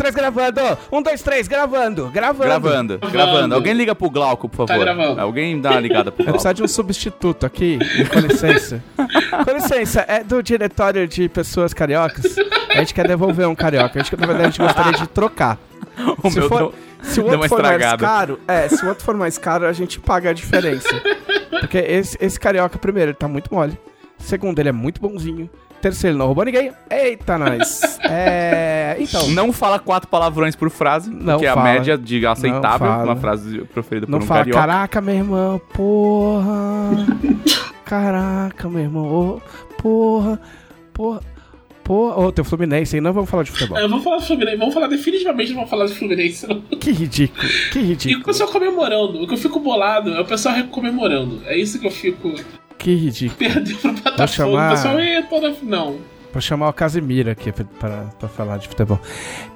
[0.00, 0.60] três, gravando.
[0.90, 2.06] Um, dois, três, gravando.
[2.08, 2.44] Gravando.
[2.48, 3.54] Gravando, gravando.
[3.54, 4.84] Alguém liga pro Glauco, por Tá favor.
[4.84, 5.20] gravando.
[5.20, 6.38] Alguém dá uma ligada pro Eu Glauco.
[6.42, 7.78] preciso de um substituto aqui,
[8.12, 8.82] com licença.
[9.44, 12.36] com licença, é do diretório de pessoas cariocas.
[12.70, 14.00] A gente quer devolver um carioca.
[14.00, 15.58] A gente, na verdade, a gente gostaria de trocar.
[16.22, 18.82] O se meu for- deu- Se o Deu uma outro for mais caro, é, se
[18.84, 20.88] o outro for mais caro, a gente paga a diferença.
[21.60, 23.78] Porque esse, esse carioca, primeiro, ele tá muito mole.
[24.18, 25.48] Segundo, ele é muito bonzinho.
[25.80, 26.72] Terceiro, não roubou ninguém.
[26.90, 27.98] Eita, nós.
[28.12, 28.96] É.
[28.98, 29.28] Então.
[29.30, 33.04] Não fala quatro palavrões por frase, Não que é a média de aceitável, fala.
[33.04, 34.58] uma frase proferida por Não um fala, carioca.
[34.60, 37.06] caraca, meu irmão, porra.
[37.84, 39.42] caraca, meu irmão,
[39.78, 40.40] porra,
[40.92, 41.20] porra,
[41.84, 42.18] porra.
[42.20, 43.78] Ô, teu Fluminense aí, não vamos falar de futebol.
[43.78, 44.56] É, vamos falar do Fluminense.
[44.56, 46.46] Vamos falar definitivamente, não vamos falar do Fluminense.
[46.48, 46.60] Não.
[46.80, 49.22] Que ridículo, que E o ridículo, pessoal comemorando.
[49.22, 51.42] O que eu fico bolado é o pessoal comemorando.
[51.46, 52.34] É isso que eu fico
[52.80, 53.38] que ridículo.
[53.38, 54.26] perdendo pro Botafogo.
[54.28, 55.54] chamar- O pessoal, "Ê, tô na...
[55.62, 55.98] Não.
[56.32, 59.00] Vou chamar o Casimiro aqui pra, pra, pra falar de futebol.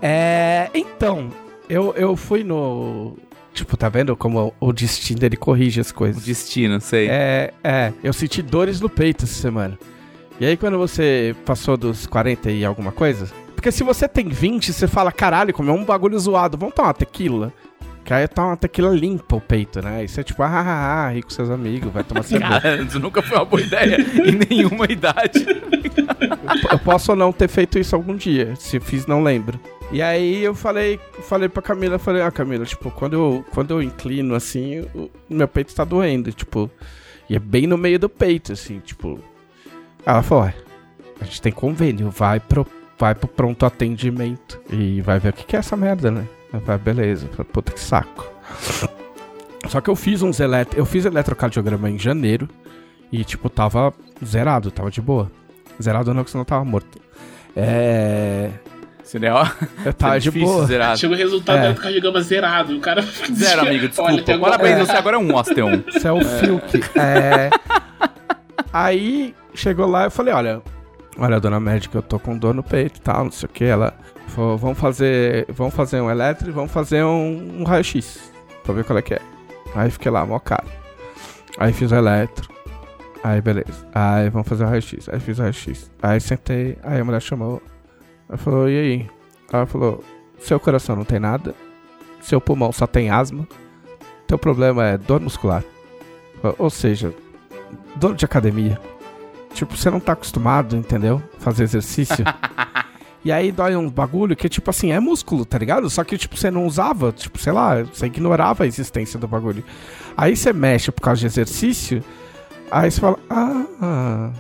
[0.03, 1.29] É, então,
[1.69, 3.17] eu, eu fui no...
[3.53, 6.25] Tipo, tá vendo como o destino ele corrige as O coisas?
[6.25, 7.09] destino, sei.
[7.09, 9.79] É, é, eu senti dores no peito essa semana.
[10.41, 13.29] E aí, quando você passou dos 40 e alguma coisa.
[13.55, 16.89] Porque se você tem 20, você fala, caralho, como é um bagulho zoado, vamos tomar
[16.89, 17.53] uma tequila.
[18.05, 20.05] Que aí tá uma tequila limpa o peito, né?
[20.05, 22.61] E você é tipo, ah, ah, ah, ri com seus amigos, vai tomar cerveja.
[22.61, 25.47] Cara, isso nunca foi uma boa ideia em nenhuma idade.
[26.71, 28.55] eu posso ou não ter feito isso algum dia.
[28.57, 29.59] Se fiz, não lembro.
[29.91, 33.83] E aí eu falei, falei pra Camila, falei, ah, Camila, tipo, quando eu, quando eu
[33.83, 36.71] inclino assim, o meu peito tá doendo, tipo.
[37.29, 39.19] E é bem no meio do peito, assim, tipo.
[40.05, 40.53] Ela falou,
[41.19, 42.67] a gente tem convênio, vai pro,
[42.99, 46.27] vai pro pronto atendimento e vai ver o que, que é essa merda, né?
[46.55, 48.27] Eu falei, beleza, Eu falei, puta que saco.
[49.69, 52.49] Só que eu fiz uns eletro, eu fiz eletrocardiograma em janeiro
[53.11, 53.93] e, tipo, tava
[54.25, 55.31] zerado, tava de boa.
[55.83, 56.99] Zerado não, que senão eu tava morto.
[57.57, 58.51] É.
[59.03, 59.47] Seria ó,
[59.85, 60.67] Eu tava de difícil boa.
[60.67, 60.97] zerar.
[60.97, 61.73] Chega o resultado É.
[61.73, 62.77] do cardiograma zerado.
[62.77, 64.13] O cara Zero, amigo, desculpa.
[64.13, 65.81] Olha, Parabéns, coisa- você agora é um osteon.
[65.89, 66.83] Isso é o Filk.
[66.99, 67.51] É.
[68.73, 70.63] Aí chegou lá e eu falei, olha,
[71.19, 73.65] olha, dona médica, eu tô com dor no peito e tal, não sei o que.
[73.65, 73.95] Ela
[74.29, 75.47] vamos fazer.
[75.51, 78.33] Vamos fazer um eletro e vamos fazer um, um raio-x.
[78.63, 79.21] Pra ver qual é que é.
[79.75, 80.65] Aí fiquei lá, mó cara.
[81.59, 82.49] Aí fiz o eletro.
[83.23, 83.87] Aí beleza.
[83.95, 85.09] Aí vamos fazer o raio-x.
[85.09, 85.91] Aí fiz o raio-x.
[86.03, 87.63] Aí sentei, aí a mulher chamou.
[88.29, 89.11] Ela falou, e aí?
[89.53, 90.03] Ela falou,
[90.39, 91.55] seu coração não tem nada.
[92.21, 93.47] Seu pulmão só tem asma.
[94.27, 95.63] Teu problema é dor muscular.
[96.59, 97.15] Ou seja,
[97.97, 98.81] dor de academia.
[99.53, 101.23] Tipo, você não tá acostumado, entendeu?
[101.39, 102.25] Fazer exercício.
[103.25, 105.89] e aí dói um bagulho que, tipo assim, é músculo, tá ligado?
[105.89, 109.65] Só que, tipo, você não usava, tipo, sei lá, você ignorava a existência do bagulho.
[110.17, 112.05] Aí você mexe por causa de exercício,
[112.71, 114.31] aí você fala, ah,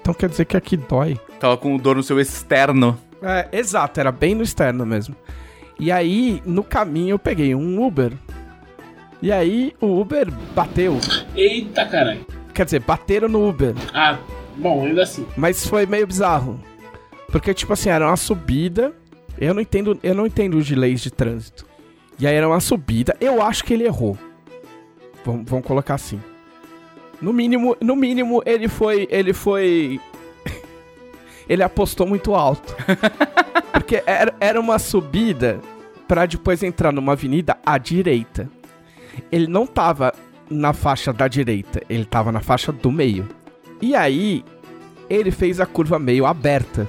[0.00, 1.18] então quer dizer que aqui dói.
[1.38, 2.98] Tava com dor no seu externo.
[3.22, 5.14] É, exato, era bem no externo mesmo.
[5.78, 8.12] E aí, no caminho, eu peguei um Uber.
[9.20, 10.98] E aí, o Uber bateu.
[11.36, 12.26] Eita, caralho.
[12.52, 13.74] Quer dizer, bateram no Uber.
[13.94, 14.18] Ah,
[14.56, 15.24] bom, ainda assim.
[15.36, 16.60] Mas foi meio bizarro.
[17.32, 18.92] Porque, tipo assim, era uma subida.
[19.38, 21.66] Eu não entendo, eu não entendo de leis de trânsito.
[22.18, 23.16] E aí era uma subida.
[23.18, 24.16] Eu acho que ele errou.
[25.24, 26.20] Vamos, vamos colocar assim.
[27.20, 29.08] No mínimo, no mínimo, ele foi.
[29.10, 29.98] Ele foi.
[31.48, 32.76] ele apostou muito alto.
[33.72, 35.58] Porque era, era uma subida
[36.06, 38.48] pra depois entrar numa avenida à direita.
[39.30, 40.12] Ele não tava
[40.50, 43.26] na faixa da direita, ele tava na faixa do meio.
[43.80, 44.44] E aí,
[45.08, 46.88] ele fez a curva meio aberta.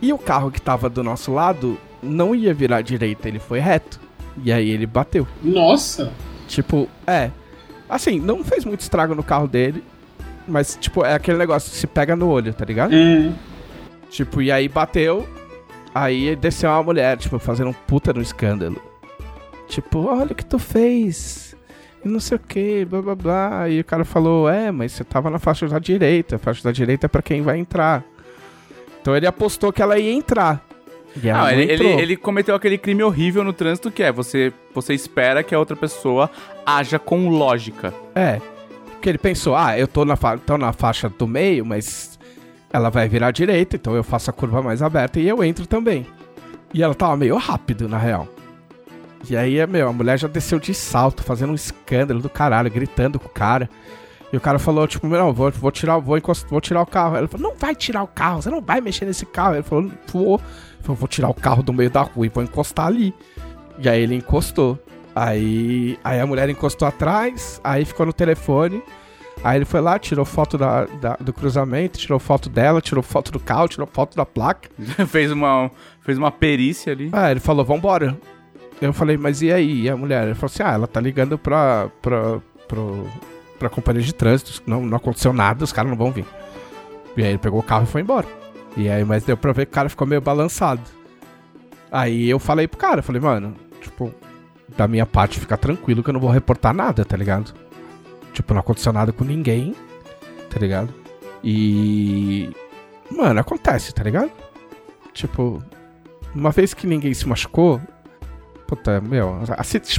[0.00, 4.00] E o carro que tava do nosso lado não ia virar direita, ele foi reto.
[4.42, 5.26] E aí ele bateu.
[5.42, 6.12] Nossa.
[6.46, 7.30] Tipo, é.
[7.88, 9.82] Assim, não fez muito estrago no carro dele.
[10.46, 12.94] Mas, tipo, é aquele negócio que se pega no olho, tá ligado?
[12.94, 13.34] Hum.
[14.10, 15.28] Tipo, e aí bateu.
[15.94, 18.80] Aí desceu uma mulher, tipo, fazendo um puta no escândalo.
[19.68, 21.56] Tipo, olha o que tu fez.
[22.04, 23.68] E não sei o que, blá blá blá.
[23.68, 26.36] E o cara falou, é, mas você tava na faixa da direita.
[26.36, 28.04] A faixa da direita é pra quem vai entrar.
[29.00, 30.64] Então ele apostou que ela ia entrar.
[31.22, 34.52] E ela não ele, ele, ele cometeu aquele crime horrível no trânsito que é você,
[34.74, 36.30] você espera que a outra pessoa
[36.64, 37.94] haja com lógica.
[38.14, 38.40] É.
[38.86, 42.18] Porque ele pensou, ah, eu tô na, fa tô na faixa do meio, mas
[42.72, 45.66] ela vai virar à direita, então eu faço a curva mais aberta e eu entro
[45.66, 46.06] também.
[46.74, 48.28] E ela tava meio rápido, na real.
[49.28, 53.18] E aí, meu, a mulher já desceu de salto, fazendo um escândalo do caralho, gritando
[53.18, 53.68] com o cara.
[54.32, 57.16] E o cara falou, tipo, não, vou, vou tirar, vou, encost- vou tirar o carro.
[57.16, 59.54] Ela falou, não vai tirar o carro, você não vai mexer nesse carro.
[59.54, 60.34] Ele falou, vou.
[60.34, 63.14] Ele falou, vou tirar o carro do meio da rua e vou encostar ali.
[63.78, 64.78] E aí ele encostou.
[65.14, 68.82] Aí, aí a mulher encostou atrás, aí ficou no telefone.
[69.42, 73.30] Aí ele foi lá, tirou foto da, da- do cruzamento, tirou foto dela, tirou foto
[73.32, 74.68] do carro, tirou foto da placa.
[75.08, 75.70] fez, uma,
[76.02, 77.08] fez uma perícia ali.
[77.12, 78.16] Ah, ele falou, vambora.
[78.80, 79.82] Eu falei, mas e aí?
[79.82, 80.24] E a mulher?
[80.26, 82.38] Ele falou assim, ah, ela tá ligando pra, pra,
[82.68, 83.08] pro,
[83.58, 86.26] pra companhia de trânsito, não, não aconteceu nada, os caras não vão vir.
[87.16, 88.26] E aí ele pegou o carro e foi embora.
[88.76, 90.82] E aí, mas deu pra ver que o cara ficou meio balançado.
[91.90, 94.14] Aí eu falei pro cara, falei, mano, tipo,
[94.76, 97.52] da minha parte fica tranquilo que eu não vou reportar nada, tá ligado?
[98.32, 99.74] Tipo, não aconteceu nada com ninguém,
[100.50, 100.94] tá ligado?
[101.42, 102.50] E.
[103.10, 104.30] Mano, acontece, tá ligado?
[105.12, 105.62] Tipo,
[106.34, 107.80] uma vez que ninguém se machucou.
[108.68, 109.38] Puta, meu,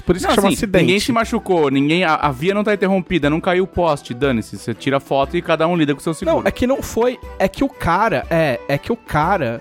[0.05, 0.81] por isso Não, que chama assim, acidente.
[0.83, 4.59] ninguém se machucou, ninguém, a, a via não tá interrompida, não caiu o poste, dane-se.
[4.59, 6.37] Você tira a foto e cada um lida com o seu seguro.
[6.37, 7.17] Não, é que não foi.
[7.39, 8.27] É que o cara.
[8.29, 9.59] É, é que o cara.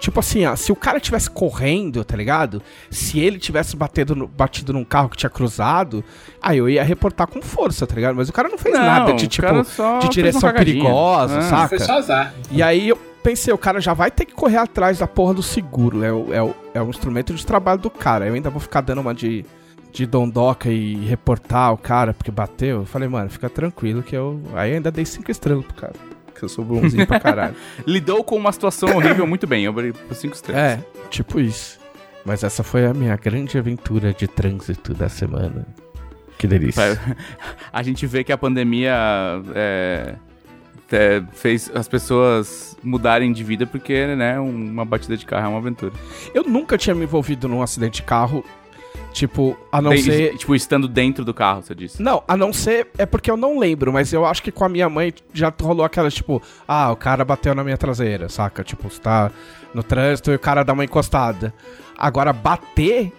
[0.00, 2.62] Tipo assim, ó, se o cara tivesse correndo, tá ligado?
[2.90, 6.02] Se ele tivesse batendo no- batido num carro que tinha cruzado,
[6.40, 8.14] aí eu ia reportar com força, tá ligado?
[8.16, 9.46] Mas o cara não fez Não, nada de tipo.
[10.00, 11.42] de direção perigosa, Ah.
[11.42, 11.68] saca?
[11.68, 12.34] Foi só azar.
[12.50, 15.42] E aí eu pensei, o cara já vai ter que correr atrás da porra do
[15.42, 16.04] seguro.
[16.04, 18.24] É o, é o, é o instrumento de trabalho do cara.
[18.24, 19.44] Eu ainda vou ficar dando uma de,
[19.90, 22.82] de dondoca e reportar o cara porque bateu.
[22.82, 24.40] Eu falei, mano, fica tranquilo que eu.
[24.54, 25.94] Aí ainda dei cinco estrelas pro cara.
[26.36, 27.56] Que eu sou bonzinho pra caralho.
[27.84, 30.62] Lidou com uma situação horrível muito bem, eu abri 5 estrelas.
[30.62, 31.80] é, tipo isso.
[32.24, 35.66] Mas essa foi a minha grande aventura de trânsito da semana.
[36.38, 37.00] Que delícia.
[37.72, 38.94] A gente vê que a pandemia
[39.54, 40.14] é,
[40.90, 45.58] é, fez as pessoas mudarem de vida porque, né, uma batida de carro é uma
[45.58, 45.92] aventura.
[46.34, 48.44] Eu nunca tinha me envolvido num acidente de carro.
[49.12, 50.36] Tipo, a não ser.
[50.36, 52.02] Tipo, estando dentro do carro, você disse.
[52.02, 52.88] Não, a não ser.
[52.98, 55.86] É porque eu não lembro, mas eu acho que com a minha mãe já rolou
[55.86, 58.62] aquela, tipo, ah, o cara bateu na minha traseira, saca?
[58.62, 59.30] Tipo, você tá
[59.72, 61.52] no trânsito e o cara dá uma encostada.
[61.96, 63.10] Agora, bater.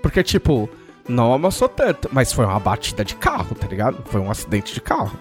[0.00, 0.68] Porque, tipo,
[1.08, 4.02] não amassou tanto, mas foi uma batida de carro, tá ligado?
[4.06, 5.18] Foi um acidente de carro.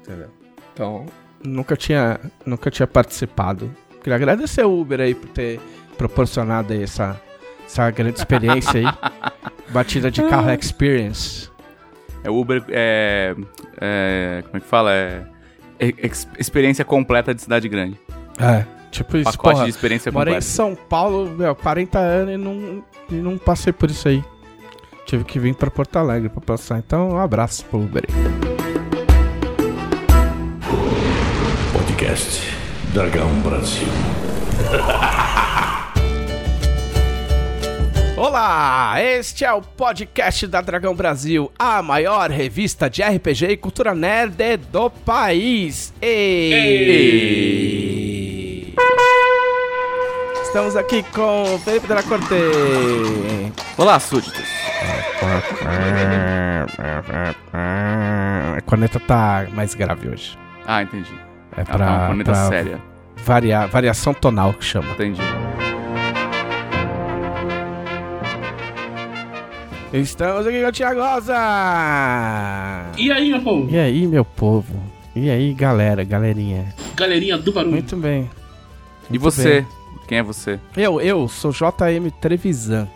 [0.00, 0.28] Entendeu?
[0.74, 1.06] Então,
[1.42, 3.70] nunca tinha, nunca tinha participado.
[4.02, 5.58] Queria agradecer o Uber aí por ter
[5.96, 7.18] proporcionado aí essa,
[7.64, 9.12] essa grande experiência aí.
[9.70, 11.48] Batida de carro experience.
[12.22, 13.34] É o Uber, é,
[13.80, 14.92] é, como é que fala?
[14.92, 15.22] É,
[15.78, 17.98] é- ex- experiência completa de cidade grande.
[18.38, 19.64] É, tipo isso, Pacote porra.
[19.64, 20.52] de experiência Morei em completa.
[20.54, 24.22] São Paulo, meu, 40 anos e não, e não passei por isso aí.
[25.06, 26.78] Tive que vir pra Porto Alegre pra passar.
[26.78, 28.63] Então, um abraço pro Uber aí.
[32.04, 32.38] Podcast
[32.92, 33.88] Dragão Brasil.
[38.14, 43.94] Olá, este é o podcast da Dragão Brasil, a maior revista de RPG e cultura
[43.94, 45.94] nerd do país.
[46.02, 47.54] E...
[50.42, 52.34] Estamos aqui com o Felipe de la Corte.
[53.78, 54.44] Olá, súditos.
[57.54, 60.36] A corneta tá mais grave hoje.
[60.66, 61.33] Ah, entendi.
[61.56, 62.80] É Ah, pra, uma corneta pra séria.
[63.24, 64.90] variar, variação tonal que chama.
[64.92, 65.20] Entendi.
[69.92, 71.34] Estamos aqui com o Thiago Rosa.
[72.98, 73.70] E aí, meu povo?
[73.70, 74.74] E aí, meu povo?
[75.14, 76.74] E aí, galera, galerinha?
[76.96, 77.72] Galerinha do barulho.
[77.74, 78.28] Muito bem.
[79.08, 79.64] E Muito você?
[80.08, 80.58] Quem é você?
[80.76, 82.88] Eu, eu sou JM Trevisan.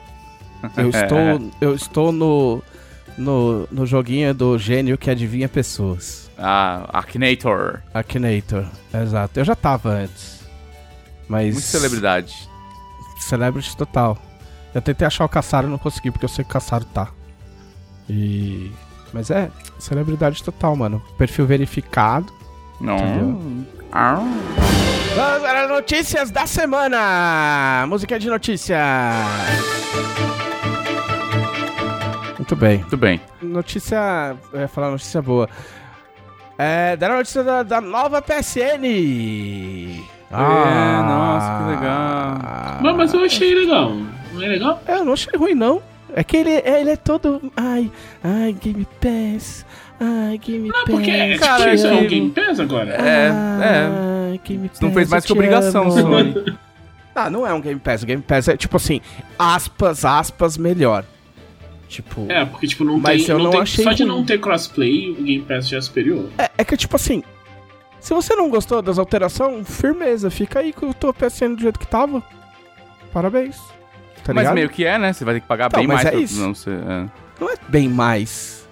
[0.76, 2.60] Eu estou, eu estou no,
[3.16, 6.27] no, no joguinho do gênio que adivinha pessoas.
[6.38, 7.82] Ah, Akinator.
[7.92, 9.40] Akinator, exato.
[9.40, 10.40] Eu já tava antes.
[11.28, 11.52] Mas.
[11.54, 12.48] Muito celebridade.
[13.20, 14.16] Celebrity total.
[14.74, 17.08] Eu tentei achar o Caçaro e não consegui, porque eu sei que o Caçaro tá.
[18.08, 18.70] E.
[19.12, 21.02] Mas é, celebridade total, mano.
[21.16, 22.32] Perfil verificado.
[22.80, 22.96] Não.
[22.96, 23.66] Entendeu?
[23.90, 24.22] Ah.
[25.16, 27.84] Vamos para as notícias da semana!
[27.88, 28.78] Música de notícia!
[32.36, 32.78] Muito bem.
[32.78, 33.20] Muito bem.
[33.42, 34.36] Notícia.
[34.52, 35.48] Eu ia falar notícia boa.
[36.58, 36.96] É.
[36.96, 38.84] Deram a notícia da, da nova PSN!
[40.30, 42.38] É, nossa, que legal.
[42.82, 43.92] Mas, mas eu achei legal.
[44.32, 44.82] Não é legal?
[44.86, 45.80] É, eu não achei ruim, não.
[46.14, 47.50] É que ele, ele é todo.
[47.56, 47.90] Ai,
[48.22, 49.64] ai, Game Pass.
[50.00, 50.84] Ai, Game Não, Pass.
[50.94, 52.06] porque é, Cara, tipo, isso é um.
[52.06, 52.90] Game Pass agora.
[52.94, 53.30] É,
[54.32, 54.80] Ai, Game Pass.
[54.80, 55.92] Não fez mais que obrigação, amo.
[55.92, 56.58] Sony.
[57.14, 58.04] Ah, não é um Game Pass.
[58.04, 59.00] O Game Pass é tipo assim,
[59.36, 61.04] aspas, aspas, melhor.
[61.88, 62.26] Tipo.
[62.30, 63.30] É, porque tipo, não Mas tem.
[63.32, 64.12] eu não não tem- achei só de ruim.
[64.12, 66.28] não ter crossplay, o Game Pass já é superior.
[66.38, 67.22] É, é que tipo assim.
[68.00, 71.78] Se você não gostou das alterações, firmeza, fica aí com o teu PSN do jeito
[71.80, 72.22] que tava.
[73.12, 73.56] Parabéns.
[74.22, 74.54] Tá Mas ligado?
[74.54, 75.12] meio que é, né?
[75.12, 76.40] Você vai ter que pagar bem mas mais é pra isso.
[76.40, 76.78] não ser.
[76.78, 77.06] é.
[77.40, 78.68] Não é bem mais.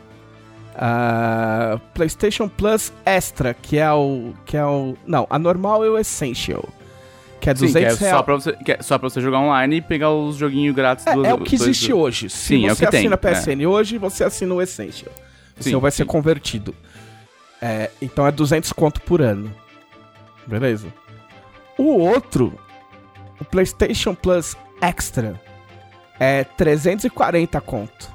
[0.78, 4.34] Ah, PlayStation Plus Extra, que é o.
[4.44, 4.94] Que é o.
[5.06, 6.68] Não, a normal é o Essential.
[7.40, 8.24] Que é Sim, 200 que é, só reais.
[8.24, 11.24] pra você, é só pra você jogar online e pegar os joguinhos grátis É, do
[11.26, 12.28] é o que dois- existe hoje.
[12.30, 15.12] Se Sim, é o você que tem, assina PSN hoje, você assina o Essential.
[15.58, 16.08] O Sim, seu vai ser sim.
[16.08, 16.74] convertido.
[17.60, 19.52] É, então é 200 conto por ano.
[20.46, 20.88] Beleza.
[21.78, 22.58] O outro,
[23.40, 25.40] o PlayStation Plus Extra,
[26.18, 28.10] é 340 conto.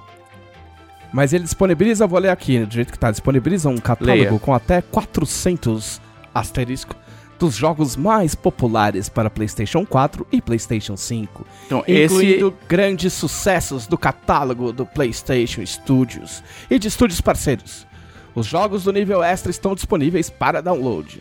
[1.13, 4.39] Mas ele disponibiliza, vou ler aqui do jeito que tá, disponibiliza um catálogo Leia.
[4.39, 5.99] com até 400
[6.33, 6.95] asterisco
[7.41, 12.13] dos jogos mais populares para PlayStation 4 e PlayStation 5 Então, esse.
[12.13, 17.87] incluindo grandes sucessos do catálogo do PlayStation Studios e de estúdios parceiros.
[18.35, 21.19] Os jogos do nível extra estão disponíveis para download.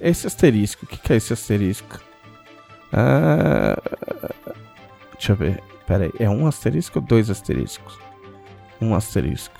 [0.00, 2.00] Esse asterisco, o que, que é esse asterisco?
[2.92, 3.76] Ah,
[5.14, 5.60] deixa eu ver.
[5.88, 7.98] Pera aí, é um asterisco ou dois asteriscos?
[8.80, 9.58] Um asterisco.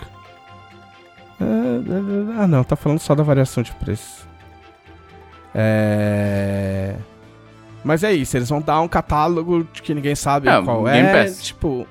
[1.40, 4.30] Ah, ah, não, tá falando só da variação de preço.
[5.54, 6.94] É.
[7.84, 11.08] Mas é isso, eles vão dar um catálogo de que ninguém sabe É, qual Game
[11.08, 11.24] é.
[11.24, 11.42] Pass.
[11.42, 11.86] Tipo.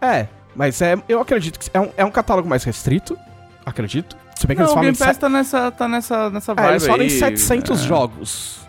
[0.00, 3.16] É, mas é, eu acredito que é um, é um catálogo mais restrito.
[3.64, 4.16] Acredito.
[4.38, 6.54] Se bem que Não, eles o falam Game de Pass tá nessa, tá nessa, nessa
[6.54, 7.10] vibe é, eles falam em aí.
[7.10, 7.86] 700 É.
[7.86, 8.61] jogos.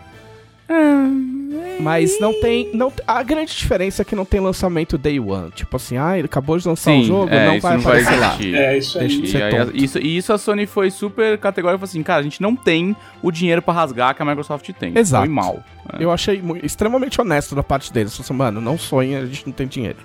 [1.80, 5.50] Mas não tem, não A grande diferença é que não tem lançamento day one.
[5.50, 7.82] Tipo assim, ah, ele acabou de lançar Sim, um jogo, é, não isso vai não
[7.82, 8.58] vai aparecer lá.
[8.60, 9.08] É, isso aí.
[9.08, 9.76] Deixa de E, aí, tonto.
[9.76, 12.96] isso, e isso a Sony foi super categórica, falou assim, cara, a gente não tem
[13.22, 14.96] o dinheiro pra rasgar que a Microsoft tem.
[14.96, 15.24] Exato.
[15.26, 15.62] Foi mal.
[15.98, 18.12] Eu achei extremamente honesto da parte deles.
[18.12, 19.98] Falei assim, mano, não sonha, a gente não tem dinheiro.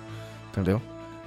[0.52, 0.80] Entendeu?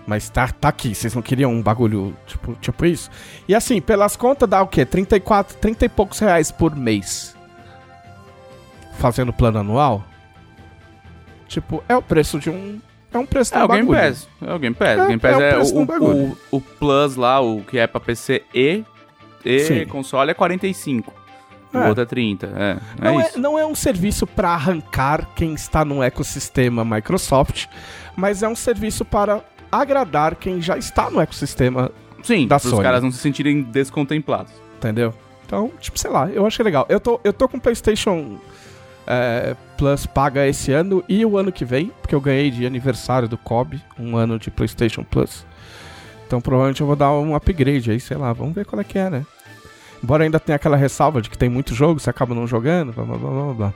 [0.05, 3.09] Mas tá, tá aqui, vocês não queriam um bagulho tipo, tipo isso?
[3.47, 4.85] E assim, pelas contas dá o quê?
[4.85, 7.32] 34, 30 e poucos reais por mês.
[8.97, 10.03] Fazendo plano anual?
[11.47, 12.79] Tipo, é o preço de um.
[13.13, 13.99] É um preço É um o Game bagulho.
[14.09, 14.27] Pass.
[14.41, 14.89] É o Game Pass.
[14.89, 16.37] É, o Game Pass é o é, preço o, do bagulho.
[16.51, 18.83] o, o Plus lá, o que é pra PC e,
[19.45, 19.85] e Sim.
[19.85, 21.13] console é 45.
[21.73, 21.87] O É.
[21.89, 22.47] outro é 30.
[22.47, 27.65] É, é Não é, não é um serviço para arrancar quem está no ecossistema Microsoft,
[28.15, 31.91] mas é um serviço para agradar quem já está no ecossistema,
[32.23, 32.83] Sim, da para os Sony.
[32.83, 34.51] caras não se sentirem descontemplados.
[34.77, 35.13] entendeu?
[35.45, 36.85] Então, tipo, sei lá, eu achei legal.
[36.89, 38.39] Eu tô, eu tô com PlayStation
[39.07, 43.27] é, Plus paga esse ano e o ano que vem, porque eu ganhei de aniversário
[43.27, 45.45] do Kobe, um ano de PlayStation Plus.
[46.27, 48.97] Então provavelmente eu vou dar um upgrade aí, sei lá, vamos ver qual é que
[48.97, 49.25] é, né?
[50.03, 53.03] Embora ainda tenha aquela ressalva de que tem muito jogo, você acaba não jogando, blá
[53.05, 53.73] blá blá blá blá.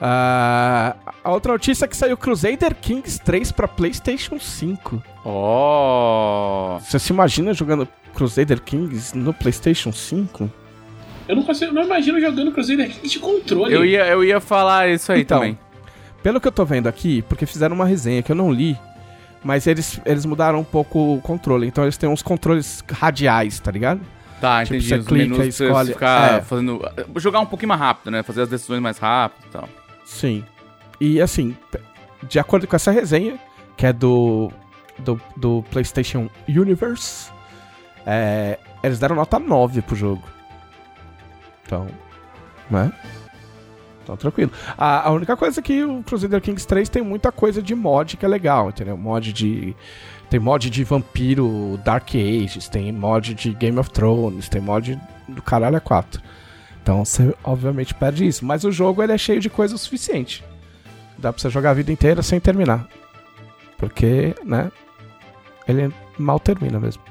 [0.00, 5.02] Ah, a outra notícia é que saiu Crusader Kings 3 pra PlayStation 5.
[5.24, 6.78] Oh!
[6.80, 10.50] Você se imagina jogando Crusader Kings no PlayStation 5?
[11.28, 13.72] Eu não consigo, não imagino jogando Crusader Kings de controle.
[13.74, 15.58] Eu ia, eu ia falar isso aí Então, também.
[16.22, 18.78] Pelo que eu tô vendo aqui, porque fizeram uma resenha que eu não li,
[19.42, 21.66] mas eles, eles mudaram um pouco o controle.
[21.66, 24.00] Então eles têm uns controles radiais, tá ligado?
[24.40, 24.88] Tá, tipo, entendi.
[24.88, 26.42] você Os clica, menus escolhe- ficar é.
[26.42, 26.80] fazendo.
[27.16, 28.22] Jogar um pouquinho mais rápido, né?
[28.22, 29.68] Fazer as decisões mais rápido e tal.
[30.04, 30.44] Sim.
[31.00, 31.56] E assim,
[32.28, 33.38] de acordo com essa resenha,
[33.76, 34.50] que é do,
[34.98, 37.30] do, do PlayStation Universe,
[38.06, 40.22] é, eles deram nota 9 pro jogo.
[41.64, 41.86] Então,
[42.70, 42.92] né?
[44.02, 44.52] Então, tranquilo.
[44.76, 48.16] A, a única coisa é que o Crusader Kings 3 tem muita coisa de mod
[48.16, 48.96] que é legal, entendeu?
[48.96, 49.74] Mod de.
[50.28, 55.40] Tem mod de vampiro Dark Ages, tem mod de Game of Thrones, tem mod do
[55.40, 56.20] caralho a 4.
[56.82, 58.44] Então você obviamente perde isso.
[58.44, 60.44] Mas o jogo ele é cheio de coisa o suficiente.
[61.16, 62.86] Dá pra você jogar a vida inteira sem terminar.
[63.78, 64.70] Porque, né?
[65.66, 67.02] Ele mal termina mesmo.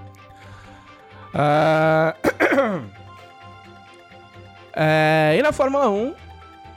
[1.33, 2.15] Ah,
[4.75, 6.13] é, e na Fórmula 1,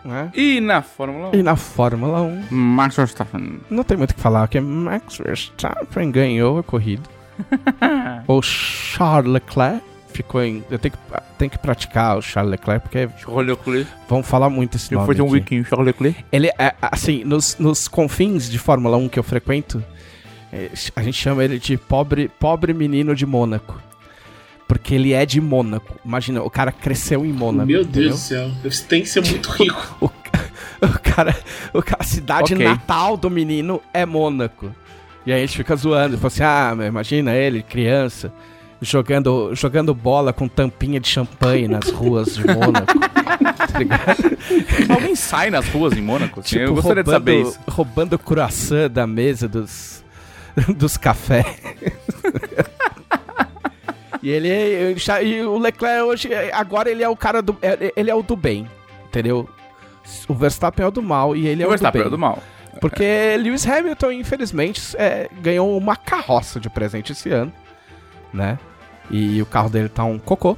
[0.04, 0.30] né?
[0.34, 1.34] E na Fórmula 1.
[1.34, 3.60] E na Fórmula 1, Max Verstappen.
[3.70, 7.02] não tem muito o que falar, porque Max Verstappen ganhou a corrida.
[8.26, 10.64] o Charles Leclerc ficou em.
[10.70, 10.98] Eu tenho que,
[11.38, 13.90] tenho que praticar o Charles Leclerc, porque Charles Leclerc.
[14.08, 15.14] vão falar muito esse Eu nome.
[15.14, 16.24] fui um weekend Charles Leclerc.
[16.32, 19.84] Ele é, assim, nos, nos confins de Fórmula 1 que eu frequento,
[20.52, 23.85] é, a gente chama ele de pobre, pobre menino de Mônaco.
[24.68, 25.94] Porque ele é de Mônaco.
[26.04, 27.66] Imagina, o cara cresceu em Mônaco.
[27.66, 28.02] Meu entendeu?
[28.08, 28.50] Deus do céu.
[28.64, 29.96] Você tem que ser muito rico.
[30.78, 31.34] O, o cara,
[31.72, 32.66] o cara, a cidade Ok.
[32.66, 34.70] natal do menino é Mônaco.
[35.24, 36.18] E aí a gente fica zoando.
[36.18, 36.42] Fala assim,
[36.82, 38.30] ah, imagina ele, criança,
[38.82, 42.92] jogando, jogando bola com tampinha de champanhe nas ruas de Mônaco.
[43.72, 44.36] tá ligado?
[44.90, 46.40] Alguém sai nas ruas em Mônaco?
[46.40, 46.50] assim?
[46.50, 47.60] Tipo, eu gostaria de saber roubando- isso.
[47.70, 50.04] Roubando croissant da mesa dos,
[50.76, 51.46] dos cafés.
[54.26, 57.56] e ele é- já- e o Leclerc hoje, agora ele é o cara do.
[57.62, 58.68] é- Ele é o do bem,
[59.06, 59.48] entendeu?
[60.28, 62.06] O Verstappen é o do mal e ele é o o, do Verstappen bem.
[62.08, 62.42] é do mal.
[62.80, 67.52] Porque Lewis Hamilton, infelizmente, é, ganhou uma carroça de presente esse ano,
[68.32, 68.58] né?
[69.10, 70.56] E o carro dele tá um cocô.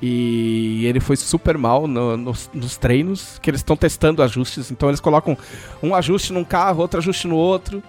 [0.00, 4.70] E ele foi super mal no- nos, nos treinos, que eles estão testando ajustes.
[4.70, 5.36] Então eles colocam
[5.82, 7.82] um ajuste num carro, outro ajuste no outro.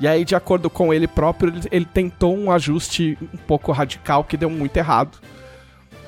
[0.00, 4.22] E aí, de acordo com ele próprio, ele, ele tentou um ajuste um pouco radical
[4.24, 5.18] que deu muito errado.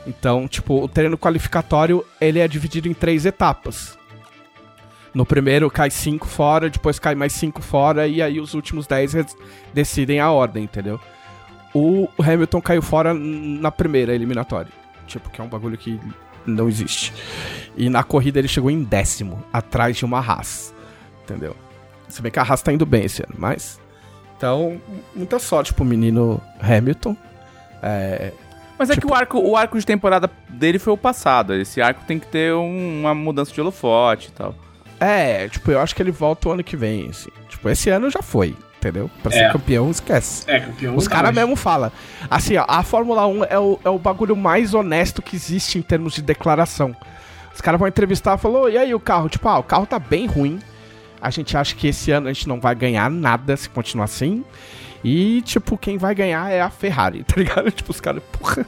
[0.07, 3.99] Então, tipo, o treino qualificatório, ele é dividido em três etapas.
[5.13, 9.13] No primeiro cai cinco fora, depois cai mais cinco fora, e aí os últimos 10
[9.13, 9.37] res-
[9.75, 11.01] decidem a ordem, entendeu?
[11.75, 14.71] O Hamilton caiu fora na primeira eliminatória.
[15.09, 15.99] Tipo, que é um bagulho que
[16.47, 17.13] não existe.
[17.77, 20.73] E na corrida ele chegou em décimo, atrás de uma Haas.
[21.25, 21.57] Entendeu?
[22.11, 23.81] Se bem que a Haas tá indo bem esse ano, mas.
[24.37, 24.81] Então,
[25.15, 27.17] muita sorte pro menino Hamilton.
[27.83, 28.33] É,
[28.79, 31.53] Mas é Tipo- que o arco, o arco de temporada dele foi o passado.
[31.53, 34.55] Esse arco tem que ter um- uma mudança de holofote e tal.
[34.99, 37.29] É, tipo, eu acho que ele volta o ano que vem, assim.
[37.51, 39.11] Tipo, esse ano já foi, entendeu?
[39.23, 39.53] Pra ser É.
[39.53, 40.45] campeão, esquece.
[40.51, 40.97] É, campeão.
[40.97, 41.93] Os nunca caras mesmo falam.
[42.31, 45.83] Assim, ó, a Fórmula 1 é o, é o bagulho mais honesto que existe em
[45.83, 46.97] termos de declaração.
[47.55, 49.29] Os caras vão entrevistar e falou, e aí o carro?
[49.29, 50.59] Tipo, ah, o carro tá bem ruim.
[51.21, 54.45] A gente acha que esse ano a gente não vai ganhar nada se continuar assim.
[55.03, 57.71] E, tipo, quem vai ganhar é a Ferrari, tá ligado?
[57.71, 58.67] Tipo, os caras, porra.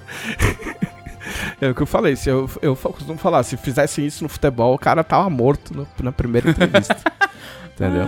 [1.60, 4.74] É o que eu falei, se eu, eu costumo falar, se fizessem isso no futebol,
[4.74, 6.96] o cara tava morto no- na primeira entrevista.
[7.74, 8.06] entendeu?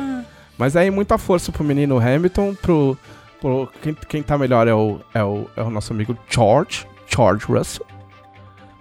[0.59, 2.99] Mas aí muita força pro menino Hamilton, pro.
[3.41, 7.47] pro quem, quem tá melhor é o, é, o, é o nosso amigo George, George
[7.47, 7.87] Russell.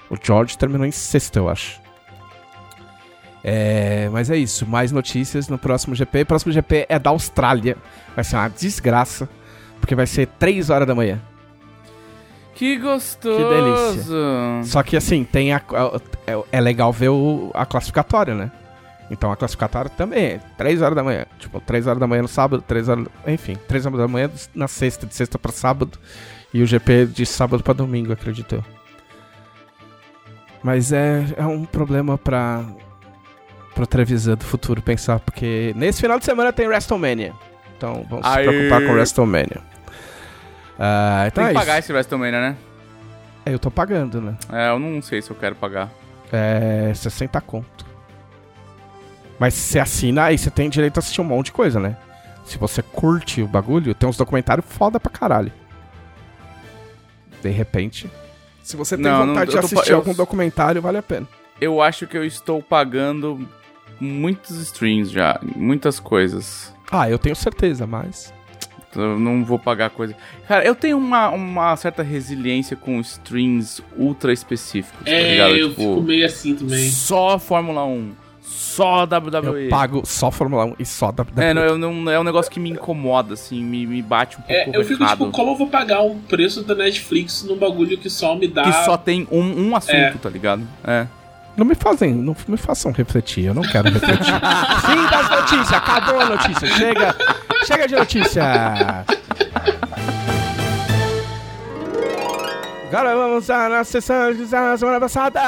[0.10, 1.80] O George terminou em sexto, eu acho.
[3.44, 6.22] É, mas é isso, mais notícias no próximo GP.
[6.22, 7.76] O próximo GP é da Austrália.
[8.16, 9.28] Vai ser uma desgraça,
[9.82, 11.20] porque vai ser 3 horas da manhã.
[12.56, 13.36] Que gostoso!
[13.38, 14.16] Que delícia.
[14.64, 15.62] Só que assim, tem a,
[16.28, 18.52] é, é legal ver o- a classificatória, né?
[19.12, 21.26] Então a classificatória também é 3 horas da manhã.
[21.40, 23.08] Tipo, 3 horas da manhã no sábado, 3 horas.
[23.28, 26.00] Enfim, 3 horas da manhã na sexta, de sexta pra sábado.
[26.54, 28.64] E o GP de sábado pra domingo, acredito eu.
[30.64, 32.64] Mas é, é um problema pra.
[33.74, 37.34] Pro Trevisan do futuro pensar, porque nesse final de semana tem WrestleMania.
[37.78, 38.44] Então vamos Aê.
[38.46, 39.58] se preocupar com WrestleMania.
[40.80, 41.86] Ah, então Tem é que pagar isso.
[41.88, 42.56] esse WrestleMania, né?
[43.46, 44.36] É, Eu tô pagando, né?
[44.52, 45.92] É, eu não sei se eu quero pagar.
[46.32, 47.86] É 60 conto.
[49.40, 51.98] Mas se você assina, aí você tem direito a assistir um monte de coisa, né?
[52.46, 55.52] Se você curte o bagulho, tem uns documentários foda pra caralho.
[57.42, 58.10] De repente.
[58.64, 61.04] Se você tem Não, não, vontade eu de tô assistir eu- algum documentário, vale a
[61.04, 61.28] pena.
[61.60, 63.48] Eu acho que eu estou pagando
[64.00, 66.74] muitos streams já, muitas coisas.
[66.92, 68.34] Ah, eu tenho certeza, mas.
[68.96, 70.16] Eu não vou pagar coisa.
[70.48, 75.56] Cara, eu tenho uma, uma certa resiliência com streams ultra específicos, tá É, ligado?
[75.56, 76.90] eu tipo, fico meio assim também.
[76.90, 78.12] só Fórmula 1,
[78.44, 79.64] só WWE.
[79.64, 82.52] Eu pago só Fórmula 1 e só da- É, não, eu não, é um negócio
[82.52, 85.56] que me incomoda, assim, me, me bate um pouco É, eu fico tipo, como eu
[85.56, 88.62] vou pagar um preço da Netflix num bagulho que só me dá.
[88.62, 90.12] Que só tem um, um assunto, É.
[90.22, 90.62] tá ligado?
[90.84, 91.08] É.
[91.56, 94.34] Não me fazem, não me façam refletir, eu não quero refletir.
[94.86, 97.16] Fim das notícias, acabou a notícia, chega,
[97.66, 99.06] chega de notícia.
[102.88, 105.40] Agora vamos à nossa sessão de da semana passada.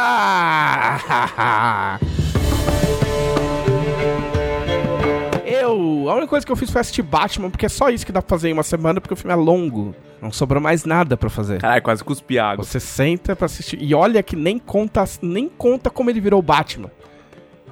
[5.44, 8.12] Eu, a única coisa que eu fiz foi assistir Batman, porque é só isso que
[8.12, 9.96] dá pra fazer em uma semana, porque o filme é longo.
[10.22, 11.60] Não sobrou mais nada pra fazer.
[11.60, 12.64] Caralho, quase cuspi água.
[12.64, 13.82] Você senta pra assistir.
[13.82, 16.90] E olha que nem conta, nem conta como ele virou Batman.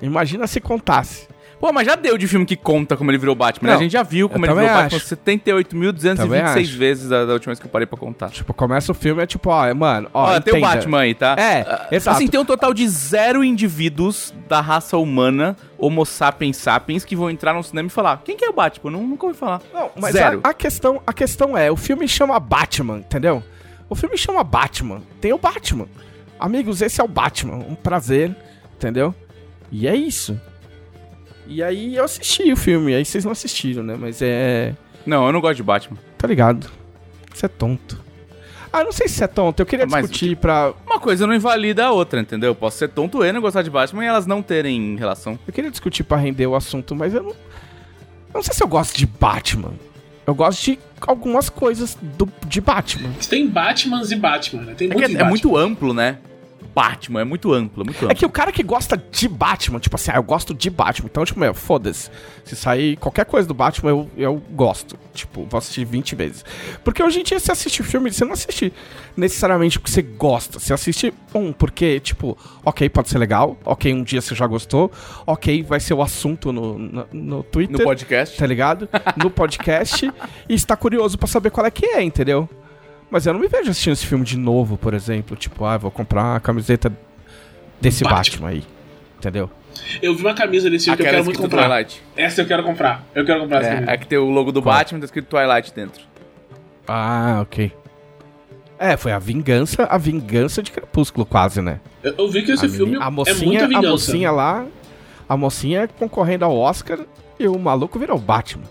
[0.02, 1.28] Imagina se contasse.
[1.64, 3.76] Pô, mas já deu de filme que conta como ele virou Batman, né?
[3.76, 5.16] A gente já viu como ele virou também Batman acho.
[5.16, 6.78] 78.226 Também acho.
[6.78, 8.32] vezes da, da última vez que eu parei pra contar.
[8.32, 10.60] Tipo, começa o filme, é tipo, ó, é, mano, ó, Ó, tem o.
[10.60, 11.38] Batman aí, tá?
[11.40, 12.18] É, Ah, exato.
[12.18, 17.30] Assim, tem um total de zero indivíduos da raça humana, Homo sapiens sapiens, que vão
[17.30, 18.92] entrar no cinema e falar: quem que é o Batman?
[18.92, 19.62] Não, nunca ouvi falar.
[19.74, 20.42] Não, mas Zero.
[20.44, 23.42] A, a questão, a questão é, o filme chama Batman, entendeu?
[23.90, 25.02] O filme chama Batman.
[25.22, 25.88] Tem o Batman.
[26.38, 27.56] Amigos, esse é o Batman.
[27.56, 28.36] Um prazer,
[28.76, 29.16] entendeu?
[29.72, 30.38] E é isso.
[31.48, 33.96] E aí eu assisti o filme, aí vocês não assistiram, né?
[34.00, 34.74] Mas é.
[35.06, 35.98] Não, eu não gosto de Batman.
[36.18, 36.70] Tá ligado?
[37.34, 38.02] Você é tonto.
[38.72, 39.60] Ah, não sei se você é tonto.
[39.62, 40.74] Eu queria Mas- discutir pra.
[40.88, 42.52] Uma coisa não invalida a outra, entendeu?
[42.52, 45.38] Eu posso ser tonto e não gostar de Batman e elas não terem relação.
[45.46, 47.30] Eu queria discutir pra render o assunto, mas eu não.
[47.32, 47.36] Eu
[48.36, 49.74] não sei se eu gosto de Batman.
[50.26, 53.12] Eu gosto de algumas coisas do, de Batman.
[53.30, 54.74] Tem Batmans e Batman, né?
[54.74, 56.18] Tem É, é, é muito amplo, né?
[56.74, 58.12] Batman, é muito amplo, é muito amplo.
[58.12, 61.08] É que o cara que gosta de Batman, tipo assim, ah, eu gosto de Batman.
[61.12, 62.10] Então, tipo, meu, foda-se.
[62.44, 64.98] Se sair qualquer coisa do Batman, eu, eu gosto.
[65.14, 66.46] Tipo, vou assistir 20 vezes.
[66.84, 68.74] Porque hoje em dia, você assiste filme, você não assiste
[69.16, 70.60] necessariamente porque você gosta.
[70.60, 73.58] Você assiste, um, porque, tipo, ok, pode ser legal.
[73.64, 74.92] Ok, um dia você já gostou.
[75.26, 77.78] Ok, vai ser o assunto no, no, no Twitter.
[77.78, 78.38] No podcast.
[78.38, 78.90] tá ligado?
[79.16, 80.12] No podcast
[80.50, 82.50] e está curioso pra saber qual é que é, entendeu?
[83.14, 85.38] Mas eu não me vejo assistindo esse filme de novo, por exemplo.
[85.38, 86.92] Tipo, ah, vou comprar uma camiseta
[87.80, 88.18] desse Batman.
[88.18, 88.64] Batman, aí.
[89.20, 89.52] Entendeu?
[90.02, 91.68] Eu vi uma camisa desse filme que eu quero muito comprar.
[91.68, 92.02] Twilight.
[92.18, 93.04] Essa eu quero comprar.
[93.14, 93.92] Eu quero comprar essa É, camisa.
[93.92, 94.74] é que tem o logo do Qual?
[94.76, 96.02] Batman e tá escrito Twilight dentro.
[96.88, 97.72] Ah, ok.
[98.80, 101.80] É, foi a vingança, a vingança de Crepúsculo, quase, né?
[102.02, 103.90] Eu, eu vi que esse a, filme a é mocinha, muita a vingança.
[103.92, 104.66] mocinha lá,
[105.30, 106.98] a mocinha concorrendo ao Oscar
[107.40, 108.66] e o maluco virou o Batman.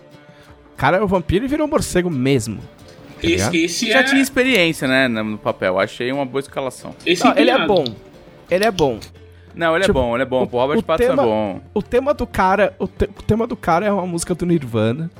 [0.73, 2.59] O cara é o vampiro e virou morcego mesmo.
[3.23, 3.55] Tá ligado?
[3.55, 5.79] Esse, esse Já é, tinha experiência, né, no papel.
[5.79, 6.95] Achei uma boa escalação.
[7.05, 7.83] esse Não, ele é bom.
[8.51, 8.99] Ele é bom.
[9.55, 10.43] Não, ele Tipo, é bom, ele é bom.
[10.43, 11.61] o- Pô, Robert o Pattinson tema- é bom.
[11.75, 15.11] O tema do cara, o, te- o tema do cara é uma música do Nirvana.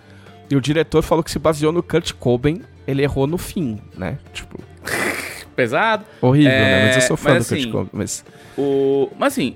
[0.50, 4.18] E o diretor falou que se baseou no Kurt Cobain, ele errou no fim, né?
[4.34, 4.60] Tipo,
[5.56, 6.04] Pesado.
[6.22, 6.86] horrível, É, né?
[6.88, 7.90] Mas eu sou fã mas do assim, Kurt Cobain.
[7.94, 8.26] Mas
[8.58, 9.10] O...
[9.18, 9.56] Mas assim,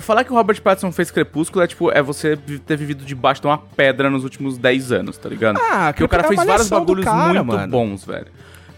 [0.00, 3.46] falar que o Robert Pattinson fez Crepúsculo é tipo, é você ter vivido debaixo de
[3.46, 5.58] uma pedra nos últimos 10 anos, tá ligado?
[5.60, 7.70] Ah, Porque o cara fez é a vários bagulhos cara, muito mano.
[7.70, 8.26] bons, velho.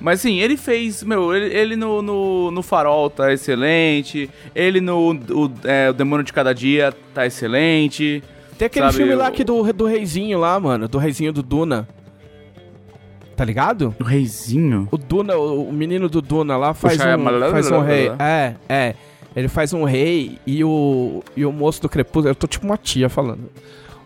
[0.00, 5.12] Mas assim, ele fez, meu, ele, ele no, no, no Farol tá excelente, ele no
[5.12, 8.22] o, é, o Demônio de Cada Dia tá excelente.
[8.56, 10.86] Tem aquele Sabe, filme lá que do, do reizinho lá, mano.
[10.88, 11.88] Do reizinho do Duna.
[13.36, 13.94] Tá ligado?
[14.00, 14.88] O Reizinho?
[14.90, 18.10] O Duna, o, o menino do Duna lá faz Shia um, Malala- faz um rei.
[18.18, 18.94] É, é.
[19.38, 22.26] Ele faz um rei e o, e o moço do Crepúsculo.
[22.26, 23.48] Eu tô tipo uma tia falando.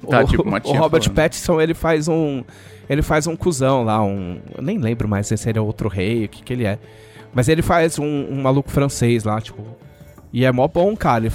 [0.07, 1.16] Tá, o, tipo uma tia O Robert falando.
[1.16, 2.45] Pattinson, ele faz um.
[2.87, 4.40] Ele faz um cuzão lá, um.
[4.55, 6.79] Eu nem lembro mais se ele é outro rei, o que que ele é.
[7.33, 9.64] Mas ele faz um, um maluco francês lá, tipo.
[10.35, 11.25] E é mó bom, cara.
[11.25, 11.35] Ele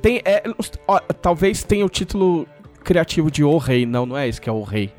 [0.00, 0.22] Tem.
[0.24, 0.42] É,
[0.88, 2.46] ó, talvez tenha o título
[2.82, 3.84] criativo de O Rei.
[3.84, 4.90] Não, não é esse que é O Rei.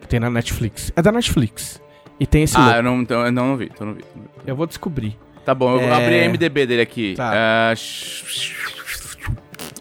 [0.00, 0.90] Que tem na Netflix.
[0.96, 1.82] É da Netflix.
[2.18, 4.04] E tem esse Ah, eu não, então, eu não, vi, então não vi.
[4.16, 4.30] não vi.
[4.46, 5.18] Eu vou descobrir.
[5.44, 5.90] Tá bom, eu É.
[5.92, 7.14] abri a MDB dele aqui.
[7.16, 7.74] Tá.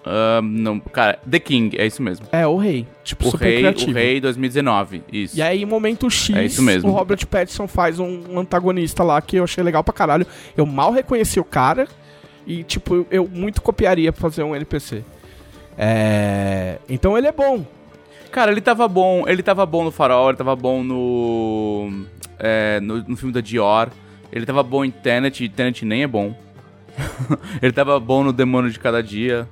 [0.03, 2.25] Ah, não, cara, The King, é isso mesmo.
[2.31, 2.87] É, o rei.
[3.03, 3.91] Tipo, O super Rei, criativo.
[3.91, 5.37] o Rei 2019, isso.
[5.37, 6.89] E aí, em momento X, É isso mesmo.
[6.89, 10.25] o Robert Pattinson faz um antagonista lá que eu achei legal pra caralho.
[10.57, 11.87] Eu mal reconheci o cara
[12.47, 15.03] e, tipo, eu, eu muito copiaria pra fazer um NPC.
[15.77, 16.79] É...
[16.89, 17.63] Então ele é bom.
[18.31, 22.05] Cara, ele tava bom, ele tava bom no Farol, ele tava bom no,
[22.39, 23.89] é, no, no filme da Dior,
[24.31, 26.35] ele tava bom em Tenet, e Tenet nem é bom.
[27.61, 29.47] ele tava bom no Demônio de Cada Dia.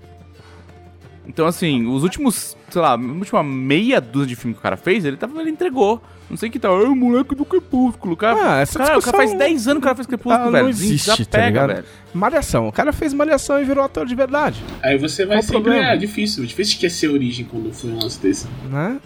[1.27, 4.75] Então, assim, os últimos, sei lá, a última meia dúzia de filme que o cara
[4.75, 6.01] fez, ele, tava, ele entregou.
[6.27, 8.15] Não sei que tal, é o moleque do Crepúsculo.
[8.17, 10.47] Cara, Ah, essa cara, o cara faz discussão- 10 anos que o cara fez Crepúsculo,
[10.47, 10.63] Ah, velho.
[10.63, 11.67] não existe, tá Desapega, ligado?
[11.75, 11.85] velho.
[12.13, 12.67] Malhação.
[12.67, 15.61] O cara fez malhação e virou ator de verdade, Aí você vai Qual o sempre.
[15.61, 15.87] problema?
[15.93, 18.47] É difícil, difícil esquecer a origem quando foi um lance desse.
[18.69, 18.99] né?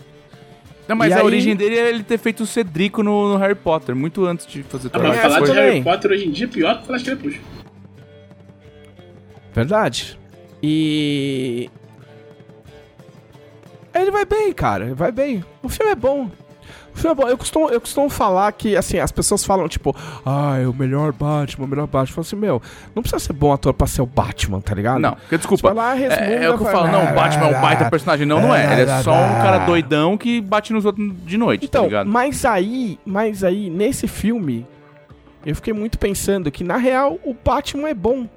[0.88, 3.38] Não, mas E a aí- origem dele é ele ter feito o Cedrico no, no
[3.38, 5.64] Harry Potter, muito antes de fazer Ah, todas mas É, as falar de também.
[5.72, 7.46] Harry Potter hoje em dia é pior que falar de Crepúsculo.
[9.54, 10.20] Verdade.
[10.62, 11.70] E.
[13.94, 14.86] Ele vai bem, cara.
[14.86, 15.44] Ele vai bem.
[15.62, 16.30] O filme é bom.
[17.28, 21.12] Eu costumo, eu costumo falar que, assim, as pessoas falam, tipo, ah, é o melhor
[21.12, 22.02] Batman, o melhor Batman.
[22.04, 22.62] Eu falo assim, meu,
[22.96, 25.00] não precisa ser bom ator pra ser o Batman, tá ligado?
[25.00, 25.74] Não, porque desculpa.
[25.74, 28.26] vai lá, É, é o que eu falo, não, o Batman é um baita personagem.
[28.26, 28.82] Não, não é.
[28.82, 32.08] Ele é só um cara doidão que bate nos outros de noite, tá Então, ligado?
[32.10, 34.66] mas aí, mas aí, nesse filme,
[35.46, 38.28] eu fiquei muito pensando que, na real, o Batman é bom.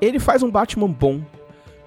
[0.00, 1.20] Ele faz um Batman bom.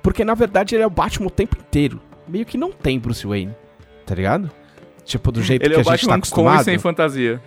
[0.04, 1.99] Porque, na verdade, ele é o Batman o tempo inteiro.
[2.28, 3.56] Meio que não tem Bruce Wayne,
[4.06, 4.52] tá ligado?
[5.06, 6.63] Tipo, do jeito Ele que é a gente tá Batman com e acostumado.
[6.63, 7.42] sem fantasia.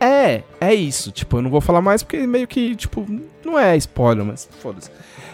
[0.00, 1.10] É, é isso.
[1.10, 3.06] Tipo, eu não vou falar mais porque meio que, tipo,
[3.44, 4.90] não é spoiler, mas foda-se.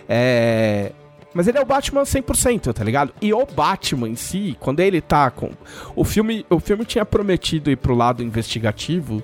[0.08, 0.92] É.
[1.34, 3.12] Mas ele é o Batman 100%, tá ligado?
[3.20, 5.50] E o Batman em si, quando ele tá com.
[5.96, 9.22] O filme, o filme tinha prometido ir pro lado investigativo.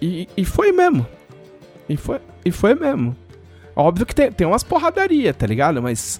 [0.00, 1.06] E, e foi mesmo.
[1.86, 3.14] E foi, e foi mesmo.
[3.76, 5.82] Óbvio que tem, tem umas porradaria, tá ligado?
[5.82, 6.18] Mas.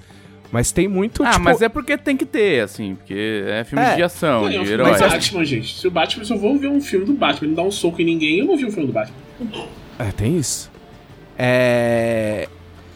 [0.52, 1.22] Mas tem muito.
[1.22, 3.94] Ah, tipo, mas é porque tem que ter, assim, porque é filme É.
[3.96, 4.92] de ação, Não, de herói.
[4.94, 5.78] do Batman, gente.
[5.78, 7.70] Se o Batman, se eu vou ver um filme do Batman, ele não dá um
[7.70, 9.16] soco em ninguém, eu vou ver um filme do Batman.
[9.98, 10.70] É, tem isso.
[11.38, 12.48] É.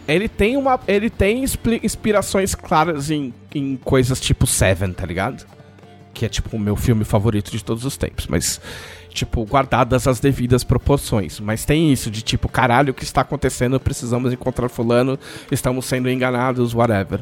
[0.06, 0.78] Ele tem uma.
[0.86, 1.44] Ele tem
[1.82, 5.46] inspirações claras em, em coisas tipo Seven, tá ligado?
[6.12, 8.26] Que é tipo o meu filme favorito de todos os tempos.
[8.26, 8.60] Mas,
[9.08, 11.40] tipo, guardadas as devidas proporções.
[11.40, 13.80] Mas tem isso de tipo, caralho, o que está acontecendo?
[13.80, 15.18] Precisamos encontrar fulano,
[15.50, 17.20] estamos sendo enganados, whatever.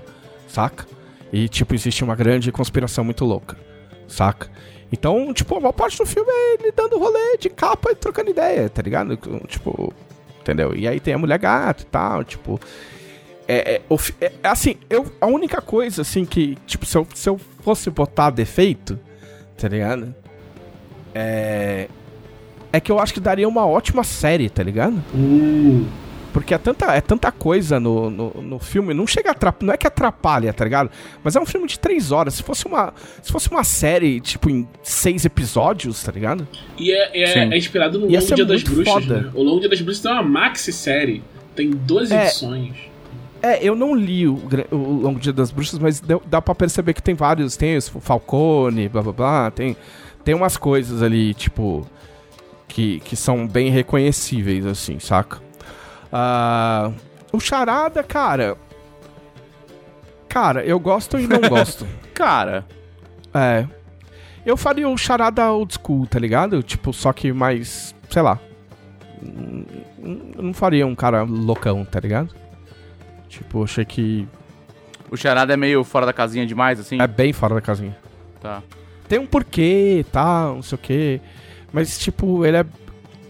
[0.53, 0.87] Saca?
[1.33, 3.57] E, tipo, existe uma grande conspiração muito louca.
[4.07, 4.51] Saca?
[4.93, 8.29] Então, tipo, a maior parte do filme é ele dando rolê de capa e trocando
[8.31, 9.17] ideia, tá ligado?
[9.49, 9.91] Tipo,
[10.41, 10.75] entendeu?
[10.77, 12.61] E aí tem a mulher gata e tal, tipo.
[13.49, 17.29] É, é, fi- é, assim, eu, a única coisa, assim, que, tipo, se eu, se
[17.31, 19.01] eu fosse botar defeito,
[19.57, 20.15] tá ligado?
[21.15, 21.89] É.
[22.75, 25.03] É que eu acho que daria uma ótima série, tá ligado?
[25.15, 25.87] Hum.
[26.33, 29.75] Porque é tanta, é tanta coisa no, no, no filme, não chega a atrapalhar, não
[29.75, 30.91] é que atrapalha, tá ligado?
[31.23, 32.35] Mas é um filme de três horas.
[32.35, 36.49] Se fosse uma, se fosse uma série, tipo, em seis episódios, tá ligado?
[36.79, 38.93] E é, é, é inspirado no Ia Longo Dia das Bruxas.
[38.95, 39.21] foda.
[39.23, 39.31] Né?
[39.35, 41.23] O Longo Dia das Bruxas tem uma maxi-série.
[41.55, 42.25] Tem 12 É.
[42.25, 42.75] edições.
[43.43, 44.41] É, eu não li o,
[44.71, 47.57] o Longo Dia das Bruxas, mas deu- dá pra perceber que tem vários.
[47.57, 49.51] Tem os Falcone, blá blá blá.
[49.51, 49.77] Tem,
[50.25, 51.87] tem umas coisas ali, tipo.
[52.69, 55.43] que, que são bem reconhecíveis, assim, saca?
[56.13, 56.93] Ah,
[57.33, 58.57] o Charada, cara.
[60.29, 61.87] Cara, eu gosto e não gosto.
[62.15, 62.65] Cara,
[63.35, 63.67] É.
[64.45, 66.63] Eu faria o charada old school, tá ligado?
[66.63, 67.95] Tipo, só que mais.
[68.11, 68.39] sei lá.
[69.23, 72.35] Eu não faria um cara loucão, tá ligado?
[73.29, 74.27] Tipo, achei que
[75.11, 77.01] o charada é meio fora da casinha demais, assim?
[77.01, 77.97] é bem fora da casinha.
[78.41, 78.63] Tá.
[79.07, 81.21] Tem um porquê, tal, não sei o quê.
[81.73, 82.67] Mas, tipo, ele é.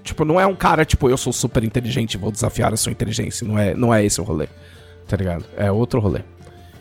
[0.02, 3.46] Tipo, não é um cara, tipo, eu sou super inteligente, vou desafiar a sua inteligência.
[3.46, 4.48] Não é, não é esse o rolê.
[5.06, 5.44] Tá ligado?
[5.56, 6.20] É outro rolê.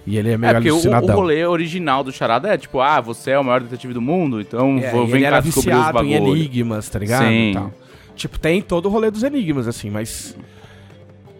[0.05, 1.15] E ele é meio É, porque o, o alucinadão.
[1.15, 4.79] rolê original do charada é tipo, ah, você é o maior detetive do mundo, então
[4.79, 7.23] É, vou vem cá descobrir os viciado em enigmas, tá ligado?
[7.25, 7.71] Sim.
[8.15, 10.35] Tipo, tem todo o rolê dos enigmas, assim, mas.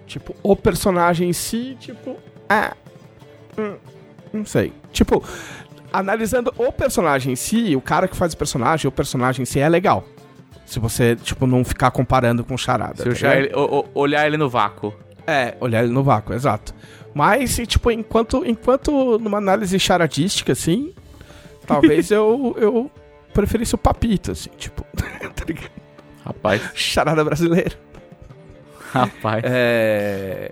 [0.06, 2.16] Tipo, o personagem em si, tipo.
[2.48, 2.76] Ah.
[3.58, 3.76] hum,
[4.34, 4.72] não sei.
[4.92, 5.24] Tipo,
[5.92, 9.60] analisando o personagem em si, o cara que faz o personagem, o personagem em si
[9.60, 10.06] é legal.
[10.66, 12.98] Se você, tipo, não ficar comparando com charada.
[12.98, 13.36] Se tá ligado?
[13.38, 14.94] ele- o- olhar ele no vácuo.
[15.28, 16.74] É, olhar ele no vácuo, exato.
[17.14, 20.94] Mas, tipo, enquanto, enquanto numa análise charadística, assim,
[21.68, 22.92] talvez eu, eu
[23.34, 25.46] preferisse o papito, assim, tipo, tá?
[26.26, 27.74] Rapaz, Charada brasileira.
[28.92, 29.44] rapaz.
[29.46, 30.52] É.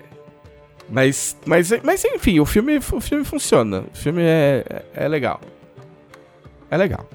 [0.89, 3.83] Mas, mas, mas enfim, o filme, o filme funciona.
[3.93, 5.39] O filme é, é legal.
[6.71, 7.07] É legal.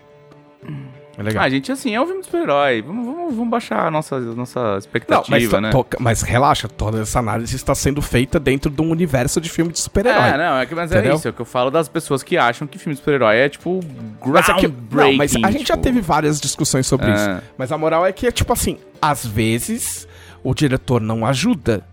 [1.19, 1.45] É legal.
[1.45, 2.83] Ah, gente, assim, é um filme de super-herói.
[2.83, 5.71] Vamos, vamos, vamos baixar a nossa, nossa Não, expectativa, mas, to- né?
[6.01, 9.79] mas relaxa, toda essa análise está sendo feita dentro de um universo de filme de
[9.79, 10.29] super-herói.
[10.31, 11.13] É, não, é que, mas Entendeu?
[11.13, 13.37] é isso, é o que eu falo das pessoas que acham que filme de super-herói
[13.37, 13.81] é, tipo,
[14.25, 15.11] Mas, é que, groundbreaking.
[15.11, 15.85] não, mas a gente já tipo.
[15.85, 17.15] teve várias discussões sobre É.
[17.15, 17.43] isso.
[17.57, 20.09] Mas a moral é que é tipo assim, às vezes
[20.43, 21.85] o diretor não ajuda.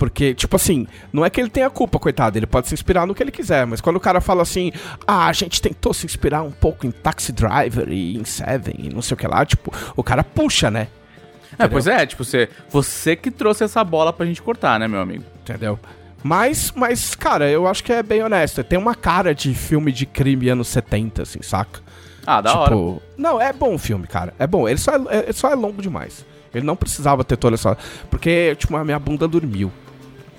[0.00, 3.14] Porque, tipo assim, não é que ele tenha culpa, coitado, ele pode se inspirar no
[3.14, 4.72] que ele quiser, mas quando o cara fala assim,
[5.06, 8.88] ah, a gente tentou se inspirar um pouco em Taxi Driver e em Seven e
[8.88, 10.88] não sei o que lá, tipo, o cara puxa, né?
[11.58, 15.02] É, pois é, tipo, você, você que trouxe essa bola pra gente cortar, né, meu
[15.02, 15.24] amigo?
[15.42, 15.78] Entendeu?
[16.22, 18.64] Mas, mas, cara, eu acho que é bem honesto.
[18.64, 21.80] Tem uma cara de filme de crime anos 70, assim, saca?
[22.26, 23.02] Ah, da tipo, hora.
[23.18, 24.32] Não, é bom o filme, cara.
[24.38, 24.66] É bom.
[24.66, 26.24] Ele só é, é- ele só é longo demais.
[26.54, 27.76] Ele não precisava ter toda essa.
[28.10, 29.70] Porque, tipo, a minha bunda dormiu.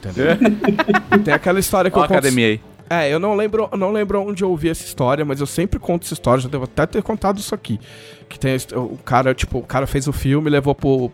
[0.04, 0.36] Entendeu?
[1.24, 2.18] Tem aquela história que Ó eu conto.
[2.18, 2.62] academia aí.
[2.90, 6.04] É, eu não lembro, não lembro onde eu ouvi essa história, mas eu sempre conto
[6.04, 7.80] essa história, já devo até ter contado isso aqui.
[8.28, 11.10] Que tem o cara, tipo, o cara fez o filme, levou pro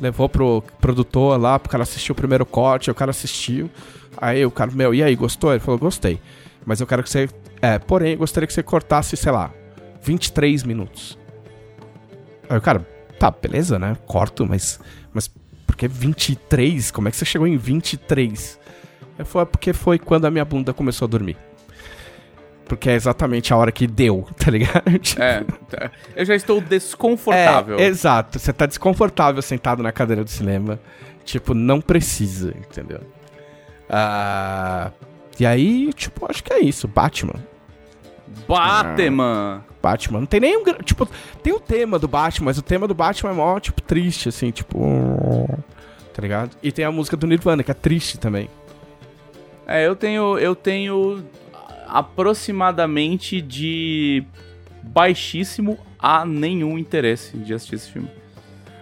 [0.00, 3.70] levou pro produtor lá, pro cara assistir o primeiro corte, o cara assistiu.
[4.18, 5.50] Aí o cara, meu, e aí, gostou?
[5.52, 6.20] Ele falou, gostei.
[6.66, 7.28] Mas eu quero que você,
[7.62, 9.50] é, porém, eu gostaria que você cortasse, sei lá,
[10.02, 11.18] 23 minutos.
[12.50, 12.86] Aí o cara,
[13.18, 13.96] tá, beleza, né?
[14.06, 14.78] Corto, mas
[15.14, 15.30] mas
[15.66, 16.90] por que 23?
[16.90, 18.58] Como é que você chegou em 23?
[19.18, 21.36] Eu falei, é porque foi quando a minha bunda começou a dormir.
[22.66, 24.98] Porque é exatamente a hora que deu, tá ligado?
[24.98, 25.44] Tipo, É,
[26.16, 27.78] eu já estou desconfortável.
[27.78, 28.38] É, exato.
[28.38, 30.80] Você tá desconfortável sentado na cadeira do cinema.
[31.24, 33.00] Tipo, não precisa, entendeu?
[33.88, 34.90] Ah,
[35.38, 36.88] e aí, tipo, acho que é isso.
[36.88, 37.40] Batman.
[38.48, 39.64] Batman!
[39.84, 40.20] Batman.
[40.20, 40.64] Não tem nenhum.
[40.84, 41.08] Tipo,
[41.42, 44.50] tem o tema do Batman, mas o tema do Batman é mó, tipo, triste, assim,
[44.50, 45.48] tipo.
[46.12, 46.56] Tá ligado?
[46.62, 48.48] E tem a música do Nirvana, que é triste também.
[49.66, 51.24] É, eu tenho, eu tenho
[51.88, 54.24] aproximadamente de
[54.82, 58.08] baixíssimo a nenhum interesse de assistir esse filme.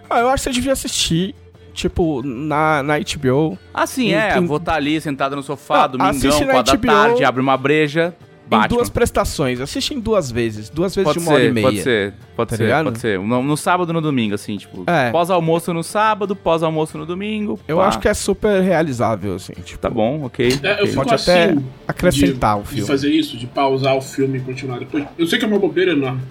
[0.09, 1.33] Ah, eu acho que você devia assistir,
[1.73, 3.57] tipo, na, na HBO.
[3.73, 4.37] Ah, sim, é.
[4.37, 8.13] em- Vou estar ali sentado no sofá, Não, domingão, 4 da tarde, abre uma breja,
[8.45, 8.67] Em Batman.
[8.77, 9.59] duas prestações.
[9.61, 10.69] Assiste em duas vezes.
[10.69, 11.65] Duas vezes Pode de uma hora e ser, meia.
[11.67, 12.83] pode ser, pode Tá ser, ligado?
[12.85, 13.19] pode ser.
[13.19, 15.09] No, no sábado e no domingo, assim, tipo, É.
[15.11, 17.59] pós-almoço no sábado, pós-almoço no domingo.
[17.67, 17.87] Eu pá.
[17.87, 19.53] acho que é super realizável, assim.
[19.63, 20.59] Tipo, Tá bom, ok.
[20.61, 20.87] É, eu ok.
[20.87, 22.81] fico Pode até assim acrescentar de, o filme.
[22.81, 25.05] De fazer isso, de pausar o filme e continuar depois.
[25.17, 26.21] Eu sei que é uma bobeira enorme.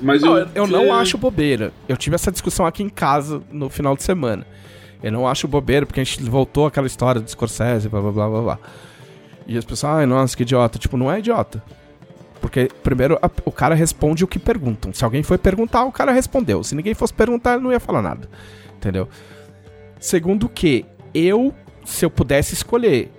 [0.00, 1.72] Mas Não, eu, eu, eu não acho bobeira.
[1.88, 4.44] Eu tive essa discussão aqui em casa no final de semana.
[5.00, 8.28] Eu não acho bobeira, porque a gente voltou àquela história do Scorsese, blá blá blá
[8.28, 8.58] blá blá.
[9.46, 10.78] E as pessoas, ai, nossa, que idiota.
[10.78, 11.62] Tipo, não é idiota.
[12.40, 14.92] Porque, primeiro, a- o cara responde o que perguntam.
[14.92, 16.62] Se alguém foi perguntar, o cara respondeu.
[16.64, 18.28] Se ninguém fosse perguntar, ele não ia falar nada.
[18.76, 19.08] Entendeu?
[20.00, 23.12] Segundo que, eu, se eu pudesse escolher,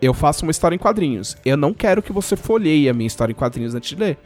[0.00, 1.36] eu faço uma história em quadrinhos.
[1.44, 4.18] Eu não quero que você folheie a minha história em quadrinhos antes de ler.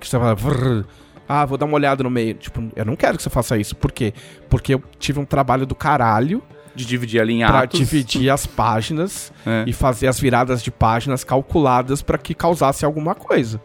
[0.00, 0.84] Que você fala, "Vrr,
[1.28, 2.34] ah, vou dar uma olhada no meio.
[2.34, 3.76] Tipo, eu não quero que você faça isso.
[3.76, 4.12] Por quê?
[4.48, 6.42] Porque eu tive um trabalho do caralho
[6.74, 7.78] De dividir ali em pra atos.
[7.78, 9.64] dividir as páginas É.
[9.66, 13.60] e fazer as viradas de páginas calculadas pra que causasse alguma coisa.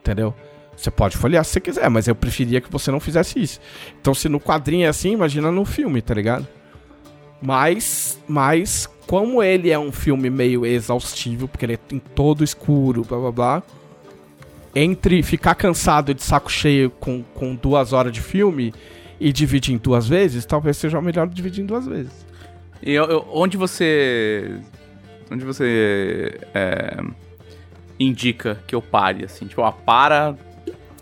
[0.00, 0.34] Entendeu?
[0.76, 3.60] Você pode folhear se você quiser, mas eu preferia que você não fizesse isso.
[4.00, 6.46] Então, se no quadrinho é assim, imagina no filme, tá ligado?
[7.40, 13.02] Mas, mas, como ele é um filme meio exaustivo, porque ele é em todo escuro,
[13.04, 13.62] blá blá blá,
[14.74, 18.72] entre ficar cansado de saco cheio com, com duas horas de filme
[19.20, 22.26] e dividir em duas vezes, talvez seja melhor dividir em duas vezes.
[22.84, 24.60] E eu- eu- onde você.
[25.30, 26.38] Onde você.
[26.54, 27.00] é,
[27.98, 29.46] indica que eu pare, assim?
[29.46, 30.36] Tipo, ó, para.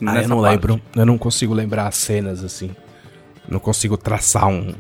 [0.05, 0.53] Ah, eu não parte.
[0.53, 0.81] lembro.
[0.95, 2.75] Eu não consigo lembrar as cenas assim.
[3.49, 4.75] Não consigo traçar um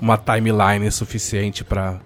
[0.00, 1.98] uma timeline suficiente pra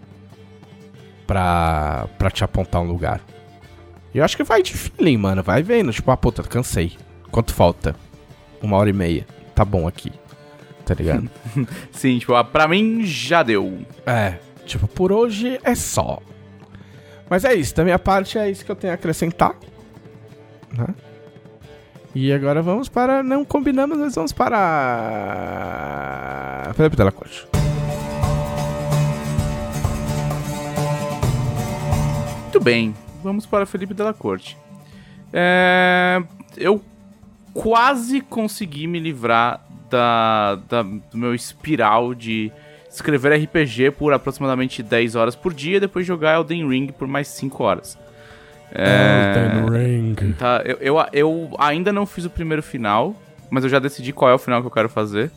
[1.27, 3.21] pra para te apontar um lugar.
[4.15, 5.43] Eu acho que vai de feeling, mano.
[5.43, 6.93] Vai vendo, tipo, ah, puta, cansei.
[7.31, 7.97] Quanto falta?
[8.61, 9.27] Uma hora e meia.
[9.55, 10.13] Tá bom aqui.
[10.85, 11.31] Tá ligado?
[11.93, 13.81] Sim, tipo, ah, pra mim já deu.
[14.07, 14.35] é,
[14.67, 16.21] tipo, por hoje é só.
[17.29, 19.55] Mas é isso, da minha parte é isso que eu tenho a acrescentar.
[20.77, 20.89] Né?
[22.15, 23.23] E agora vamos para.
[23.23, 24.61] Não combinamos, mas vamos para.
[26.75, 27.47] Felipe Della Corte.
[32.43, 34.59] Muito bem, vamos para Felipe Della Corte.
[35.33, 36.23] É,
[36.55, 36.83] eu
[37.55, 42.51] quase consegui me livrar da, da- do meu espiral de
[42.91, 47.29] escrever RPG por aproximadamente 10 horas por dia e depois jogar Elden Ring por mais
[47.29, 47.99] 5 horas.
[48.75, 49.35] É,
[49.71, 50.15] Ring.
[50.39, 53.15] Tá, eu, eu, eu ainda não fiz o primeiro final,
[53.51, 55.31] mas eu já decidi qual é o final que eu quero fazer.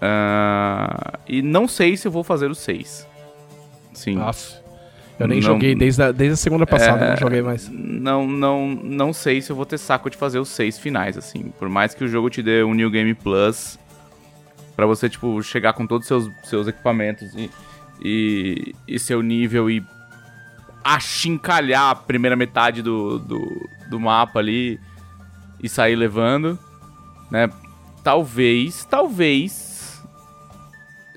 [0.00, 3.06] Ah, e não sei se eu vou fazer o 6.
[3.92, 4.16] Sim.
[4.16, 4.61] Nossa.
[5.18, 7.68] Eu nem Não- joguei desde a, desde a segunda passada, É, não joguei mais.
[7.70, 11.52] Não, não, não sei se eu vou ter saco de fazer os seis finais, assim.
[11.58, 13.78] Por mais que o jogo te dê um New Game Plus,
[14.74, 17.50] pra você, tipo, chegar com todos os seus, seus equipamentos e,
[18.02, 19.84] e, e seu nível e
[20.82, 24.80] achincalhar a primeira metade do, do, do mapa ali
[25.62, 26.58] e sair levando,
[27.30, 27.48] né?
[28.02, 30.02] Talvez, talvez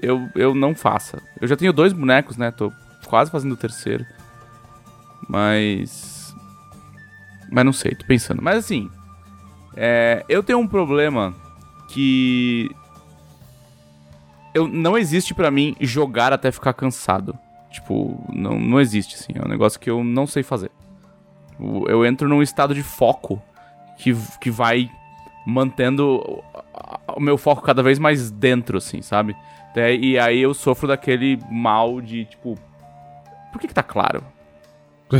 [0.01, 1.19] eu, eu não faça.
[1.41, 2.51] Eu já tenho dois bonecos, né?
[2.51, 2.71] Tô
[3.05, 4.05] quase fazendo o terceiro.
[5.27, 6.35] Mas.
[7.51, 8.41] Mas não sei, tô pensando.
[8.41, 8.89] Mas assim.
[9.75, 11.33] é, eu tenho um problema
[11.89, 12.69] que.
[14.53, 17.37] Eu, não existe pra mim jogar até ficar cansado.
[17.71, 19.33] Tipo, não, não existe, assim.
[19.35, 20.71] É um negócio que eu não sei fazer.
[21.59, 23.41] O- Eu entro num estado de foco
[23.97, 24.89] que, que vai
[25.45, 26.43] mantendo
[27.15, 29.35] o- meu foco cada vez mais dentro, assim, sabe?
[29.99, 32.57] E aí eu sofro daquele mal de, tipo.
[33.55, 34.21] Por que, que tá claro?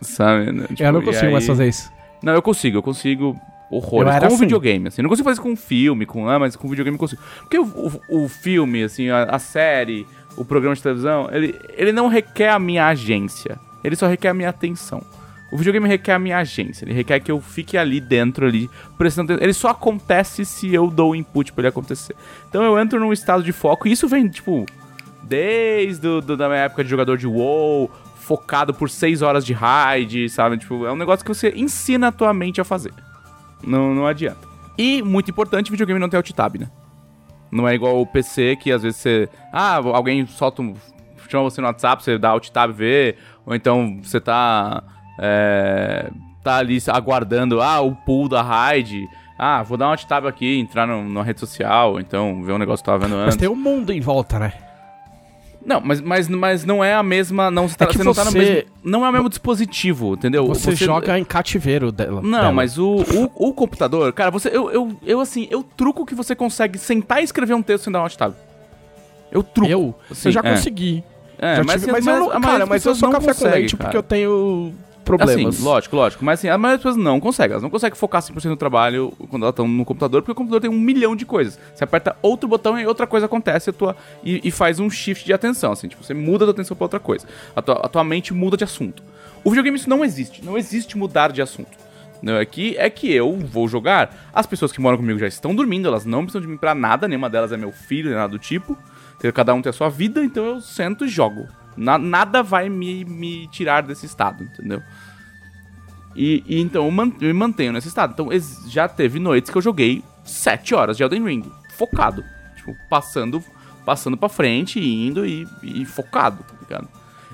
[0.00, 0.52] Sabe?
[0.52, 0.66] né?
[0.68, 1.90] Tipo, eu não consigo mais aí- fazer isso.
[2.22, 3.36] Não, eu consigo, eu consigo
[3.70, 4.12] horrores.
[4.14, 4.44] Era Com assim.
[4.44, 5.02] videogame, assim.
[5.02, 6.28] Não consigo fazer com filme, com.
[6.28, 7.20] Ah, mas com videogame eu consigo.
[7.40, 7.64] Porque o,
[8.08, 12.50] o, o filme, assim, a, a série, o programa de televisão, ele, ele não requer
[12.50, 13.58] a minha agência.
[13.82, 15.02] Ele só requer a minha atenção.
[15.52, 16.84] O videogame requer a minha agência.
[16.84, 19.44] Ele requer que eu fique ali dentro, ali, prestando atenção.
[19.44, 22.14] Ele só acontece se eu dou o input pra ele acontecer.
[22.48, 23.86] Então eu entro num estado de foco.
[23.88, 24.66] E isso vem, tipo,
[25.26, 30.28] desde do, da minha época de jogador de WoW, focado por 6 horas de raid,
[30.28, 30.58] sabe?
[30.58, 32.92] Tipo, é um negócio que você ensina a tua mente a fazer.
[33.62, 34.46] Não, não adianta.
[34.76, 36.68] E, muito importante, videogame não tem alt tab, né?
[37.50, 39.28] Não é igual o PC que às vezes você.
[39.52, 40.74] Ah, alguém solta um.
[41.28, 44.82] chama você no WhatsApp, você dá alt tab vê, ou então você tá.
[45.18, 46.10] É,
[46.42, 49.06] tá ali aguardando, ah, o pull da raid.
[49.38, 52.58] Ah, vou dar um alt tab aqui, entrar no, numa rede social, então ver um
[52.58, 53.36] negócio que eu tava vendo Mas antes.
[53.36, 54.52] tem um mundo em volta, né?
[55.66, 57.50] Não, mas, mas, mas não é a mesma.
[57.50, 58.62] Não, você, tá, É você não tá no você- mesmo.
[58.84, 60.46] Não é o mesmo dispositivo, entendeu?
[60.46, 62.22] Você, joga em cativeiro dela.
[62.22, 62.52] Não, dela.
[62.52, 62.98] mas o,
[63.34, 64.48] o, o computador, cara, você.
[64.48, 67.92] Eu, eu, eu, assim, eu truco que você consegue sentar e escrever um texto sem
[67.92, 68.32] dar um alt tab.
[69.32, 69.68] Eu truco.
[69.70, 69.92] Eu?
[70.08, 70.54] assim, eu já é.
[70.54, 71.02] consegui.
[71.38, 73.32] É, Já mas, tive- mas, mas eu não, maioria cara, mas eu sou café com
[73.34, 73.84] consegue, leite cara.
[73.90, 74.72] porque eu tenho
[75.06, 75.54] problemas.
[75.54, 76.24] Assim, lógico, lógico.
[76.24, 77.52] Mas assim, a maioria das pessoas não consegue.
[77.52, 80.60] Elas não conseguem focar 100% no trabalho quando elas estão no computador, porque o computador
[80.60, 81.58] tem um milhão de coisas.
[81.74, 85.24] Você aperta outro botão e outra coisa acontece a tua, e, e faz um shift
[85.24, 85.88] de atenção, assim.
[85.88, 87.26] Tipo, você muda a atenção pra outra coisa.
[87.54, 89.02] A tua, a tua mente muda de assunto.
[89.42, 90.44] O videogame isso não existe.
[90.44, 91.86] Não existe mudar de assunto.
[92.20, 94.30] Não, aqui é que eu vou jogar.
[94.34, 97.06] As pessoas que moram comigo já estão dormindo, elas não precisam de mim pra nada,
[97.06, 98.76] nenhuma delas é meu filho, nem nada do tipo.
[99.34, 101.46] Cada um tem a sua vida, então eu sento e jogo.
[101.76, 104.82] Na- nada vai me, me tirar desse estado, entendeu?
[106.14, 108.12] E, e então eu, man- eu me mantenho nesse estado.
[108.12, 108.28] Então
[108.68, 111.44] já teve noites que eu joguei 7 horas de Elden Ring,
[111.76, 112.24] focado.
[112.56, 113.42] Tipo, passando,
[113.84, 116.88] passando pra frente, indo e, e focado, tá ligado?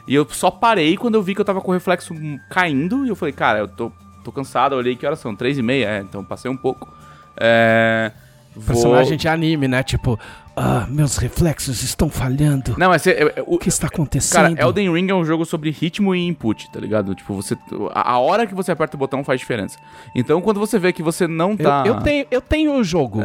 [0.07, 2.13] E eu só parei quando eu vi que eu tava com o reflexo
[2.51, 3.93] caindo e eu falei, cara, eu tô,
[4.25, 6.93] tô cansado, eu olhei que horas são, 3 e meia, é, então passei um pouco.
[7.37, 8.11] É.
[8.55, 8.67] Vou...
[8.67, 9.83] Personagem de anime, né?
[9.83, 10.19] Tipo,
[10.55, 12.75] ah, meus reflexos estão falhando.
[12.77, 14.55] Não, mas é, é, o, O que está acontecendo?
[14.57, 17.15] Cara, Elden Ring é um jogo sobre ritmo e input, tá ligado?
[17.15, 17.57] Tipo, você.
[17.95, 19.79] A, a hora que você aperta o botão faz diferença.
[20.15, 21.85] Então, quando você vê que você não eu, tá.
[21.87, 23.21] eu tenho, eu tenho o jogo.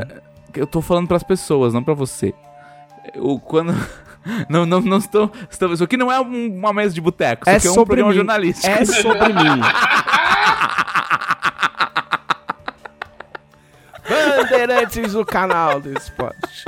[0.53, 2.33] Eu tô falando pras pessoas, não pra você.
[3.17, 3.73] O quando.
[4.49, 5.71] Não, não, não estou, estou.
[5.71, 8.01] Isso aqui não é um- uma mesa de boteco, isso é aqui é um sobre
[8.01, 8.17] programa mim.
[8.17, 8.67] jornalístico.
[8.67, 9.61] É sobre mim.
[14.09, 16.65] Bandeirantes, o canal do esporte.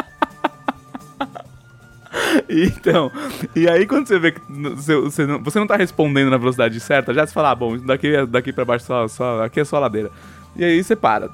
[2.49, 3.11] Então,
[3.55, 6.79] e aí quando você vê que você, você não, você não tá respondendo na velocidade
[6.79, 9.77] certa, já você fala, ah, bom, daqui, daqui pra baixo só, só, aqui é só
[9.77, 10.09] a ladeira.
[10.55, 11.29] E aí você para.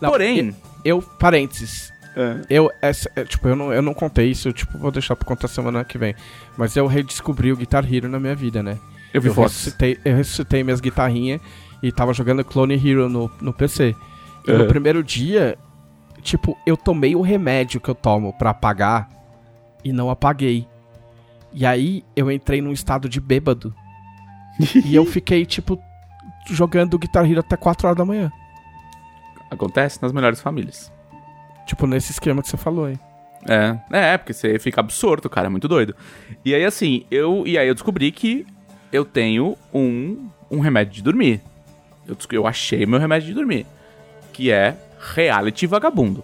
[0.00, 0.54] Não, Porém,
[0.84, 4.90] Eu, parênteses, é, eu, essa, é, tipo, eu não, eu não contei isso, tipo, vou
[4.90, 6.14] deixar pra contar semana que vem.
[6.56, 8.78] Mas eu redescobri o Guitar Hero na minha vida, né?
[9.12, 9.52] eu vi eu fotos.
[9.52, 11.40] ressuscitei, eu ressuscitei minhas guitarrinhas
[11.82, 13.94] e tava jogando Clone Hero no, no PC.
[14.46, 15.58] E no primeiro dia,
[16.22, 19.08] tipo, eu tomei o remédio que eu tomo pra apagar
[19.84, 20.66] e não apaguei.
[21.52, 23.74] E aí eu entrei num estado de bêbado.
[24.84, 25.80] e eu fiquei, tipo,
[26.46, 28.30] jogando Guitar Hero até 4 horas da manhã.
[29.50, 30.92] Acontece nas melhores famílias.
[31.66, 32.98] Tipo, nesse esquema que você falou aí.
[33.48, 35.94] É, é, porque você fica absorto, cara, é muito doido.
[36.44, 37.44] E aí, assim, eu.
[37.46, 38.46] E aí eu descobri que
[38.92, 41.40] eu tenho um, um remédio de dormir.
[42.06, 43.66] Eu, eu achei meu remédio de dormir.
[44.32, 44.76] Que é
[45.14, 46.22] reality vagabundo.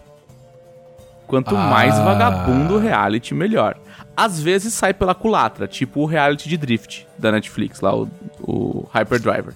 [1.27, 1.68] Quanto Ah.
[1.70, 3.77] mais vagabundo reality, melhor.
[4.16, 8.09] Às vezes sai pela culatra, tipo o reality de drift da Netflix, lá, o,
[8.41, 9.55] o Hyper Driver.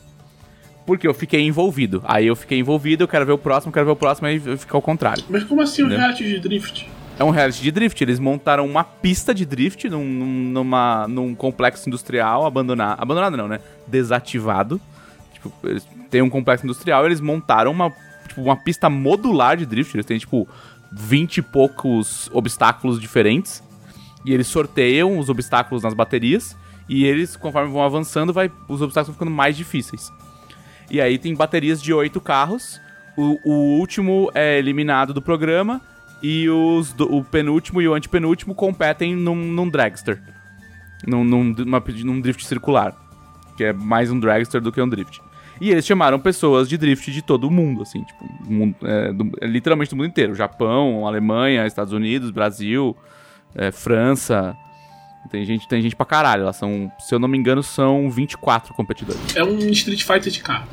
[0.85, 2.03] Porque eu fiquei envolvido.
[2.07, 4.77] Aí eu fiquei envolvido, eu quero ver o próximo, quero ver o próximo, aí fica
[4.77, 5.23] ao contrário.
[5.31, 6.01] Mas como assim um Entendeu?
[6.01, 6.91] reality de drift?
[7.19, 8.03] É um reality de drift.
[8.03, 13.01] Eles montaram uma pista de drift num, num- numa, num complexo industrial abandonado.
[13.01, 13.61] Abandonado não, né?
[13.87, 14.81] Desativado.
[15.35, 17.93] Tipo, eles têm um complexo industrial eles montaram uma,
[18.27, 19.95] tipo, uma pista modular de drift.
[19.95, 20.49] Eles têm, tipo,
[20.93, 23.63] 20 e poucos obstáculos diferentes.
[24.25, 26.57] E eles sorteiam os obstáculos nas baterias.
[26.89, 30.11] E eles, conforme vão avançando, vai, os obstáculos vão ficando mais difíceis.
[30.91, 32.81] E aí tem baterias de oito carros.
[33.17, 35.81] O, o último é eliminado do programa.
[36.23, 40.21] E os, do- o penúltimo e o antepenúltimo competem num, num dragster.
[41.07, 42.95] Num, num, numa- num drift circular.
[43.57, 45.21] Que é mais um dragster do que um drift.
[45.61, 49.31] E eles chamaram pessoas de drift de todo o mundo, assim, tipo, mundo- é, do-
[49.41, 50.35] é, literalmente do mundo inteiro.
[50.35, 52.97] Japão, Alemanha, Estados Unidos, Brasil,
[53.55, 54.57] é, França.
[55.31, 56.45] Tem gente, tem gente pra caralho.
[56.47, 59.37] Lá são, se eu não me engano, são 24 competidores.
[59.37, 60.67] É um Street Fighter de carro.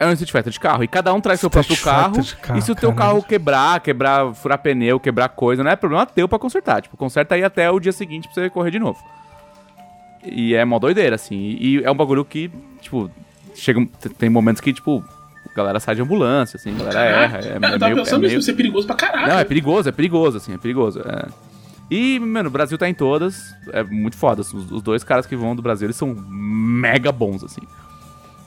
[0.00, 0.82] É um Street Fighter de carro.
[0.82, 3.14] E cada um traz seu Street próprio carro, carro, E se o teu caralho.
[3.18, 6.82] carro quebrar, quebrar, furar pneu, quebrar coisa, não é problema teu pra consertar.
[6.82, 8.98] Tipo, conserta aí até o dia seguinte pra você correr de novo.
[10.24, 11.56] E é mó doideira, assim.
[11.60, 13.08] E é um bagulho que, tipo,
[13.54, 13.86] chega,
[14.18, 15.04] tem momentos que, tipo,
[15.50, 17.38] a galera sai de ambulância, assim, a galera erra.
[17.38, 19.28] É, é eu tava meio, é meio- isso é perigoso pra caralho.
[19.28, 21.00] Não, é perigoso, é perigoso, assim, é perigoso.
[21.00, 21.28] é.
[21.90, 23.54] E, mano, o Brasil tá em todas.
[23.72, 24.40] É muito foda.
[24.40, 27.60] Os, os dois caras que vão do Brasil, eles são mega bons, assim.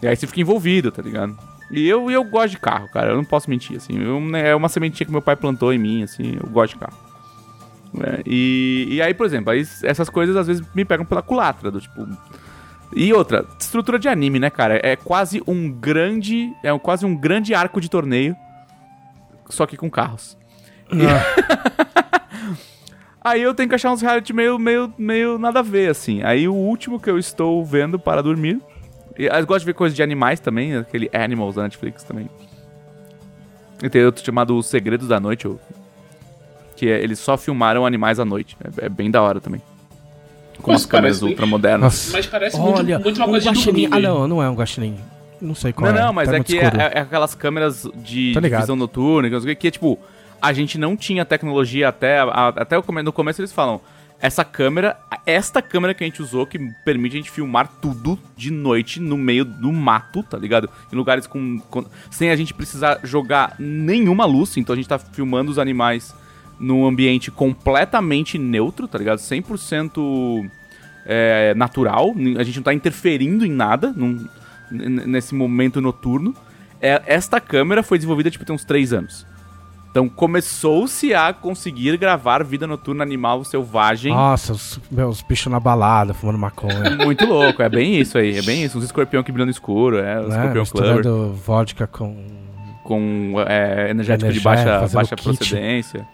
[0.01, 1.37] E aí você fica envolvido, tá ligado?
[1.71, 3.11] E eu, eu gosto de carro, cara.
[3.11, 3.97] Eu não posso mentir, assim.
[3.99, 6.35] Eu- é uma sementinha que meu pai plantou em mim, assim.
[6.41, 6.97] Eu gosto de carro.
[8.01, 11.69] É, e, e aí, por exemplo, aí essas coisas às vezes me pegam pela culatra,
[11.71, 12.07] do tipo.
[12.95, 14.79] E outra, estrutura de anime, né, cara?
[14.83, 16.51] É quase um grande.
[16.63, 18.35] É um- quase um grande arco de torneio.
[19.49, 20.37] Só que com carros.
[23.23, 26.23] Aí eu tenho que achar uns reality meio, meio, meio nada a ver, assim.
[26.23, 28.61] Aí o último que eu estou vendo para dormir.
[29.19, 32.29] E eu gosto de ver coisas de animais também, aquele Animals da Netflix também.
[33.83, 35.49] E tem outro chamado Os Segredos da Noite,
[36.75, 38.55] que é, eles só filmaram animais à noite.
[38.81, 39.61] É, é bem da hora também.
[40.61, 42.09] Com Nossa, as câmeras ultramodernas.
[42.11, 43.89] Mas parece Olha, muito, muito uma um coisa de guaxinim.
[43.89, 44.05] dormir.
[44.05, 44.95] Ah, não, não é um guaxinim.
[45.39, 46.03] Não sei qual Não, é.
[46.05, 49.29] não, mas tá é que é, é- é aquelas câmeras de, Tô de visão noturna,
[49.55, 49.99] que, é tipo,
[50.41, 53.79] a gente não tinha tecnologia até, a- até o come- no começo eles falam,
[54.19, 54.97] essa câmera,
[55.27, 59.15] esta câmera que a gente usou que permite a gente filmar tudo de noite no
[59.15, 60.67] meio do mato, tá ligado?
[60.91, 64.97] Em lugares com, com- sem a gente precisar jogar nenhuma luz, então a gente tá
[64.97, 66.15] filmando os animais
[66.59, 69.19] num ambiente completamente neutro, tá ligado?
[69.19, 70.49] 100%
[71.05, 74.27] é, natural, a gente não tá interferindo em nada num-
[74.71, 76.33] nesse momento noturno.
[76.81, 79.25] É, esta câmera foi desenvolvida, tipo, tem uns 3 anos.
[79.89, 84.13] Então começou-se a conseguir gravar vida noturna animal selvagem.
[84.13, 86.91] Nossa, os, meus bichos na balada, fumando maconha.
[87.03, 88.77] Muito louco, é bem isso aí, é bem isso.
[88.77, 90.35] Uns escorpião que brilham no escuro, é, o né?
[90.35, 92.15] escorpião clubber vodka com...
[92.83, 95.23] com é, energético de Energético, baixa, fazendo baixa kit.
[95.37, 96.07] procedência.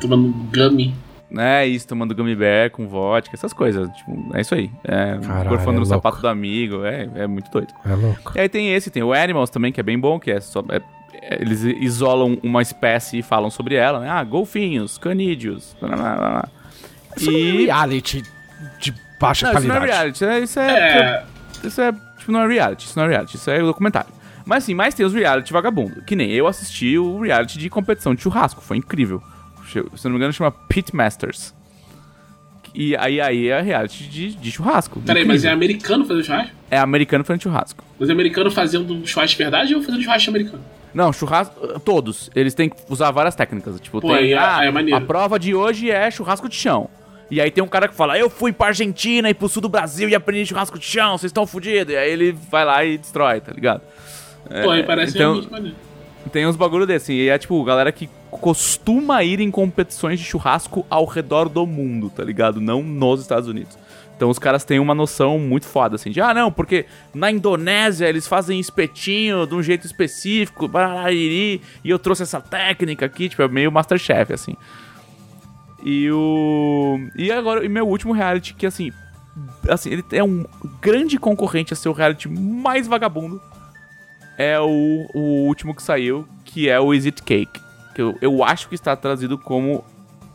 [0.00, 0.94] Tomando gummy.
[1.30, 1.66] né?
[1.66, 3.88] Isso, tomando gummy bear com vodka, essas coisas.
[3.96, 4.70] Tipo, é isso aí.
[4.84, 5.86] É, Caralho, é no louco.
[5.86, 7.72] sapato do amigo, é, é muito doido.
[7.86, 8.32] É louco.
[8.34, 10.62] E aí tem esse, tem o Animals também, que é bem bom, que é só.
[10.68, 10.82] é-
[11.22, 14.08] é- eles isolam uma espécie e falam sobre ela, né?
[14.10, 15.74] Ah, golfinhos, canídeos.
[15.80, 16.48] Blá, blá, blá, blá.
[17.16, 17.64] Isso é E.
[17.66, 18.22] reality
[18.80, 19.92] de baixa Não, isso não é qualidade.
[19.92, 20.40] reality, isso é.
[20.40, 21.24] Isso é,
[21.62, 24.10] É, isso é, tipo, não é reality, isso não é reality, isso é documentário.
[24.44, 26.02] Mas assim, mais tem os reality vagabundo.
[26.02, 29.22] Que nem eu assisti o reality de competição de churrasco, foi incrível.
[29.72, 31.54] Se não me engano, chama Pit Masters.
[32.74, 35.00] E aí, aí é reality de, de churrasco.
[35.00, 36.52] peraí, mas é americano fazendo churrasco?
[36.70, 37.84] é americano fazendo churrasco.
[38.00, 40.62] Mas é americano fazendo churrasco de verdade ou fazendo churrasco americano?
[40.94, 41.80] Não, churrasco.
[41.80, 42.30] Todos.
[42.34, 43.78] Eles têm que usar várias técnicas.
[43.80, 44.32] Tipo, Pô, tem.
[44.32, 44.96] é- ah, é maneiro.
[44.96, 46.88] a prova de hoje é churrasco de chão.
[47.30, 49.68] E aí tem um cara que fala, eu fui pra Argentina e pro sul do
[49.68, 51.92] Brasil e aprendi churrasco de chão, vocês estão fodidos.
[51.92, 53.80] E aí ele vai lá e destrói, tá ligado?
[54.62, 55.76] Pô, aí É, parece então, muito maneiro.
[56.30, 57.12] tem uns bagulho desse.
[57.12, 58.08] E é tipo, galera que
[58.40, 62.60] costuma ir em competições de churrasco ao redor do mundo, tá ligado?
[62.60, 63.78] Não nos Estados Unidos.
[64.16, 68.06] Então os caras têm uma noção muito foda, assim, de ah, não, porque na Indonésia
[68.08, 70.70] eles fazem espetinho de um jeito específico,
[71.10, 74.56] e eu trouxe essa técnica aqui, tipo, é meio Masterchef, assim.
[75.84, 77.00] E o.
[77.16, 78.92] E agora, e meu último reality, que assim.
[79.68, 80.44] Assim, ele é um
[80.80, 83.40] grande concorrente a ser o reality mais vagabundo.
[84.38, 87.60] É o, o último que saiu, que é o Is It Cake.
[87.94, 89.84] Que eu, eu acho que está traduzido como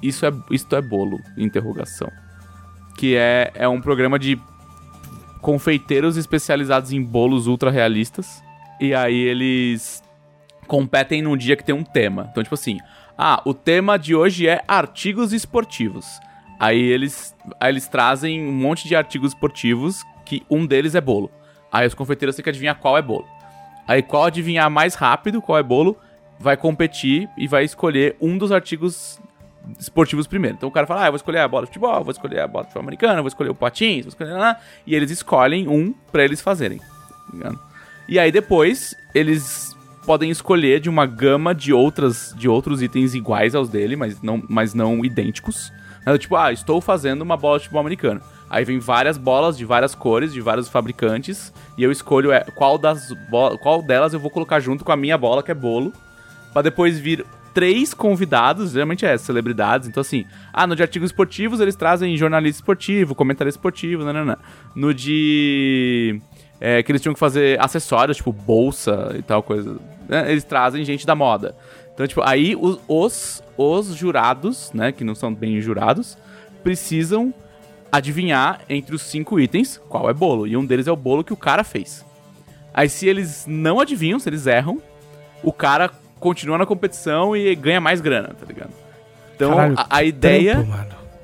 [0.01, 1.19] Isso é, isto é bolo?
[1.37, 2.11] Interrogação.
[2.95, 4.39] Que é, é um programa de
[5.41, 8.43] confeiteiros especializados em bolos ultra realistas.
[8.79, 10.03] E aí eles
[10.67, 12.27] competem num dia que tem um tema.
[12.31, 12.77] Então, tipo assim,
[13.17, 16.05] ah, o tema de hoje é artigos esportivos.
[16.59, 21.31] Aí eles, aí eles trazem um monte de artigos esportivos que um deles é bolo.
[21.71, 23.27] Aí os confeiteiros têm que adivinhar qual é bolo.
[23.87, 25.97] Aí qual adivinhar mais rápido qual é bolo,
[26.39, 29.19] vai competir e vai escolher um dos artigos
[29.79, 30.55] esportivos primeiro.
[30.55, 32.47] Então o cara fala, ah, eu vou escolher a bola de futebol, vou escolher a
[32.47, 34.57] bola de futebol americana, vou escolher o patins, vou escolher...
[34.85, 36.79] E eles escolhem um pra eles fazerem.
[37.41, 37.53] tá?
[38.07, 39.75] E aí depois, eles
[40.05, 44.41] podem escolher de uma gama de outras de outros itens iguais aos dele, mas não,
[44.47, 45.71] mas não idênticos.
[46.01, 48.21] Então, tipo, ah, estou fazendo uma bola de futebol americano.
[48.49, 52.77] Aí vem várias bolas de várias cores, de vários fabricantes, e eu escolho é, qual,
[52.77, 53.13] das
[53.61, 55.91] qual delas eu vou colocar junto com a minha bola, que é bolo,
[56.53, 57.25] Pra depois vir
[57.57, 59.87] três convidados, geralmente é celebridades.
[59.87, 64.37] Então, assim, ah, no de artigos esportivos eles trazem jornalista esportivo, comentarista esportivo, nananã.
[64.75, 66.21] No de.
[66.61, 69.75] é, que eles tinham que fazer acessórios, tipo bolsa e tal coisa.
[70.07, 71.55] né, Eles trazem gente da moda.
[71.95, 76.15] Então, tipo, aí os, os, os jurados, né, que não são bem jurados,
[76.63, 77.33] precisam
[77.91, 80.45] adivinhar entre os cinco itens qual é bolo.
[80.45, 82.05] E um deles é o bolo que o cara fez.
[82.71, 84.79] Aí, se eles não adivinham, se eles erram,
[85.41, 85.89] o cara
[86.19, 88.71] continua na competição e ganha mais grana, tá ligado?
[89.35, 90.67] Então, Caralho, a, a ideia.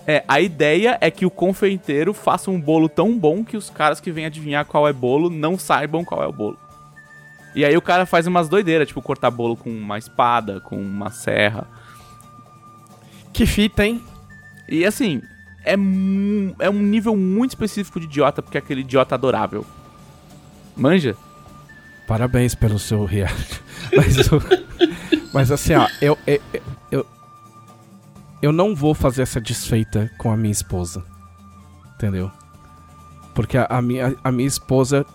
[0.05, 4.01] É, a ideia é que o confeiteiro faça um bolo tão bom que os caras
[4.01, 6.57] que vêm adivinhar qual é bolo não saibam qual é o bolo.
[7.55, 11.09] E aí o cara faz umas doideiras, tipo cortar bolo com uma espada, com uma
[11.09, 11.65] serra.
[13.31, 14.01] Que fita, hein?
[14.67, 15.21] E assim,
[15.63, 19.65] é, é um nível muito específico de idiota, porque é aquele idiota adorável.
[20.75, 21.15] Manja?
[22.07, 23.61] Parabéns pelo seu reality.
[23.95, 24.41] Mas, eu-
[25.33, 26.39] mas assim, ó, eu, eu,
[26.91, 27.05] eu,
[28.41, 31.03] eu não vou fazer essa desfeita com a minha esposa.
[31.95, 32.31] Entendeu?
[33.33, 35.05] Porque a, a minha, a minha esposa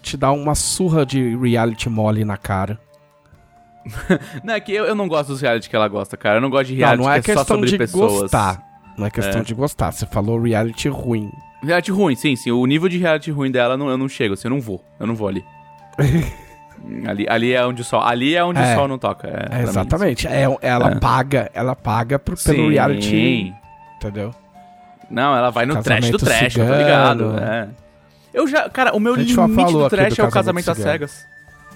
[0.00, 2.78] te dá uma surra de reality mole na cara.
[4.44, 6.36] Não, é que eu, eu não gosto dos reality que ela gosta, cara.
[6.36, 8.12] Eu não gosto de Não, reality não é que é só questão sobre de pessoas.
[8.20, 8.62] gostar.
[8.96, 9.44] Não é questão É.
[9.44, 9.90] de gostar.
[9.90, 11.32] Você falou reality ruim.
[11.64, 12.52] Reality ruim, sim, sim.
[12.52, 14.84] O nível de reality ruim dela não, eu não chego, assim, eu não vou.
[15.00, 15.44] Eu não vou ali.
[17.06, 18.02] ali, ali é onde o sol.
[18.02, 18.72] Ali é onde É.
[18.72, 19.28] o sol não toca.
[19.28, 20.26] É, É, exatamente.
[20.26, 20.94] É, ela É.
[20.96, 22.70] paga, ela paga pro, pelo Sim.
[22.70, 23.52] reality.
[23.96, 24.34] Entendeu?
[25.10, 26.76] Não, ela vai no trash do trash, cigano.
[26.76, 27.38] ligado.
[27.38, 27.68] É.
[28.32, 28.68] Eu já.
[28.70, 31.26] Cara, o meu limite do trash é o casamento casamento às cegas.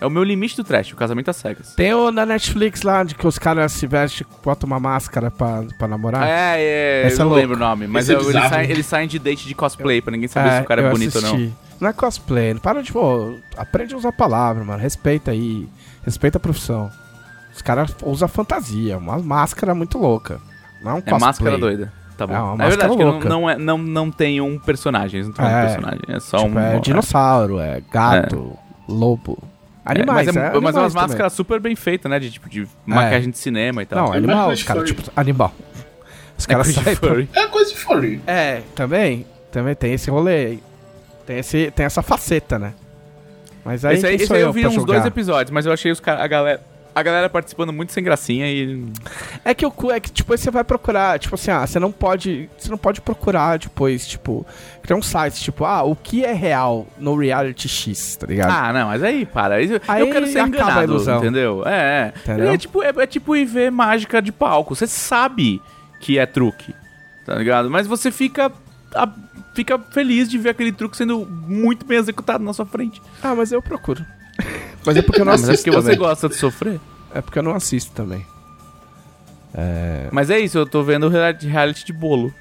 [0.01, 1.74] É o meu limite do trash, o casamento às cegas.
[1.74, 5.64] Tem o na Netflix lá, de que os caras se vestem, botam uma máscara pra,
[5.78, 6.28] pra namorar.
[6.28, 7.40] É, é, Esse eu é não louco.
[7.40, 10.12] lembro o nome, mas é eu- eles, saem, eles saem de date de cosplay pra
[10.12, 11.34] ninguém saber se o cara é bonito ou não.
[11.34, 11.55] assisti.
[11.80, 14.78] Não é cosplay, não para de, pô, aprende a usar a palavra, mano.
[14.80, 15.66] Respeita aí.
[16.05, 16.90] Respeita a profissão.
[17.55, 20.38] Os caras usam fantasia, uma máscara muito louca.
[20.82, 21.20] Não é um É cosplay.
[21.20, 21.92] máscara doida.
[22.18, 22.32] Tá bom.
[22.34, 23.28] É É, uma máscara verdade que não, louca.
[23.30, 25.62] não, é, não, não tem um personagem, eles não tem um É.
[25.66, 26.01] personagem.
[26.09, 26.59] É só Tipo, um.
[26.59, 28.57] é dinossauro, é gato,
[28.88, 29.42] lobo.
[29.87, 31.09] É, Animais, mas, é, é, mas é animais umas também.
[31.09, 32.18] máscaras super bem feitas, né?
[32.18, 34.07] De tipo de maquiagem de cinema e tal.
[34.07, 35.55] Não, é animal, os caras, tipo, animal.
[36.37, 37.28] Os É caras coisa de saem furry.
[37.32, 38.20] É coisa de furry.
[38.26, 39.24] É, também.
[39.53, 40.62] Também tem esse rolê aí.
[41.26, 42.74] Tem, esse, tem essa faceta, né?
[43.64, 44.95] Mas aí, esse aí, esse aí eu eu vi uns julgar?
[44.95, 46.61] dois episódios, mas eu achei os cara, a galera.
[46.95, 48.87] A galera participando muito sem gracinha e.
[49.45, 51.93] É que o cu é que tipo você vai procurar, tipo assim, ah, você não
[51.93, 54.47] pode, você não pode procurar depois, tipo,
[54.87, 58.51] criar um site, tipo, ah, o que é real no reality X, tá ligado?
[58.51, 59.61] Ah, não, mas aí, para.
[59.61, 61.18] Isso- Aí eu quero ser acaba a enganado, ilusão.
[61.18, 61.62] entendeu?
[61.66, 62.12] É, é.
[62.20, 62.51] Entendeu?
[62.53, 64.74] É tipo, é, é tipo ir ver mágica de palco.
[64.74, 65.61] Você sabe
[66.01, 66.74] que é truque,
[67.24, 67.70] tá ligado?
[67.70, 68.51] Mas você fica.
[68.95, 69.09] a-
[69.55, 73.01] fica feliz de ver aquele truque sendo muito bem executado na sua frente.
[73.22, 74.05] Ah, mas eu procuro.
[74.84, 76.09] mas é porque eu não mas é assisto porque você também.
[76.09, 76.78] gosta de sofrer.
[77.14, 78.24] É porque eu não assisto também.
[79.55, 80.09] É...
[80.12, 82.32] Mas é isso, eu tô vendo reality de bolo.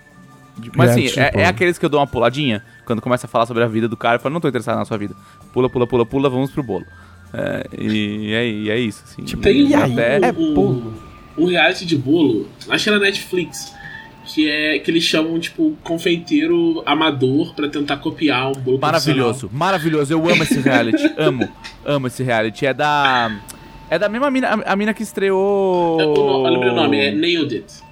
[0.76, 3.46] Mas assim, Reality é, é aqueles que eu dou uma puladinha, quando começa a falar
[3.46, 5.16] sobre a vida do cara, eu falo, não tô interessado na sua vida.
[5.52, 6.86] Pula, pula, pula, pula, vamos pro bolo.
[7.34, 9.24] É, e, é, e é isso, assim.
[9.24, 9.92] Tipo, Tem aí?
[9.92, 10.28] até...
[10.28, 10.94] É o, bolo.
[11.36, 13.74] o reality de bolo, acho que é na Netflix,
[14.26, 20.14] que é que eles chamam, tipo, confeiteiro amador pra tentar copiar um bolo Maravilhoso, maravilhoso.
[20.14, 21.04] Eu amo esse reality.
[21.18, 21.48] amo,
[21.86, 22.66] amo esse reality.
[22.66, 23.32] É da.
[23.88, 25.98] É da mesma mina, a, a mina que estreou.
[25.98, 26.46] profissional.
[26.46, 27.85] Eu lembrei o nome, é Nailed It.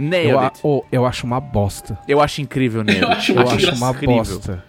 [0.00, 0.60] Nailed Eu, a- It.
[0.62, 1.98] oh, eu acho uma bosta.
[2.08, 4.64] Eu acho incrível Nailed Eu acho Eu acho uma bosta.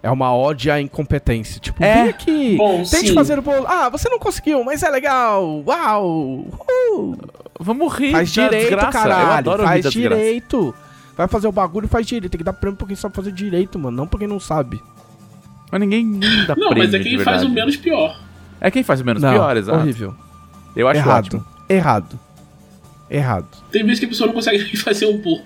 [0.00, 1.60] É uma ode à incompetência.
[1.60, 2.02] Tipo, É.
[2.02, 3.14] vem aqui, Bom, tente sim.
[3.14, 3.66] fazer o bolo.
[3.66, 5.62] Ah, você não conseguiu, mas é legal.
[5.66, 6.06] Uau!
[6.06, 7.18] Uhul.
[7.58, 8.92] Vamos rir Faz direito, desgraça.
[8.92, 9.26] caralho.
[9.28, 10.16] Eu adoro rir faz da desgraça.
[10.22, 10.74] direito.
[11.16, 12.30] Vai fazer o bagulho, faz direito.
[12.30, 13.96] Tem que dar prêmio pra quem sabe fazer direito, mano.
[13.96, 14.80] Não pra quem não sabe.
[15.70, 18.16] Mas ninguém, ninguém dá Não, prêmio, mas é quem faz o menos pior.
[18.60, 19.78] É quem faz o menos não, pior, exato.
[19.80, 20.14] horrível.
[20.76, 21.24] Eu acho Errado.
[21.26, 21.44] ótimo.
[21.68, 22.20] Errado.
[23.10, 23.46] Errado.
[23.70, 25.42] Tem vezes que a pessoa não consegue nem fazer um bolo.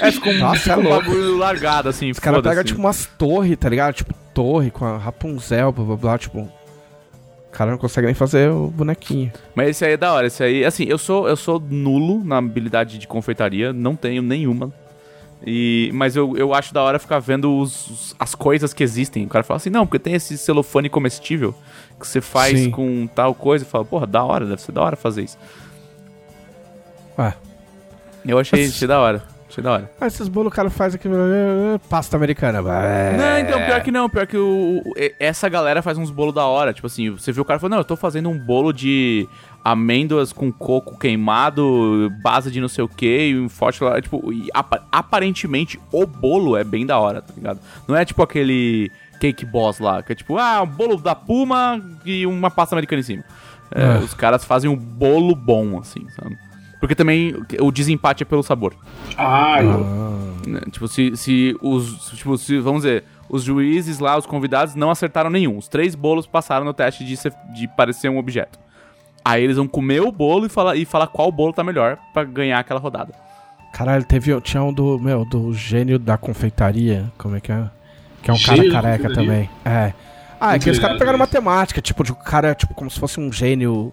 [0.00, 3.56] É, ficou um, Nossa, é um bagulho largado, assim, Os caras pegam, tipo, umas torres,
[3.58, 3.94] tá ligado?
[3.94, 6.18] Tipo, torre com a Rapunzel, blá blá blá.
[6.18, 9.30] Tipo, o cara não consegue nem fazer o bonequinho.
[9.54, 12.38] Mas esse aí é da hora, esse aí, assim, eu sou, eu sou nulo na
[12.38, 14.72] habilidade de confeitaria, não tenho nenhuma.
[15.46, 19.24] E, mas eu, eu acho da hora ficar vendo os, os- as coisas que existem.
[19.24, 21.54] O cara fala assim, não, porque tem esse celofane comestível
[21.98, 22.70] que você faz Sim.
[22.70, 23.64] com tal coisa.
[23.64, 25.38] E fala, porra, da hora, deve ser da hora fazer isso.
[27.20, 27.34] Ué.
[28.26, 29.90] Eu achei, achei da hora, achei da hora.
[30.00, 31.08] Ah, esses bolos o cara faz aqui.
[31.08, 32.58] eh, Pasta americana.
[32.84, 33.16] É.
[33.16, 34.82] Não, então, pior que não, pior que o,
[35.18, 36.72] essa galera faz uns bolos da hora.
[36.72, 39.26] Tipo assim, você viu o cara falando, não, eu tô fazendo um bolo de
[39.64, 44.00] amêndoas com coco queimado, base de não sei o que, e um forte lá.
[44.00, 47.58] Tipo, e apa- aparentemente o bolo é bem da hora, tá ligado?
[47.88, 51.80] Não é tipo aquele cake boss lá, que é tipo, ah, um bolo da Puma
[52.06, 53.24] e uma pasta americana em cima.
[53.74, 53.98] É, É.
[53.98, 56.36] Os caras fazem um bolo bom, assim, sabe?
[56.80, 58.74] Porque também o desempate é pelo sabor.
[59.16, 59.64] Ai,
[60.46, 60.60] Né?
[60.70, 62.10] Tipo, se, se os.
[62.16, 65.58] Tipo, se, vamos dizer, os juízes lá, os convidados, não acertaram nenhum.
[65.58, 68.58] Os três bolos passaram no teste de, ser- de parecer um objeto.
[69.22, 72.24] Aí eles vão comer o bolo e falar, e falar qual bolo tá melhor pra
[72.24, 73.12] ganhar aquela rodada.
[73.74, 77.12] Caralho, teve, tinha um do, meu, do gênio da confeitaria.
[77.18, 77.70] Como é que é?
[78.22, 79.48] Que é um Gênio cara careca também.
[79.64, 79.92] É.
[80.40, 83.20] Ah, é que os caras pegaram matemática, tipo, de um cara, tipo, como se fosse
[83.20, 83.92] um gênio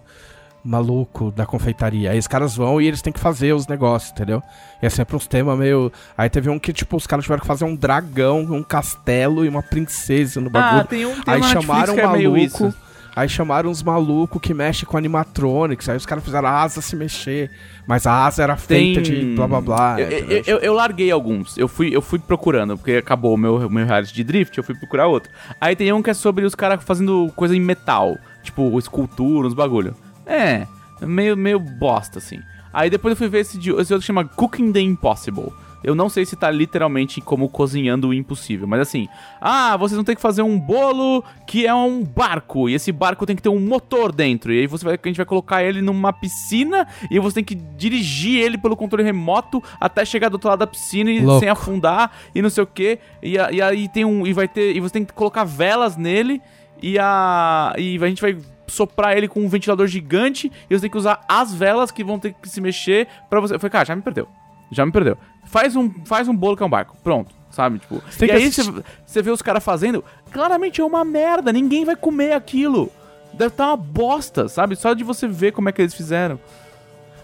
[0.67, 2.11] maluco da confeitaria.
[2.11, 4.43] Aí os caras vão e eles têm que fazer os negócios, entendeu?
[4.81, 5.91] E é sempre uns temas meio.
[6.17, 9.49] Aí teve um que, tipo, os caras tiveram que fazer um dragão, um castelo e
[9.49, 10.81] uma princesa no bagulho.
[10.81, 12.37] Ah, tem um, Aí chamaram um que é maluco.
[12.37, 12.73] isso.
[13.15, 15.89] Aí chamaram uns malucos que mexem com animatronics.
[15.89, 17.49] Aí os caras fizeram a asa se mexer.
[17.87, 19.11] Mas a asa era feita Tem...
[19.29, 19.99] de blá blá blá.
[19.99, 21.57] Eu, eu, eu- eu larguei alguns.
[21.57, 24.75] Eu fui, eu fui procurando, porque acabou o meu, meu reality de drift, eu fui
[24.75, 25.31] procurar outro.
[25.59, 28.17] Aí tem um que é sobre os caras fazendo coisa em metal.
[28.43, 29.95] Tipo, escultura, uns bagulho.
[30.27, 30.67] É,
[31.01, 32.39] meio, meio bosta, assim.
[32.73, 35.51] Aí depois eu fui ver esse, de, esse outro que chama Cooking the Impossible.
[35.83, 39.07] Eu não sei se tá literalmente como cozinhando o impossível, mas assim,
[39.39, 43.25] ah, vocês vão ter que fazer um bolo que é um barco, e esse barco
[43.25, 45.81] tem que ter um motor dentro, e aí você vai, a gente vai colocar ele
[45.81, 50.49] numa piscina, e você tem que dirigir ele pelo controle remoto até chegar do outro
[50.49, 54.03] lado da piscina e sem afundar, e não sei o que, e, e aí tem
[54.03, 56.41] um, e vai ter, e você tem que colocar velas nele,
[56.81, 58.35] e a, e a gente vai
[58.67, 62.19] soprar ele com um ventilador gigante, e você tem que usar as velas que vão
[62.19, 63.55] ter que se mexer pra você.
[63.55, 64.27] Eu falei, cara, já me perdeu.
[64.71, 65.17] Já me perdeu.
[65.45, 66.97] Faz um, faz um bolo que é um barco.
[67.03, 67.33] Pronto.
[67.49, 67.79] Sabe?
[67.79, 68.03] Tipo.
[68.21, 68.61] E que aí você
[69.05, 70.03] você vê os caras fazendo.
[70.31, 71.53] Claramente é uma merda.
[71.53, 72.91] Ninguém vai comer aquilo.
[73.33, 74.75] Deve estar uma bosta, sabe?
[74.75, 76.39] Só de você ver como é que eles fizeram.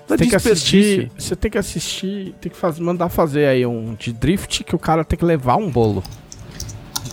[0.07, 1.11] Você tem que assistir.
[1.17, 2.33] Você tem que assistir.
[2.39, 5.57] Tem que faz, mandar fazer aí um de drift que o cara tem que levar
[5.57, 6.03] um bolo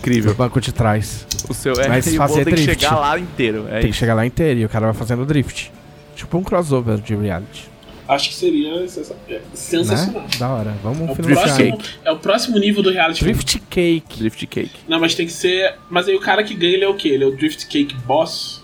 [0.09, 0.33] no Incrível.
[0.35, 1.25] banco de trás.
[1.49, 2.83] O seu é Mas e o fazer bolo tem que drift.
[2.83, 3.65] chegar lá inteiro.
[3.67, 3.99] É tem que isso.
[3.99, 5.71] chegar lá inteiro e o cara vai fazendo drift.
[6.15, 7.69] Tipo um crossover de reality.
[8.07, 8.85] acho que seria
[9.29, 10.21] é, sensacional.
[10.23, 10.27] Né?
[10.37, 10.73] Da hora.
[10.83, 11.45] Vamos É o, finalizar.
[11.45, 13.23] próximo, é o próximo nível do reality.
[13.23, 14.19] Drift Cake.
[14.19, 14.71] Drift cake.
[14.87, 15.75] Não, mas tem que ser.
[15.89, 17.09] Mas aí o cara que ganha ele é o quê?
[17.09, 18.63] Ele é o Drift Cake Boss?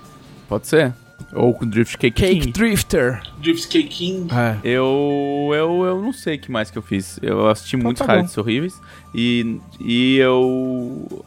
[0.50, 0.94] Pode ser.
[1.34, 2.22] Ou com Drift Cake.
[2.22, 2.52] Cake King.
[2.52, 3.22] Drifter.
[3.40, 4.34] Drift Cake King?
[4.34, 4.58] É.
[4.64, 7.20] Eu, eu, eu não sei o que mais que eu fiz.
[7.22, 8.12] Eu assisti muitos tá bom.
[8.14, 8.82] realities horríveis.
[9.14, 11.26] E, e eu.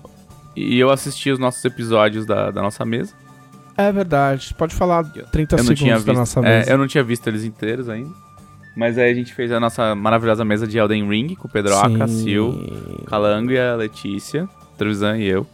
[0.56, 3.14] E eu assisti os nossos episódios da, da nossa mesa.
[3.76, 4.54] É verdade.
[4.54, 6.12] Pode falar 30 eu não segundos tinha da visto.
[6.14, 6.70] nossa é, mesa.
[6.70, 8.10] eu não tinha visto eles inteiros ainda.
[8.76, 12.06] Mas aí a gente fez a nossa maravilhosa mesa de Elden Ring com o Pedroca.
[12.08, 12.56] Sil,
[13.06, 14.48] Calango e a Letícia,
[14.78, 15.46] Trevisan e eu.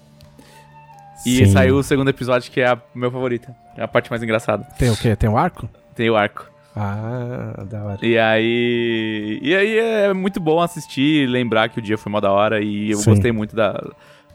[1.24, 1.46] E Sim.
[1.46, 3.54] saiu o segundo episódio, que é a meu favorita.
[3.76, 4.64] É a parte mais engraçada.
[4.78, 5.14] Tem o quê?
[5.16, 5.68] Tem o arco?
[5.94, 6.50] Tem o arco.
[6.74, 7.98] Ah, da hora.
[8.02, 9.38] E aí.
[9.42, 12.90] E aí é muito bom assistir, lembrar que o dia foi mó da hora e
[12.90, 13.10] eu Sim.
[13.10, 13.82] gostei muito da,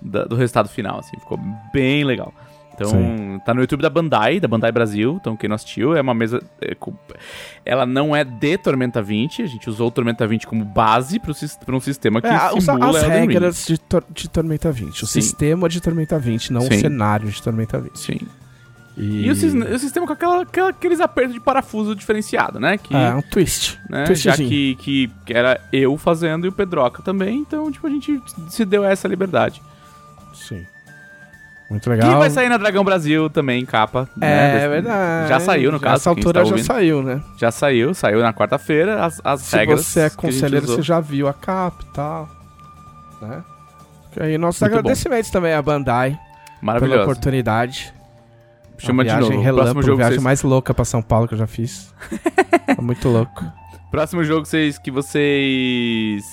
[0.01, 1.39] da- do resultado final, assim, ficou
[1.71, 2.33] bem legal.
[2.73, 3.39] Então, Sim.
[3.45, 5.17] tá no YouTube da Bandai, da Bandai Brasil.
[5.21, 6.41] Então, quem não assistiu, é uma mesa.
[6.61, 6.73] é,
[7.65, 11.75] ela não é de Tormenta 20, a gente usou o Tormenta 20 como base pra
[11.75, 15.03] um sistema que É, simula as Elden regras de, Tor- de Tormenta 20.
[15.03, 15.21] O Sim.
[15.21, 16.67] sistema de Tormenta 20, não Sim.
[16.75, 17.97] o cenário de Tormenta 20.
[17.99, 18.19] Sim.
[18.97, 22.77] E, E o, o sistema com aquela, aquela- aqueles apertos de parafuso diferenciado, né?
[22.77, 23.79] Que, É, um twist.
[23.89, 24.49] né, já Twistzinho.
[24.49, 28.65] que, que, que era eu fazendo e o Pedroca também, então, tipo, a gente se
[28.65, 29.61] deu essa liberdade.
[30.33, 30.65] Sim.
[31.71, 32.19] Muito legal.
[32.19, 34.07] vai sair na Dragão Brasil também, capa.
[34.19, 35.29] É né, desse- verdade.
[35.29, 37.21] Já saiu, no caso, Nessa quem altura já saiu, né?
[37.37, 39.85] Já saiu, saiu na quarta-feira, as, as Se regras.
[39.85, 42.29] você é conselheiro, você já viu a capa e tal.
[43.21, 43.43] Né?
[44.17, 44.79] E aí, nossos Muito bom.
[44.79, 46.19] agradecimentos também à Bandai pela
[46.61, 47.01] Maravilhoso.
[47.03, 47.93] oportunidade.
[48.77, 49.41] Chama de viagem novo.
[49.41, 50.23] Relâmpago, próximo jogo, viagem vocês...
[50.23, 51.93] mais louca pra São Paulo que eu já fiz.
[52.75, 53.45] Tá muito louco.
[53.91, 56.23] próximo jogo vocês, que vocês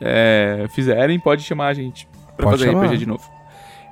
[0.00, 2.06] é, fizerem, pode chamar a gente
[2.36, 2.86] pra Pode fazer chamar.
[2.86, 3.22] RPG de novo.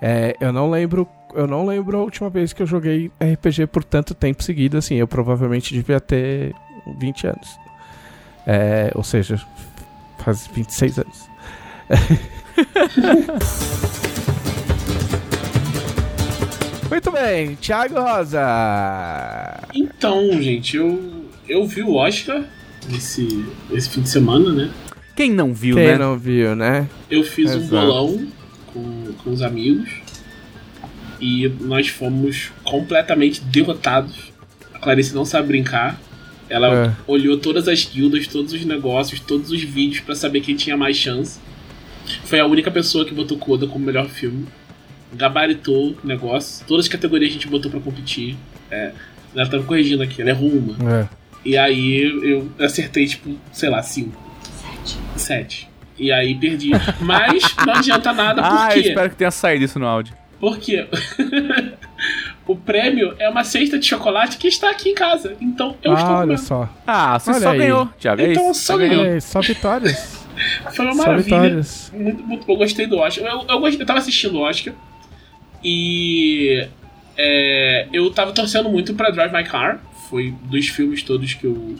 [0.03, 3.85] É, eu não lembro, eu não lembro a última vez que eu joguei RPG por
[3.85, 6.55] tanto tempo seguido, assim, eu provavelmente devia ter
[6.99, 7.59] 20 anos.
[8.47, 9.39] É, ou seja,
[10.19, 11.29] faz 26 anos.
[16.91, 18.41] Muito bem, Thiago Rosa.
[19.73, 22.43] Então, gente, eu, eu vi o Oscar
[22.93, 24.71] esse, esse fim de semana, né?
[25.15, 25.99] Quem não viu, Quem né?
[25.99, 26.89] não viu, né?
[27.11, 27.87] Eu fiz um Exato.
[27.87, 28.27] bolão
[28.73, 29.89] com, com os amigos
[31.21, 34.33] e nós fomos completamente derrotados.
[34.75, 36.01] A Clarice não sabe brincar.
[36.49, 36.93] Ela É.
[37.07, 40.97] olhou todas as guildas, todos os negócios, todos os vídeos pra saber quem tinha mais
[40.97, 41.39] chance.
[42.25, 44.47] Foi a única pessoa que botou Coda como melhor filme.
[45.14, 46.64] Gabaritou o negócio.
[46.66, 48.37] Todas as categorias a gente botou pra competir.
[48.71, 48.93] É,
[49.35, 50.93] ela tá me corrigindo aqui, ela errou uma.
[51.03, 51.09] É.
[51.45, 54.21] E aí eu acertei, tipo, sei lá, cinco.
[55.16, 55.70] Sete.
[56.01, 56.71] E aí perdi.
[57.01, 58.89] Mas não adianta nada, Ah, por eu quê?
[58.89, 60.15] espero que tenha saído isso no áudio.
[60.41, 60.87] Porque
[62.47, 65.37] o prêmio é uma cesta de chocolate que está aqui em casa.
[65.41, 66.41] Então eu estou Ah, olha comendo.
[66.41, 66.69] só.
[66.87, 67.59] Ah, você Olha só aí.
[67.59, 68.23] ganhou, Thiago.
[68.23, 69.03] É Então só Você ganhou.
[69.05, 70.27] Olha aí, só vitórias.
[70.73, 71.23] Foi uma só maravilha.
[71.23, 71.93] vitórias.
[71.95, 73.27] Muito, muito, eu gostei do Oscar.
[73.27, 74.73] Eu, eu, eu tava assistindo o Oscar
[75.63, 76.67] e
[77.19, 79.79] é, eu tava torcendo muito pra Drive My Car.
[80.09, 81.77] Foi dos filmes todos que eu,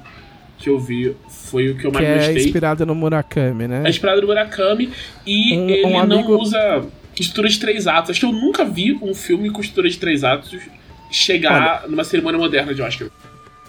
[0.61, 2.45] que eu vi, foi o que eu mais Que é gostei.
[2.45, 3.83] inspirada no Murakami, né?
[3.85, 4.91] É inspirado no Murakami
[5.27, 6.83] e Um- ele um amigo- não usa
[7.19, 8.11] estrutura de três atos.
[8.11, 10.57] Acho que eu nunca vi um filme com estrutura de três atos
[11.11, 13.09] chegar numa cerimônia moderna de Oscar.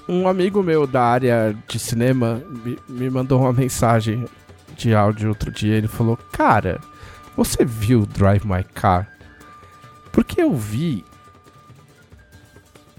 [0.07, 4.25] Um amigo meu da área de cinema me, me mandou uma mensagem
[4.75, 5.75] de áudio outro dia.
[5.75, 6.79] Ele falou: Cara,
[7.37, 9.07] você viu Drive My Car?
[10.11, 11.05] Porque eu vi.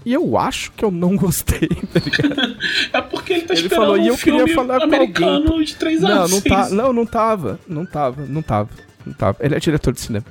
[0.05, 1.67] E eu acho que eu não gostei.
[1.93, 2.57] tá ligado?
[2.91, 5.63] É porque ele tá Ele esperando falou, um e eu queria falar com americano alguém.
[5.63, 6.31] de três não, anos.
[6.31, 7.59] não, é tá, não, não tava.
[7.67, 8.69] Não tava, não tava.
[9.05, 9.37] Não tava.
[9.39, 10.25] Ele é diretor de cinema.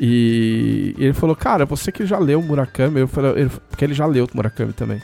[0.00, 3.94] E, e ele falou, cara, você que já leu Murakami, eu falei, ele- porque ele
[3.94, 5.00] já leu Murakami também.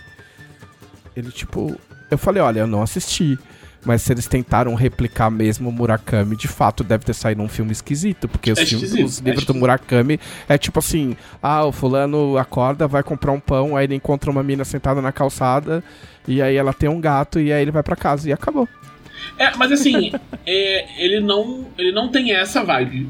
[1.17, 1.77] Ele, tipo,
[2.11, 3.39] eu falei, olha, eu não assisti.
[3.85, 7.71] Mas se eles tentaram replicar mesmo o Murakami, de fato deve ter saído um filme
[7.73, 8.27] esquisito.
[8.29, 9.61] Porque os, É filmes- esquisito, os é livros do esquisito.
[9.61, 10.19] Murakami
[10.49, 14.43] é tipo assim: ah, o fulano acorda, vai comprar um pão, aí ele encontra uma
[14.43, 15.85] mina sentada na calçada,
[16.27, 18.67] e aí ela tem um gato, e aí ele vai pra casa, e acabou.
[19.39, 20.13] É, mas assim,
[20.47, 23.09] é, ele, não, ele não tem essa vibe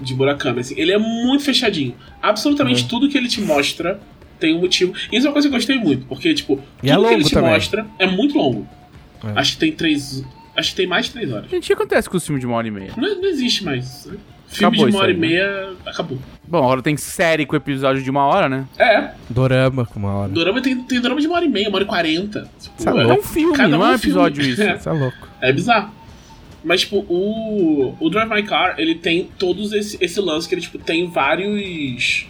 [0.00, 0.60] de Murakami.
[0.60, 1.90] Assim, ele é muito fechadinho.
[1.92, 1.96] Uhum.
[2.20, 4.00] Absolutamente tudo que ele te mostra
[4.40, 4.92] tem um motivo.
[5.12, 7.24] Isso é uma coisa que eu gostei muito, porque, tipo, tudo E é que ele
[7.24, 7.50] te também.
[7.50, 8.66] mostra é muito longo.
[9.28, 9.38] É.
[9.38, 10.24] Acho que tem três.
[10.56, 11.50] Acho que tem mais de três horas.
[11.50, 12.92] Gente, o que acontece com os filmes de uma hora e meia?
[12.96, 14.06] Não, não existe mais.
[14.06, 14.16] né?
[14.48, 15.26] Filme Acabou de uma hora aí, e né?
[15.28, 16.18] meia acabou.
[16.46, 18.66] Bom, agora tem série com episódio de uma hora, né?
[18.78, 20.28] É, Dorama com uma hora.
[20.28, 22.50] Dorama tem, tem Dorama de uma hora e meia, uma hora e quarenta.
[22.60, 23.20] Tipo, é É louco.
[23.20, 24.14] um filme, Cada não um é um filme.
[24.14, 24.60] episódio isso.
[24.62, 24.76] É.
[24.76, 25.28] Isso é louco.
[25.40, 25.90] É bizarro.
[26.62, 30.60] Mas, tipo, o, o Drive My Car, ele tem todos esse, esse lance que ele,
[30.62, 32.26] tipo, tem vários...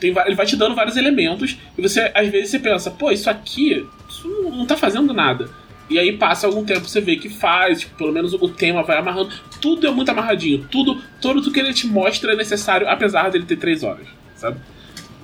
[0.00, 3.28] Tem, ele vai te dando vários elementos e você, às vezes, você pensa, pô, isso
[3.28, 5.50] aqui, isso não, não tá fazendo nada.
[5.88, 8.98] E aí passa algum tempo, você vê que faz, tipo, pelo menos o tema vai
[8.98, 9.32] amarrando.
[9.60, 10.66] Tudo é muito amarradinho.
[10.70, 14.58] Tudo, todo o que ele te mostra é necessário, apesar dele ter três horas, sabe?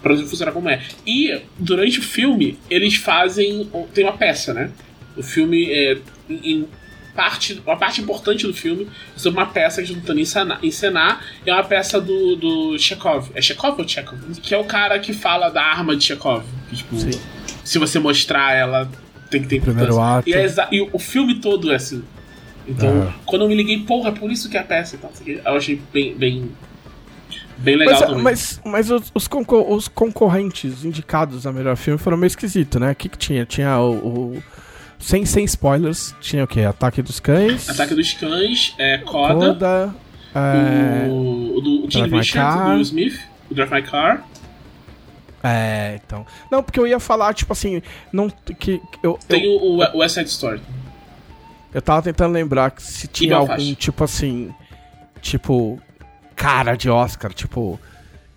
[0.03, 0.83] Pra funcionar como é.
[1.07, 3.71] E, durante o filme, eles fazem...
[3.93, 4.71] Tem uma peça, né?
[5.17, 5.99] O filme é...
[6.29, 6.67] Em,
[7.15, 11.25] parte, uma parte importante do filme é sobre uma peça que eles estão encenar, encenar.
[11.47, 13.31] É uma peça do, do Chekhov.
[13.35, 14.21] É Chekhov ou Chekhov?
[14.43, 16.45] Que é o cara que fala da arma de Chekhov.
[16.69, 17.12] Que, tipo, Sim.
[17.65, 18.91] se você mostrar ela,
[19.31, 19.61] tem que ter.
[19.61, 20.29] Primeiro ato.
[20.29, 22.03] E, é e o filme todo é assim.
[22.66, 25.12] Então, quando eu me liguei, porra, é por isso que é a peça e tal.
[25.27, 26.51] Eu achei bem, bem,
[27.59, 28.22] bem legal Mas, também.
[28.22, 32.93] mas, mas os, os, concor- os concorrentes indicados a melhor filme foram meio esquisitos, né?
[32.93, 33.45] O que, que tinha?
[33.45, 33.93] Tinha o.
[34.37, 34.43] o-
[34.99, 36.62] sem, sem spoilers, tinha o quê?
[36.62, 37.68] Ataque dos Cães.
[37.68, 39.95] Ataque dos Cães, é, Coda, Coda.
[40.35, 43.20] é, o, o do o King Richard, do Will Smith,
[43.51, 44.25] o Drive My Car.
[45.47, 46.24] É, então.
[46.51, 49.99] Não, porque eu ia falar, tipo assim, não que que eu, Tem eu, o, o
[49.99, 50.61] West Side Story.
[51.74, 54.55] eu tava tentando lembrar que se tinha algum tipo assim,
[55.20, 55.78] tipo
[56.34, 57.78] cara de Oscar, tipo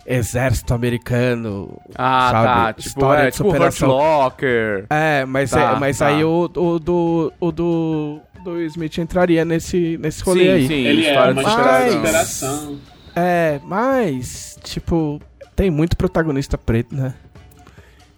[0.06, 1.80] exército americano.
[1.96, 2.46] Ah, sabe?
[2.48, 2.74] tá.
[2.74, 3.90] Tipo, História é, de tipo Hurt superação.
[3.90, 4.86] Locker.
[4.90, 6.08] É, mas, Tá, é, mas tá.
[6.08, 10.68] aí o, o do, o do, do Smith entraria nesse, nesse rolê sim, aí.
[10.68, 10.74] sim.
[10.74, 11.92] Ele é história uma de superação.
[11.92, 12.78] superação.
[13.16, 15.20] É, mas, tipo,
[15.58, 17.14] tem muito protagonista preto, né?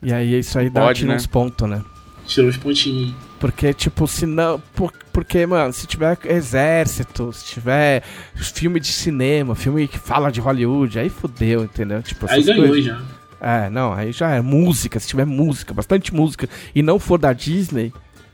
[0.04, 1.16] E aí isso aí dá Pode, tira né?
[1.18, 1.82] uns pontos, né?
[2.28, 3.16] Tirou os pontinhos.
[3.40, 4.60] Porque, tipo, se não.
[4.76, 8.04] por- porque, mano, se tiver exército, se tiver
[8.36, 12.04] filme de cinema, filme que fala de Hollywood, aí fudeu, entendeu?
[12.04, 12.86] Tipo, Aí ganhou coisas.
[12.86, 13.02] já.
[13.42, 17.32] É, não, aí já é música, se tiver música, bastante música, e não for da
[17.34, 17.92] Disney,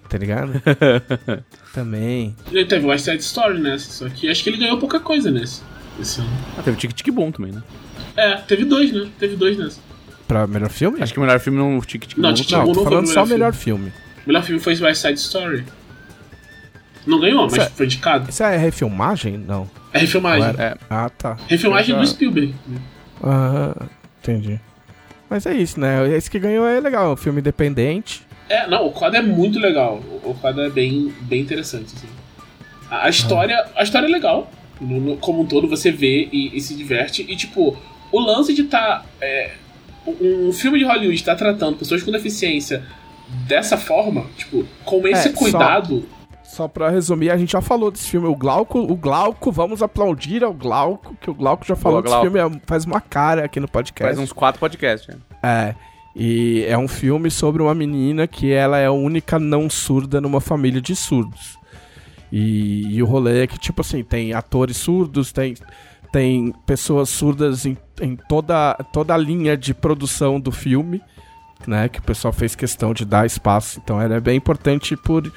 [0.10, 0.51] tá ligado?
[1.74, 2.36] Também.
[2.51, 5.62] Ele teve West Side Story nessa, só que acho que ele ganhou pouca coisa nesse,
[5.99, 6.30] esse ano.
[6.58, 7.62] Ah, teve Tic Tic Boom também, né?
[8.16, 9.08] É, teve dois, né?
[9.20, 9.80] Teve dois nessa.
[10.28, 11.02] Pra melhor filme?
[11.02, 12.34] Acho que o melhor filme não Tic Tic Não.
[12.34, 13.89] Tic Tic não, tô não foi falando o só o melhor filme.
[14.26, 15.64] O melhor filme foi West Side Story.
[17.06, 18.30] Não ganhou, mas Isso é- foi indicado.
[18.30, 19.38] Isso é refilmagem?
[19.38, 19.70] Não.
[19.93, 20.56] É refilmagem.
[20.58, 20.76] É.
[20.89, 21.38] Ah, tá.
[21.48, 22.56] Refilmagem Já- do Spielberg.
[23.24, 23.86] Ah,
[24.20, 24.60] entendi.
[25.30, 26.10] Mas é isso, né?
[26.16, 28.26] Esse que ganhou é legal, é um filme independente.
[28.50, 29.98] É, não, o quadro é muito legal.
[29.98, 32.08] O o quadro é bem, bem interessante, assim.
[32.89, 34.52] A, a história, a história é legal.
[34.82, 37.26] No- no- como um todo, você vê e, e se diverte.
[37.28, 37.76] E, tipo,
[38.12, 39.06] o lance de estar...
[40.08, 42.84] um, um filme de Hollywood tá tratando pessoas com deficiência
[43.48, 46.06] dessa forma, tipo, com esse É, só- cuidado...
[46.44, 50.42] Só pra resumir, a gente já falou desse filme, o Glauco, o Glauco, vamos aplaudir
[50.44, 52.32] ao Glauco, que o Glauco já falou desse Glauco.
[52.32, 54.16] filme, é- faz uma cara aqui no podcast.
[54.16, 55.08] Faz uns quatro podcasts.
[55.14, 55.20] né?
[55.44, 55.76] É.
[56.16, 60.40] E é um filme sobre uma menina que ela é a única não surda numa
[60.40, 61.58] família de surdos.
[62.38, 65.54] E, e o rolê é que, tipo assim, tem atores surdos, tem,
[66.12, 71.02] tem pessoas surdas em, em toda, toda a linha de produção do filme,
[71.66, 71.88] né?
[71.88, 73.80] Que o pessoal fez questão de dar espaço.
[73.82, 75.32] Então ela é bem importante por,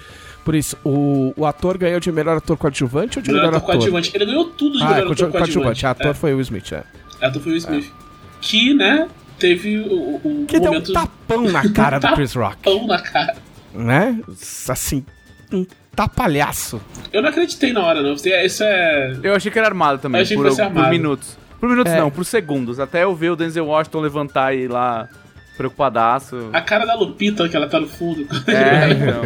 [0.44, 0.76] por isso.
[0.84, 3.76] O, o ator ganhou de melhor ator coadjuvante ou de melhor, Melhor ator ator?
[3.76, 4.10] coadjuvante.
[4.16, 5.86] Ele ganhou tudo de Ah, é melhor ator coadju- coadjuvante.
[5.86, 6.82] A ator foi o Will Smith, é.
[7.20, 7.92] É, ator foi o Will Smith.
[8.40, 12.34] Que, né, teve o, o, Que o deu um momento tapão na cara do Chris
[12.34, 12.56] Rock.
[12.56, 13.36] tapão na cara.
[13.72, 14.20] né?
[14.68, 15.04] Assim,
[15.52, 15.64] um
[16.02, 16.80] tapalhaço.
[17.12, 18.12] Eu não acreditei na hora, não.
[18.14, 19.18] Isso é- Isso é...
[19.22, 20.90] Eu achei que era armado também, Eu achei que por, fosse por armado.
[20.90, 21.36] minutos.
[21.58, 21.98] Por minutos É.
[21.98, 22.78] não, por segundos.
[22.78, 25.08] Até eu ver o Denzel Washington levantar e ir lá
[25.56, 26.50] preocupadaço.
[26.52, 28.26] A cara da Lupita, que ela tá no fundo.
[28.46, 29.22] É, então.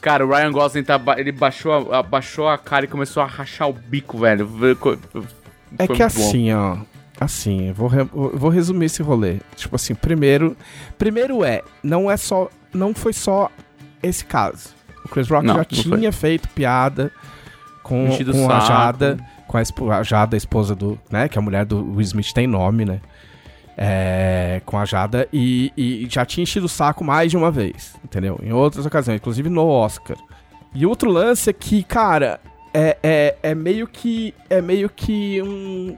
[0.00, 3.68] Cara, o Ryan Gosling tá, ele baixou a, baixou a cara e começou a rachar
[3.68, 4.46] o bico, velho.
[4.48, 4.98] Foi- foi
[5.78, 6.04] É que bom.
[6.04, 6.76] assim, ó.
[7.20, 9.36] Assim, eu vou, re- eu vou resumir esse rolê.
[9.56, 10.56] Tipo assim, primeiro.
[10.98, 12.48] Primeiro é, não é só.
[12.74, 13.48] Não foi só
[14.02, 14.70] esse caso.
[15.12, 15.98] Chris Rock Não, já não foi.
[15.98, 17.12] tinha feito piada
[17.82, 18.60] com, com a.
[18.60, 19.18] Jada.
[19.46, 20.98] Com a, a Jada, a esposa do.
[21.10, 21.28] né?
[21.28, 23.00] Que a mulher do Will Smith tem nome, né?
[23.76, 27.94] É, com a Jada e, e já tinha enchido o saco mais de uma vez,
[28.04, 28.38] entendeu?
[28.42, 30.16] Em outras ocasiões, inclusive no Oscar.
[30.74, 32.38] E outro lance é que, cara,
[32.72, 34.34] é, é, é meio que.
[34.48, 35.96] É meio que um.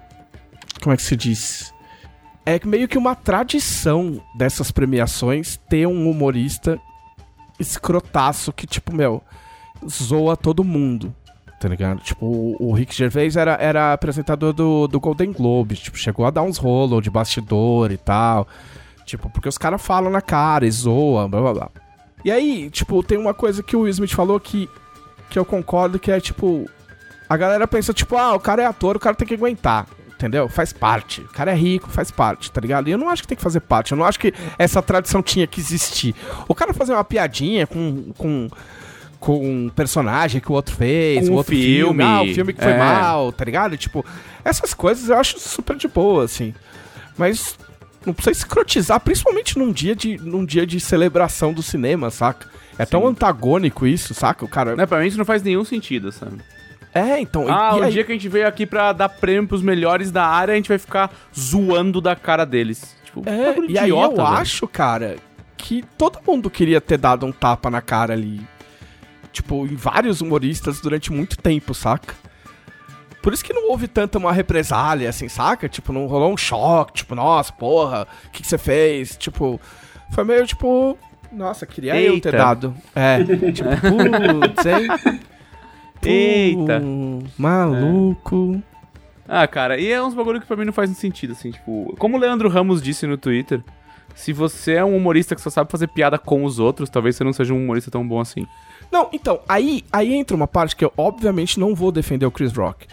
[0.83, 1.73] Como é que se diz?
[2.47, 6.79] É meio que uma tradição dessas premiações ter um humorista
[7.59, 9.23] escrotaço que, tipo, meu,
[9.89, 11.15] zoa todo mundo.
[11.61, 12.01] Tá ligado?
[12.01, 15.77] Tipo, o, o Rick Gervais era, era apresentador do, do Golden Globe.
[15.77, 18.47] Tipo, chegou a dar uns rolos de bastidor e tal.
[19.07, 21.71] Tipo, porque os caras falam na cara e zoam, blá blá blá.
[22.25, 24.69] E aí, tipo, tem uma coisa que o Will Smith falou que,
[25.31, 26.69] que eu concordo, que é tipo.
[27.29, 29.87] A galera pensa, tipo, ah, o cara é ator, o cara tem que aguentar.
[30.25, 30.49] Entendeu?
[30.49, 31.21] Faz parte.
[31.21, 32.89] O cara é rico, faz parte, tá ligado?
[32.89, 33.93] E eu não acho que tem que fazer parte.
[33.93, 36.15] Eu não acho que essa tradição tinha que existir.
[36.49, 38.13] O cara fazer uma piadinha com.
[38.17, 38.49] com
[39.21, 42.63] com um personagem que o outro fez, Com o outro filme, Ah, o filme que
[42.63, 42.79] foi é.
[42.79, 43.75] mal, tá ligado?
[43.75, 44.05] Tipo,
[44.45, 46.53] essas coisas eu acho super de boa, assim.
[47.17, 47.59] Mas
[48.05, 52.47] não precisa escrotizar, principalmente num dia de, num dia de celebração do cinema, saca?
[52.79, 53.07] É tão Sim.
[53.09, 54.45] antagônico isso, saca?
[54.45, 54.77] O cara.
[54.77, 56.37] Né, pra mim isso não faz nenhum sentido, sabe?
[56.95, 57.47] É, então.
[57.49, 60.11] Ah, e o aí- dia que a gente veio aqui pra dar prêmio pros melhores
[60.13, 62.97] da área, a gente vai ficar zoando da cara deles.
[63.05, 64.27] Tipo, É, e aí idiota, eu velho.
[64.39, 65.17] acho, cara,
[65.57, 68.41] que todo mundo queria ter dado um tapa na cara ali.
[69.33, 72.15] Tipo, em vários humoristas durante muito tempo, saca?
[73.21, 75.69] Por isso que não houve tanta uma represália, assim, saca?
[75.69, 79.17] Tipo, não rolou um choque, tipo, nossa, porra, o que, que você fez?
[79.17, 79.61] Tipo,
[80.11, 80.97] foi meio tipo,
[81.33, 82.33] nossa, queria eu ter Eita.
[82.33, 82.75] dado.
[82.95, 85.21] É, tipo, putz, hein?
[86.09, 86.83] Eita.
[87.39, 88.63] Maluco.
[89.27, 91.95] Ah, cara, e é uns bagulho que pra mim não faz sentido, assim, tipo...
[91.99, 93.63] Como o Leandro Ramos disse no Twitter,
[94.15, 97.25] se você é um humorista que só sabe fazer piada com os outros, talvez você
[97.25, 98.47] não seja um humorista tão bom assim.
[98.93, 102.53] Não, então, aí, aí entra uma parte que eu obviamente não vou defender o Chris
[102.53, 102.87] Rock.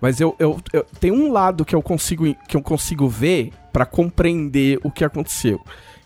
[0.00, 3.84] Mas eu, eu, eu tem um lado que eu consigo que eu consigo ver pra
[3.84, 5.60] compreender o que aconteceu.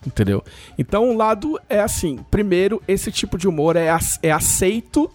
[0.05, 0.43] Entendeu?
[0.77, 3.89] Então, um lado é assim: primeiro, esse tipo de humor é,
[4.23, 5.11] é aceito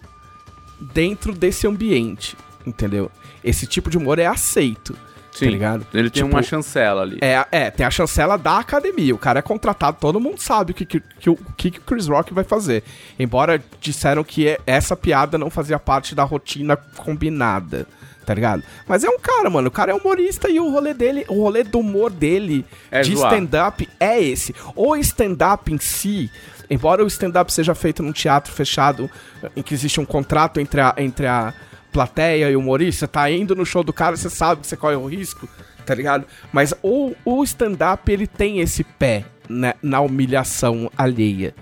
[0.80, 2.36] dentro desse ambiente.
[2.66, 3.10] Entendeu?
[3.42, 4.96] Esse tipo de humor é aceito.
[5.32, 5.44] Sim.
[5.44, 5.86] tá ligado?
[5.94, 7.18] Ele tem Tipo, uma chancela ali.
[7.20, 9.14] É, é, tem a chancela da academia.
[9.14, 11.82] O cara é contratado, todo mundo sabe o que, que, que, o que, que o
[11.82, 12.82] Chris Rock vai fazer.
[13.18, 17.86] Embora disseram que é- essa piada não fazia parte da rotina combinada.
[18.26, 18.62] Tá ligado?
[18.86, 19.68] Mas é um cara, mano.
[19.68, 23.14] O cara é humorista e o rolê dele, o rolê do humor dele É de
[23.14, 24.54] stand-up é esse.
[24.76, 26.30] O stand-up em si,
[26.70, 29.10] embora o stand-up seja feito num teatro fechado,
[29.56, 31.52] em que existe um contrato entre a, entre a
[31.92, 34.94] plateia e o humorista, tá indo no show do cara, você sabe que você corre
[34.94, 35.48] o risco,
[35.84, 36.24] tá ligado?
[36.52, 41.52] Mas o, o stand-up, ele tem esse pé né, na humilhação alheia,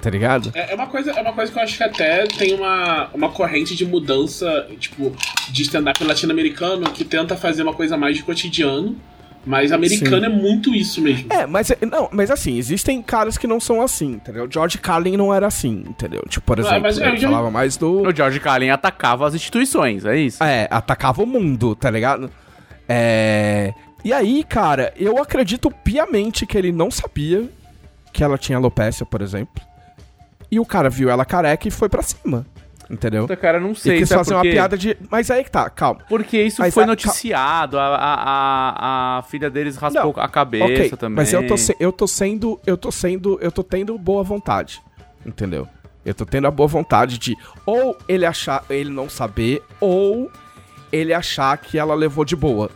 [0.00, 0.52] tá ligado?
[0.54, 3.30] É é uma, coisa, é uma coisa que eu acho que até tem uma, uma
[3.30, 5.16] corrente de mudança, tipo,
[5.50, 8.96] de stand-up latino-americano que tenta fazer uma coisa mais de cotidiano.
[9.48, 10.26] Mas americano Sim.
[10.26, 11.32] é muito isso mesmo.
[11.32, 14.46] É, mas não, mas assim, existem caras que não são assim, entendeu?
[14.50, 16.22] George Carlin não era assim, entendeu?
[16.28, 19.26] Tipo, por Ah, exemplo, mas eu ele já- falava mais do O George Carlin atacava
[19.26, 20.44] as instituições, é isso?
[20.44, 22.30] É, atacava o mundo, tá ligado?
[22.88, 23.72] É.
[24.04, 27.48] E aí, cara, eu acredito piamente que ele não sabia
[28.12, 29.62] que ela tinha alopecia, por exemplo.
[30.50, 32.46] E o cara viu ela careca e foi pra cima.
[32.90, 33.22] Entendeu?
[33.24, 33.98] Puta, cara, não E sei.
[33.98, 34.96] quis sabe fazer por uma piada de.
[35.10, 36.00] Mas aí que tá, calma.
[36.08, 40.64] Porque isso Mas foi a- noticiado, a, a, a, filha deles raspou Não, a cabeça
[40.64, 41.16] ok, também.
[41.16, 42.58] mas eu tô, se- eu tô sendo.
[42.66, 43.38] Eu tô sendo.
[43.42, 44.80] Eu tô tendo boa vontade.
[45.26, 45.68] Entendeu?
[46.04, 47.36] Eu tô tendo a boa vontade de
[47.66, 48.64] ou ele achar.
[48.70, 50.30] ele não saber, ou
[50.90, 52.70] ele achar que ela levou de boa.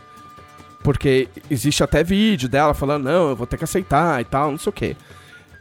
[0.83, 4.57] Porque existe até vídeo dela falando, não, eu vou ter que aceitar e tal, não
[4.59, 4.95] sei o quê.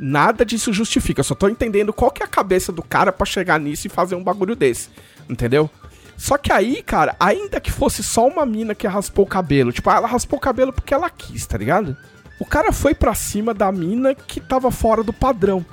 [0.05, 1.21] Nada disso justifica.
[1.21, 3.91] Eu só tô entendendo qual que é a cabeça do cara pra chegar nisso e
[3.91, 4.89] fazer um bagulho desse.
[5.31, 5.71] Entendeu?
[6.17, 9.89] Só que aí, cara, ainda que fosse só uma mina que raspou o cabelo, tipo,
[9.89, 11.97] ela raspou o cabelo porque ela quis, tá ligado?
[12.41, 15.65] O cara foi pra cima da mina que tava fora do padrão.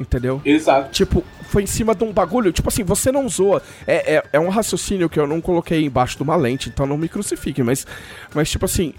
[0.00, 0.42] Entendeu?
[0.44, 0.90] Exato.
[0.90, 2.52] Tipo, foi em cima de um bagulho.
[2.52, 3.62] Tipo assim, você não zoa.
[3.86, 6.98] É, é, é um raciocínio que eu não coloquei embaixo de uma lente, então não
[6.98, 7.64] me crucifiquem.
[7.64, 7.86] Mas,
[8.34, 8.92] mas tipo assim,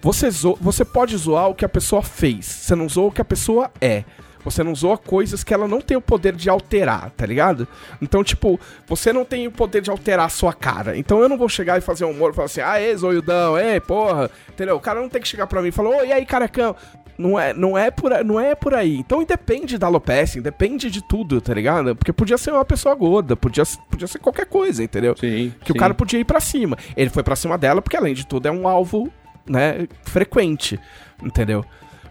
[0.00, 2.46] você, zo você pode zoar o que a pessoa fez.
[2.46, 4.04] Você não zoa o que a pessoa é.
[4.44, 7.66] Você não zoa coisas que ela não tem o poder de alterar, tá ligado?
[8.00, 10.96] Então, tipo, você não tem o poder de alterar a sua cara.
[10.96, 13.58] Então eu não vou chegar e fazer um humor e falar assim, ah, ê, zoiudão,
[13.58, 14.30] ei, porra.
[14.48, 14.76] Entendeu?
[14.76, 16.74] O cara não tem que chegar pra mim e falar, ô, e aí, carecão?
[17.18, 18.96] Não é, não, é por, não é por aí.
[18.96, 21.96] Então independe da alopecia, depende de tudo, tá ligado?
[21.96, 25.16] Porque podia ser uma pessoa gorda, podia, podia ser qualquer coisa, entendeu?
[25.18, 25.52] Sim.
[25.64, 26.78] Que o cara podia ir pra cima.
[26.96, 29.12] Ele foi pra cima dela porque, além de tudo, é um alvo,
[29.44, 30.78] né, frequente,
[31.20, 31.64] entendeu?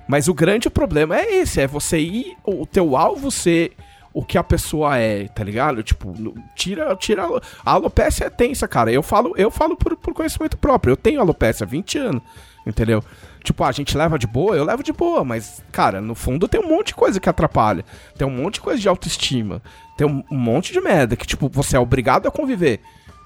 [0.08, 3.76] Mas o grande problema é esse, é você ir, o teu alvo ser
[4.18, 5.84] o que a pessoa é, tá ligado?
[5.84, 6.12] Tipo,
[6.55, 7.24] tira, tira
[7.64, 8.91] a alopecia é tensa, cara.
[8.91, 10.93] Eu falo, eu falo por, por conhecimento próprio.
[10.93, 12.24] Eu tenho alopecia há 20 anos,
[12.66, 13.03] entendeu?
[13.43, 16.60] Tipo, a gente leva de boa, eu levo de boa, mas, cara, no fundo tem
[16.60, 17.86] um monte de coisa que atrapalha.
[18.18, 19.62] Tem um monte de coisa de autoestima.
[19.95, 22.80] Tem um, um monte de merda que, tipo, você é obrigado a conviver.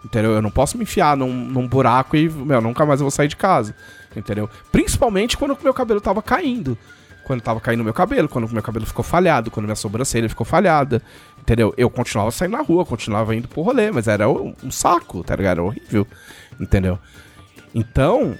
[0.03, 0.31] Entendeu?
[0.31, 3.29] Eu não posso me enfiar num, num buraco e, meu, nunca mais eu vou sair
[3.29, 3.73] de casa.
[4.15, 4.49] Entendeu?
[4.71, 6.77] Principalmente quando o meu cabelo tava caindo.
[7.23, 10.27] Quando tava caindo o meu cabelo, quando o meu cabelo ficou falhado, quando minha sobrancelha
[10.27, 11.01] ficou falhada.
[11.39, 11.73] Entendeu?
[11.77, 15.35] Eu continuava saindo na rua, continuava indo pro rolê, mas era um, um saco, tá
[15.35, 15.59] ligado?
[15.59, 16.07] Era horrível.
[16.59, 16.99] Entendeu?
[17.73, 18.35] Então,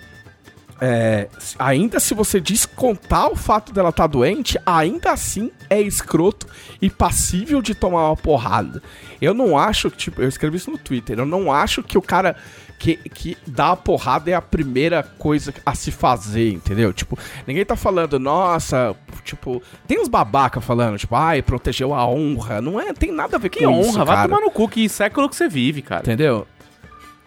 [0.84, 6.48] é, ainda se você descontar o fato dela estar doente, ainda assim é escroto
[6.82, 8.82] e passível de tomar uma porrada.
[9.22, 12.02] Eu não acho, que, tipo, eu escrevi isso no Twitter, eu não acho que o
[12.02, 12.36] cara
[12.82, 16.92] que, que dá a porrada é a primeira coisa a se fazer, entendeu?
[16.92, 17.16] Tipo,
[17.46, 22.60] ninguém tá falando, nossa, tipo, tem uns babaca falando, tipo, ai, protegeu a honra.
[22.60, 24.28] Não é, tem nada a ver Que com honra, isso, vai cara.
[24.28, 26.02] tomar no cu, que século que você vive, cara.
[26.02, 26.48] Entendeu?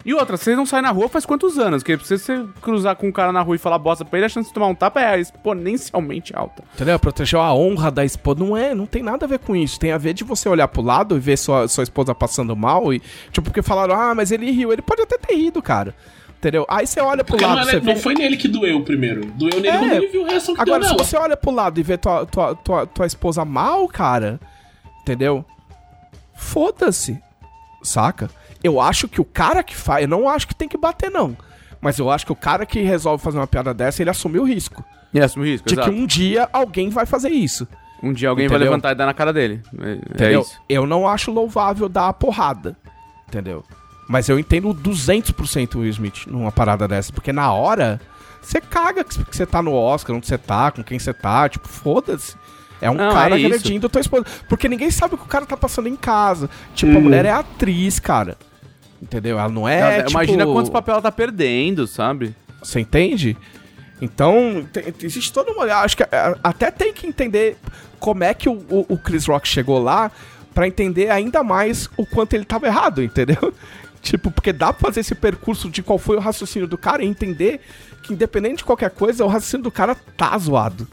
[0.05, 1.81] E outra, você não sai na rua faz quantos anos?
[1.81, 4.29] Porque se você cruzar com um cara na rua e falar bosta pra ele, a
[4.29, 6.63] chance de tomar um tapa é exponencialmente alta.
[6.75, 6.99] Entendeu?
[6.99, 8.39] Protegeu a honra da esposa.
[8.39, 9.79] Não é, não tem nada a ver com isso.
[9.79, 12.93] Tem a ver de você olhar pro lado e ver sua, sua esposa passando mal
[12.93, 12.99] e.
[13.31, 14.71] Tipo, porque falaram, ah, mas ele riu.
[14.71, 15.95] Ele pode até ter rido, cara.
[16.37, 16.67] Entendeu?
[16.69, 17.99] Aí você olha pro Porque lado não, você é- não vê.
[17.99, 19.25] foi nele que doeu primeiro.
[19.31, 19.79] Doeu nele É.
[19.79, 21.03] quando ele viu a reação que Agora, deu se nela.
[21.03, 24.39] você olha pro lado e vê tua, tua, tua, tua esposa mal, cara.
[25.01, 25.43] Entendeu?
[26.35, 27.19] Foda-se.
[27.81, 28.29] Saca?
[28.65, 30.03] Eu acho que o cara que faz.
[30.03, 31.37] Eu não acho que tem que bater, não.
[31.79, 34.45] Mas eu acho que o cara que resolve fazer uma piada dessa, ele assumiu o
[34.45, 34.83] risco.
[35.13, 35.89] E assume o risco, De exato.
[35.91, 37.67] que um dia alguém vai fazer isso.
[38.01, 38.71] Um dia alguém vai Entendeu?
[38.71, 39.61] levantar e dar na cara dele.
[39.79, 40.41] É, é Entendeu?
[40.41, 40.59] isso.
[40.67, 42.75] Eu não acho louvável dar a porrada.
[43.27, 43.63] Entendeu?
[44.09, 47.13] Mas eu entendo 200% o Will Smith numa parada dessa.
[47.13, 47.99] Porque na hora,
[48.41, 51.47] você caga que você tá no Oscar, onde você tá, com quem você tá.
[51.47, 52.35] Tipo, foda-se.
[52.81, 53.47] É um Não, cara é isso.
[53.47, 54.25] agredindo a tua esposa.
[54.49, 56.49] Porque ninguém sabe o que o cara tá passando em casa.
[56.73, 57.01] Tipo, a Uhum.
[57.03, 58.37] mulher é atriz, cara.
[59.05, 59.37] Entendeu?
[59.39, 59.79] Ela não é.
[59.79, 62.35] Ela- tipo, Imagina quantos papel ela tá perdendo, sabe?
[62.61, 63.37] Você entende?
[64.01, 65.63] Então, tem- existe toda uma.
[65.81, 67.55] Acho que é, até tem que entender
[67.99, 70.11] como é que o, o- o Chris Rock chegou lá
[70.53, 73.53] pra entender ainda mais o quanto ele tava errado, entendeu?
[74.01, 77.07] Tipo, porque dá pra fazer esse percurso de qual foi o raciocínio do cara e
[77.07, 77.59] entender
[78.03, 80.87] que, independente de qualquer coisa, o raciocínio do cara tá zoado.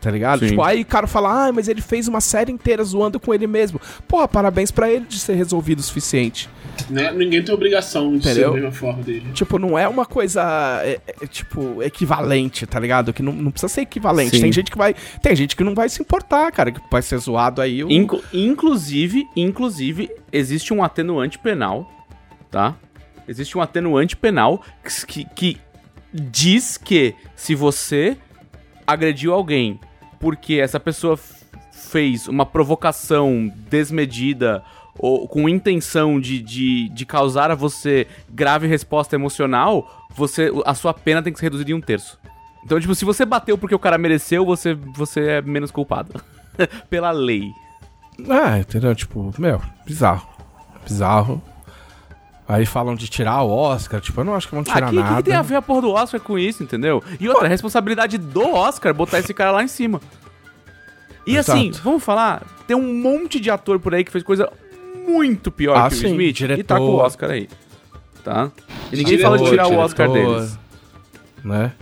[0.00, 0.40] Tá ligado?
[0.40, 0.48] Sim.
[0.48, 3.46] Tipo, aí o cara fala, ah, mas ele fez uma série inteira zoando com ele
[3.46, 3.80] mesmo.
[4.08, 6.48] Porra, parabéns pra ele de ser resolvido o suficiente.
[6.88, 7.12] Né?
[7.12, 8.48] Ninguém tem obrigação de ser Entendeu?
[8.50, 9.26] da mesma forma dele.
[9.32, 13.12] Tipo, não é uma coisa, é, é, tipo, equivalente, tá ligado?
[13.12, 14.36] Que não, não precisa ser equivalente.
[14.36, 14.42] Sim.
[14.42, 14.94] Tem gente que vai.
[15.22, 17.82] Tem gente que não vai se importar, cara, que vai ser zoado aí.
[17.84, 17.90] O...
[17.90, 21.90] Inclu- inclusive, inclusive, existe um atenuante penal,
[22.50, 22.76] tá?
[23.28, 24.62] Existe um atenuante penal
[25.06, 25.56] que, que
[26.12, 28.16] diz que se você
[28.86, 29.78] agrediu alguém
[30.18, 31.18] porque essa pessoa
[31.72, 34.62] fez uma provocação desmedida
[35.02, 40.92] ou com intenção de, de, de causar a você grave resposta emocional, você a sua
[40.92, 42.18] pena tem que ser reduzida em um terço.
[42.64, 46.20] Então, tipo, se você bateu porque o cara mereceu, você, você é menos culpado.
[46.90, 47.50] Pela lei.
[48.28, 48.94] Ah, entendeu?
[48.94, 50.28] Tipo, meu, bizarro.
[50.84, 51.42] Bizarro.
[52.46, 54.96] Aí falam de tirar o Oscar, tipo, eu não acho que vão Ah, tirar que
[54.96, 55.16] nada.
[55.16, 57.02] que tem a ver a porra do Oscar com isso, entendeu?
[57.18, 60.00] E outra, a responsabilidade do Oscar botar esse cara lá em cima.
[61.26, 61.56] E Exato.
[61.58, 64.50] assim, vamos falar, tem um monte de ator por aí que fez coisa
[65.08, 66.76] muito pior Ah, que o sim, Smith e tá diretor.
[66.78, 67.48] com o Oscar aí.
[68.24, 68.50] Tá?
[68.92, 70.36] E ninguém Diretor, fala de tirar o Oscar diretor.
[70.40, 70.58] deles.
[71.44, 71.72] Né?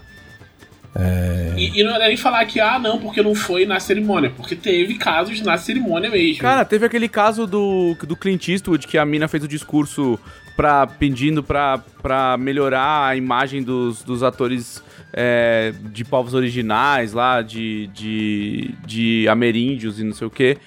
[1.57, 4.31] E, e não é nem falar que, ah, não, porque não foi na cerimônia.
[4.37, 6.41] Porque teve casos na cerimônia mesmo.
[6.41, 10.19] Cara, teve aquele caso do, do Clint Eastwood que a mina fez o discurso
[10.57, 14.83] pra, pedindo pra, pra melhorar a imagem dos, dos atores
[15.13, 20.59] é, de povos originais lá, de, de, de ameríndios e não sei o quê.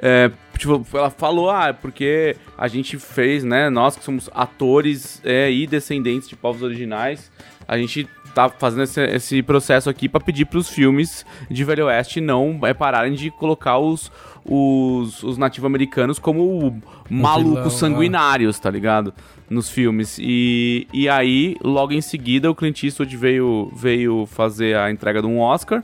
[0.00, 0.30] É,
[0.60, 5.66] tipo, ela falou, ah, porque a gente fez, né, nós que somos atores é, e
[5.66, 7.32] descendentes de povos originais,
[7.66, 12.20] a gente tá fazendo esse, esse processo aqui pra pedir pros filmes de Velho Oeste
[12.20, 14.12] não é, pararem de colocar os,
[14.44, 19.12] os, os nativo-americanos como malucos vilão, sanguinários, tá ligado?
[19.48, 20.16] Nos filmes.
[20.20, 25.26] E, e aí, logo em seguida, o Clint Eastwood veio, veio fazer a entrega de
[25.26, 25.82] um Oscar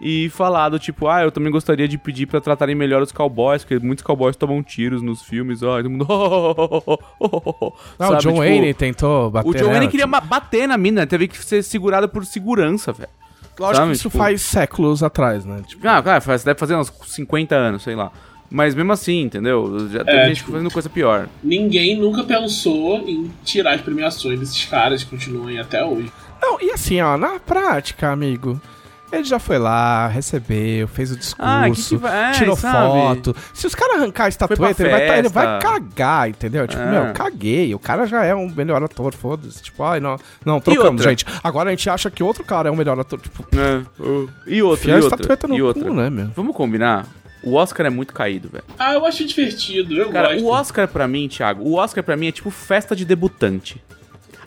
[0.00, 3.64] e falar do tipo, ah, eu também gostaria de pedir pra tratarem melhor os cowboys,
[3.64, 6.06] porque muitos cowboys tomam tiros nos filmes, ó, e todo mundo...
[7.98, 11.06] Não, o John tipo, Wayne tentou bater o John Wayne queria tipo, bater na mina,
[11.06, 13.08] teve que ser segurado por segurança, velho.
[13.58, 15.62] Lógico sabe, que isso tipo- faz séculos atrás, né?
[15.66, 18.12] Tipo, Ah, cara, faz- deve fazer uns 50 anos, sei lá.
[18.50, 19.88] Mas mesmo assim, entendeu?
[19.90, 21.28] Já É, gente tipo- fazendo coisa pior.
[21.42, 26.10] Ninguém nunca pensou em tirar as premiações desses caras que continuam aí até hoje.
[26.40, 28.60] Não, e assim, ó, na prática, amigo,
[29.12, 32.92] ele já foi lá, recebeu, fez o discurso, Ah, que que vai- é, tirou sabe?
[32.92, 33.36] foto.
[33.54, 36.66] Se os caras arrancar a estatueta, ele vai, tá- ele vai cagar, entendeu?
[36.68, 36.90] Tipo, É.
[36.90, 37.74] meu, caguei.
[37.74, 39.62] O cara já é um melhor ator, foda-se.
[39.62, 41.24] Tipo, ai, não, não, trocamos, gente.
[41.42, 43.20] Agora a gente acha que outro cara é um melhor ator.
[43.20, 45.84] Tipo, É, uh, E Enfia e a outra, estatueta no e outra.
[45.84, 46.28] cu, né, meu?
[46.36, 47.06] Vamos combinar?
[47.42, 48.64] O Oscar é muito caído, velho.
[48.78, 50.44] Ah, eu acho divertido, eu Cara, gosto.
[50.44, 53.82] o Oscar pra mim, Thiago, o Oscar pra mim é tipo festa de debutante.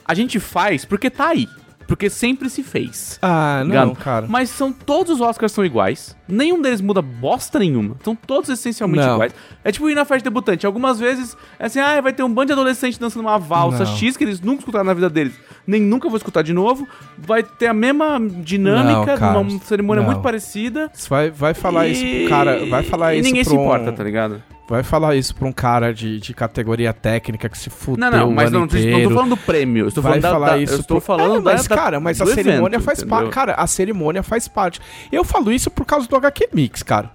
[0.05, 1.47] A gente faz porque tá aí.
[1.87, 3.19] Porque sempre se fez.
[3.21, 4.25] Ah, não, cara.
[4.29, 6.15] Mas são todos os Oscars são iguais.
[6.27, 7.97] Nenhum deles muda bosta nenhuma.
[8.03, 9.15] São todos essencialmente Não.
[9.15, 9.33] iguais.
[9.63, 10.65] É tipo ir na festa de debutante.
[10.65, 13.95] Algumas vezes é assim, ah, vai ter um bando de adolescentes dançando uma valsa Não.
[13.97, 15.33] X que eles nunca escutaram na vida deles.
[15.67, 16.87] Nem nunca vou escutar de novo.
[17.17, 20.89] Vai ter a mesma dinâmica, Não, uma cerimônia muito parecida.
[21.09, 22.65] Vai, vai falar isso pro cara.
[22.65, 24.41] Vai falar e isso ninguém se um- importa, tá ligado?
[24.71, 28.31] Vai falar isso pra um cara de, de categoria técnica que se fudeu Não, não,
[28.31, 29.09] mas não, não inteiro.
[29.09, 29.87] tô falando do prêmio.
[29.89, 32.25] Estou vai falando falar da- isso estou pro- falando É, mas, da, cara, mas a
[32.25, 33.29] cerimônia evento, faz parte.
[33.31, 34.79] Cara, a cerimônia faz parte.
[35.11, 37.11] Eu falo isso por causa do HQ Mix, cara.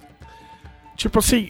[0.96, 1.48] Tipo assim,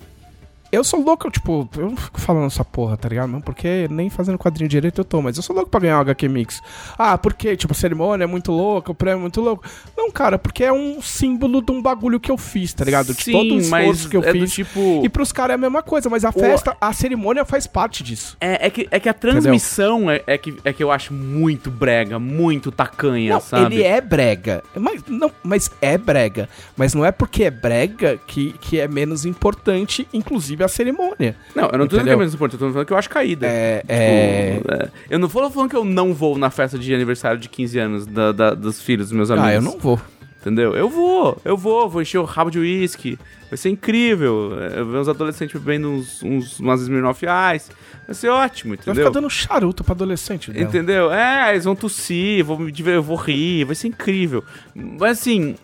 [0.77, 3.31] eu sou louco, tipo, eu não fico falando essa porra, tá ligado?
[3.31, 6.01] Não, porque nem fazendo quadrinho direito eu tô, mas eu sou louco pra ganhar o
[6.03, 6.63] HQ Mix.
[6.99, 9.65] Ah, porque, tipo, a cerimônia é muito louca, o prêmio é muito louco.
[9.97, 13.15] Não, cara, porque é um símbolo de um bagulho que eu fiz, tá ligado?
[13.15, 14.53] De Sim, todo o esforço que eu é fiz.
[14.53, 15.03] tipo...
[15.05, 18.37] E pros caras é a mesma coisa, mas a festa, a cerimônia faz parte disso.
[18.41, 21.71] É, é que, é que a transmissão é, é, que, é que eu acho muito
[21.71, 23.77] brega, muito tacanha, Não, sabe?
[23.77, 24.63] ele é brega.
[24.75, 26.49] Mas, não, mas é brega.
[26.77, 31.35] Mas não é porque é brega que, que é menos importante, inclusive, a cerimônia.
[31.55, 32.19] Não, eu não tô dizendo que é Entendeu?
[32.19, 33.47] menos importante, eu tô falando que eu acho caída.
[33.47, 33.83] É.
[33.89, 34.55] é...
[34.59, 37.49] Tipo, é, Eu não vou falando que eu não vou na festa de aniversário de
[37.49, 39.49] 15 anos da- da- dos filhos dos meus amigos.
[39.49, 40.01] Ah, eu não vou.
[40.41, 40.77] Entendeu?
[40.77, 43.19] Eu vou, eu vou, vou encher o rabo de uísque.
[43.51, 44.53] Vai ser incrível.
[44.61, 47.25] É, ver os adolescentes bebendo uns, uns, umas Smirnoff
[47.57, 47.71] Ice.
[48.07, 49.07] Vai ser ótimo, Vai entendeu?
[49.07, 50.53] ficar dando charuto pra adolescente.
[50.53, 50.65] dela.
[50.65, 51.13] Entendeu?
[51.13, 54.45] É, eles vão tossir, vou me eu vou rir, vai ser incrível.
[54.73, 55.57] Mas assim.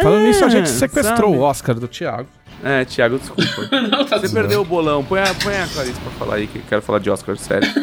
[0.00, 1.38] Falando é, nisso, a gente sequestrou sabe?
[1.38, 2.28] o Oscar do Thiago.
[2.62, 3.68] É, Thiago, desculpa.
[3.88, 5.04] não, tá Você tudo perdeu o bolão.
[5.04, 7.68] Põe a, põe a Clarice pra falar aí, que eu quero falar de Oscar sério.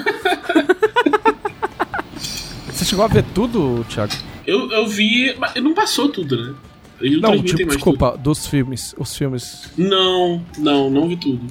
[2.71, 4.13] Você chegou a ver tudo, Thiago?
[4.45, 5.35] Eu, eu vi.
[5.39, 6.53] Mas não passou tudo, né?
[7.01, 8.95] Eles Não, transmitem tipo, mais desculpa, dos filmes.
[8.97, 9.69] Os filmes.
[9.75, 9.89] tudo.
[9.89, 11.45] Não, não, não vi tudo.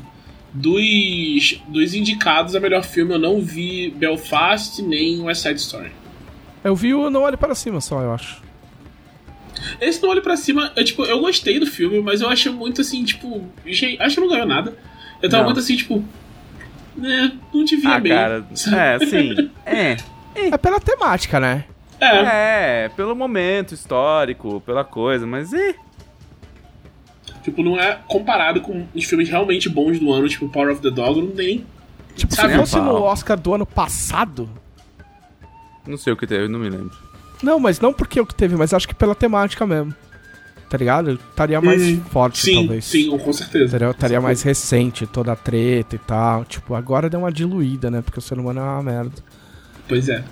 [0.52, 5.90] Dos, dos indicados a melhor filme, eu não vi Belfast nem West Side Story.
[6.64, 8.42] Eu vi o Não Olhe Para Cima só, eu acho.
[9.80, 12.80] Esse Não Olhe Pra Cima, eu, tipo, eu gostei do filme, mas eu achei muito
[12.80, 13.46] assim, tipo.
[14.00, 14.76] Acho que não ganhou nada.
[15.22, 15.50] Eu tava Não.
[15.50, 16.04] muito assim, tipo.
[16.96, 18.16] Né, não devia Ah, mesmo.
[18.18, 18.46] cara.
[18.54, 18.76] sabe?
[18.76, 19.50] É, assim.
[19.66, 19.96] É.
[20.52, 21.64] É pela temática, né?
[21.98, 25.74] É, É, pelo momento histórico, pela coisa, mas é.
[27.42, 30.90] tipo, não é comparado com os filmes realmente bons do ano, tipo Power of the
[30.90, 31.66] Dog, não tem nem.
[32.14, 33.02] Tipo, Sabe, se fosse no?
[33.02, 34.48] Oscar do ano passado.
[35.86, 36.96] Não sei o que teve, não me lembro.
[37.42, 39.94] Não, mas não porque o que teve, mas acho que pela temática mesmo.
[40.68, 41.12] Tá ligado?
[41.12, 42.84] Estaria mais Hum, forte, Sim, talvez.
[42.84, 43.64] sim, com certeza.
[43.66, 46.44] Estaria, estaria mais recente toda a treta e tal.
[46.44, 48.02] Tipo, agora deu uma diluída, né?
[48.02, 49.12] Porque o ser humano é uma merda.
[49.86, 50.24] Pois é.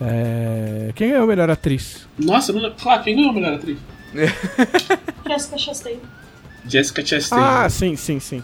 [0.00, 0.90] É...
[0.96, 2.06] Quem ganhou a melhor atriz?
[2.18, 2.70] Nossa, não...
[2.72, 3.78] claro, quem ganhou a melhor atriz?
[5.26, 5.98] Jessica Chastain.
[6.66, 7.40] Jessica Chastain.
[7.42, 8.42] Ah, sim, sim, sim.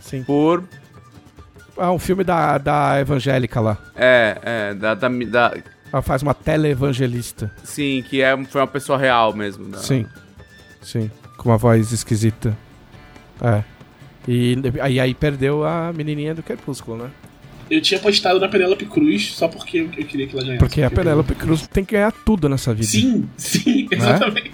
[0.00, 0.22] Sim.
[0.24, 0.64] Por.
[1.78, 3.78] Ah, um filme da, da evangélica lá.
[3.96, 4.94] É, é, da.
[4.94, 5.54] da, da-
[5.92, 7.52] Ela faz uma teleevangelista.
[7.62, 9.68] sim, que é, foi uma pessoa real mesmo.
[9.68, 10.06] da- Sim.
[10.80, 11.10] Sim.
[11.36, 12.56] Com uma voz esquisita.
[13.40, 13.62] É.
[14.26, 17.10] E aí, aí perdeu a menininha do Crepúsculo, né?
[17.70, 20.58] Eu tinha postado na Penélope Cruz só porque eu queria que ela ganhasse.
[20.58, 22.86] Porque a Penélope Cruz tem que ganhar tudo nessa vida.
[22.86, 24.52] Sim, sim, exatamente.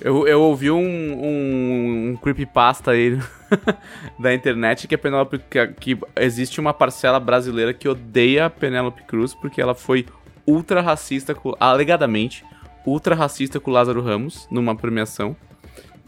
[0.00, 3.18] Eu, eu ouvi um, um, um creepypasta aí
[4.18, 5.38] da internet que a Penélope.
[5.50, 10.04] Que, que existe uma parcela brasileira que odeia a Penélope Cruz porque ela foi
[10.46, 12.44] ultra racista, com, alegadamente,
[12.86, 15.36] ultra racista com o Lázaro Ramos numa premiação.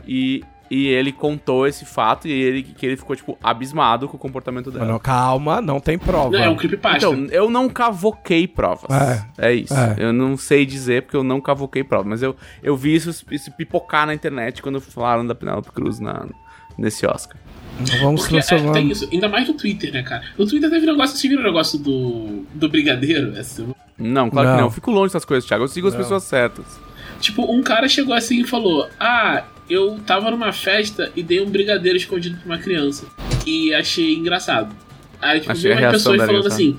[0.07, 4.21] E, e ele contou esse fato e ele, que ele ficou, tipo, abismado com o
[4.21, 4.87] comportamento dela.
[4.87, 6.31] Não, calma, não tem prova.
[6.31, 6.99] Não, é um creepypasta.
[6.99, 8.91] Então, eu não cavoquei provas.
[9.37, 9.75] É, isso.
[9.75, 9.97] é.
[9.99, 12.07] Eu não sei dizer porque eu não cavoquei provas.
[12.09, 16.27] Mas eu, eu vi isso, isso pipocar na internet quando falaram da Penélope Cruz na,
[16.79, 17.37] nesse Oscar.
[17.81, 18.73] Então vamos Porque é, transformar.
[18.73, 20.25] tem isso, ainda mais no Twitter, né, cara?
[20.37, 23.31] No Twitter teve um negócio, você viu o negócio do, do Brigadeiro?
[23.37, 23.77] Essa semana?
[23.99, 24.55] Não, claro Não.
[24.55, 24.69] que não.
[24.69, 25.65] Eu fico longe dessas coisas, Thiago.
[25.65, 26.01] Eu sigo as Não.
[26.01, 26.65] pessoas certas.
[27.21, 31.51] Tipo, um cara chegou assim e falou: Ah, eu tava numa festa e dei um
[31.51, 33.07] brigadeiro escondido pra uma criança.
[33.47, 34.75] E achei engraçado.
[35.21, 36.79] Aí, tipo, Achei a umas pessoas falando assim.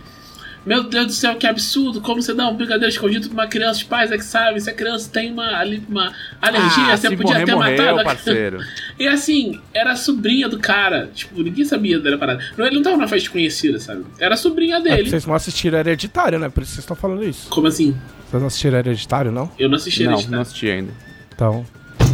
[0.66, 2.02] Meu Deus do céu, que absurdo!
[2.02, 3.80] Como você dá um brigadeiro escondido pra uma criança?
[3.80, 4.60] Os pais é que sabem.
[4.60, 7.96] Se a criança tem uma, ali- uma alergia, ah, você se podia morrer, ter morreu,
[7.96, 8.04] matado.
[8.04, 8.60] parceiro.
[9.00, 11.10] E assim, era a sobrinha do cara.
[11.14, 12.44] Tipo, ninguém sabia da parada.
[12.58, 14.04] Não, ele não tava numa festa conhecida, sabe?
[14.20, 15.10] Era a sobrinha É dele.
[15.10, 16.50] vocês não assistiram Hereditário, né?
[16.50, 17.50] Por isso vocês estão falando isso.
[17.50, 17.96] Como assim?
[18.30, 19.50] Vocês não assistiram Hereditário, não?
[19.58, 20.30] Eu não assisti não, tá?
[20.30, 20.92] não assisti ainda.
[21.34, 21.66] Então,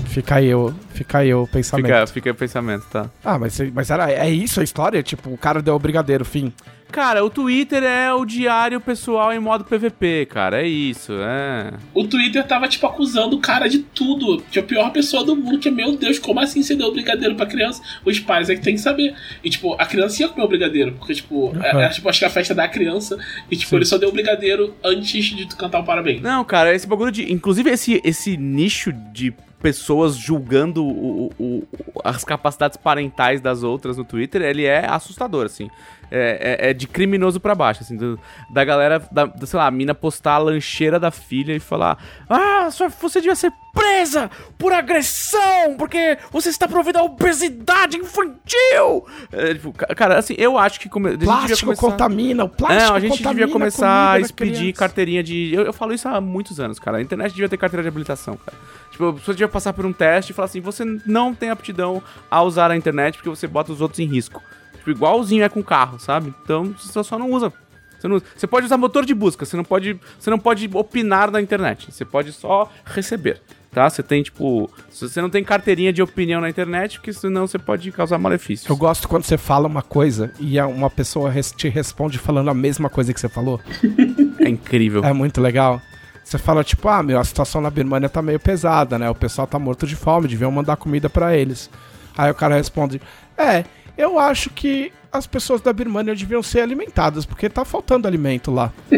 [0.08, 1.88] fica aí o, fica aí o pensamento.
[1.88, 3.10] Fica, fica aí o pensamento, tá?
[3.24, 5.02] Ah, mas, mas era, é isso a história?
[5.02, 6.54] Tipo, o cara deu o brigadeiro, fim.
[6.96, 10.62] Cara, o Twitter é o diário pessoal em modo PVP, cara.
[10.62, 11.74] É isso, é.
[11.94, 14.42] O Twitter tava, tipo, acusando o cara de tudo.
[14.50, 15.60] Que é a pior pessoa do mundo.
[15.60, 17.82] Que, meu Deus, como assim você deu o brigadeiro pra criança?
[18.06, 19.14] Os pais é que tem que saber.
[19.44, 20.94] E, tipo, a criança ia comer o brigadeiro.
[20.94, 23.18] Porque, tipo, era, tipo, acho que a festa da criança.
[23.52, 23.76] E, tipo, Sim.
[23.76, 26.22] ele só deu o brigadeiro antes de tu cantar o parabéns.
[26.22, 27.30] Não, cara, esse bagulho de.
[27.30, 31.68] Inclusive, esse, esse nicho de pessoas julgando o- o- o-
[32.04, 35.70] as capacidades parentais das outras no Twitter, ele é assustador, assim.
[36.12, 37.96] É, é- é de criminoso pra baixo, assim.
[37.98, 38.20] do-
[38.50, 41.98] da galera, da, da, sei lá, a mina postar a lancheira da filha e falar:
[42.30, 49.06] Ah, sua- você devia ser presa por agressão, porque você está provendo a obesidade infantil.
[49.32, 50.88] É, tipo, ca- cara, assim, eu acho que.
[50.90, 55.54] Come, Plástico começar- contamina, o plástico não, a gente devia começar a expedir carteirinha de.
[55.54, 56.98] Eu, eu falo isso há muitos anos, cara.
[56.98, 58.58] A internet devia ter carteira de habilitação, cara.
[58.92, 62.02] Tipo, a pessoa devia passar por um teste e falar assim: você não tem aptidão
[62.32, 64.42] a usar a internet porque você bota os outros em risco.
[64.86, 66.32] Tipo, igualzinho é com carro, sabe?
[66.44, 67.52] Então você só não usa.
[68.00, 71.32] Você, não- você pode usar motor de busca, você não pode, você não pode opinar
[71.32, 71.92] na internet.
[71.92, 73.42] Você pode só receber.
[73.72, 73.90] Tá?
[73.90, 74.70] Você tem, tipo.
[74.90, 78.70] Você não tem carteirinha de opinião na internet, porque senão você pode causar malefícios.
[78.70, 82.90] Eu gosto quando você fala uma coisa e uma pessoa te responde falando a mesma
[82.90, 83.60] coisa que você falou.
[84.40, 85.04] É incrível.
[85.04, 85.82] É muito legal.
[86.24, 89.10] Você fala, tipo, ah, meu, a situação na Birmania tá meio pesada, né?
[89.10, 91.70] O pessoal tá morto de fome, deviam mandar comida pra eles.
[92.18, 93.02] Aí o cara responde,
[93.38, 93.64] é,
[93.98, 98.72] eu acho que as pessoas da Birmania deviam ser alimentadas, porque tá faltando alimento lá.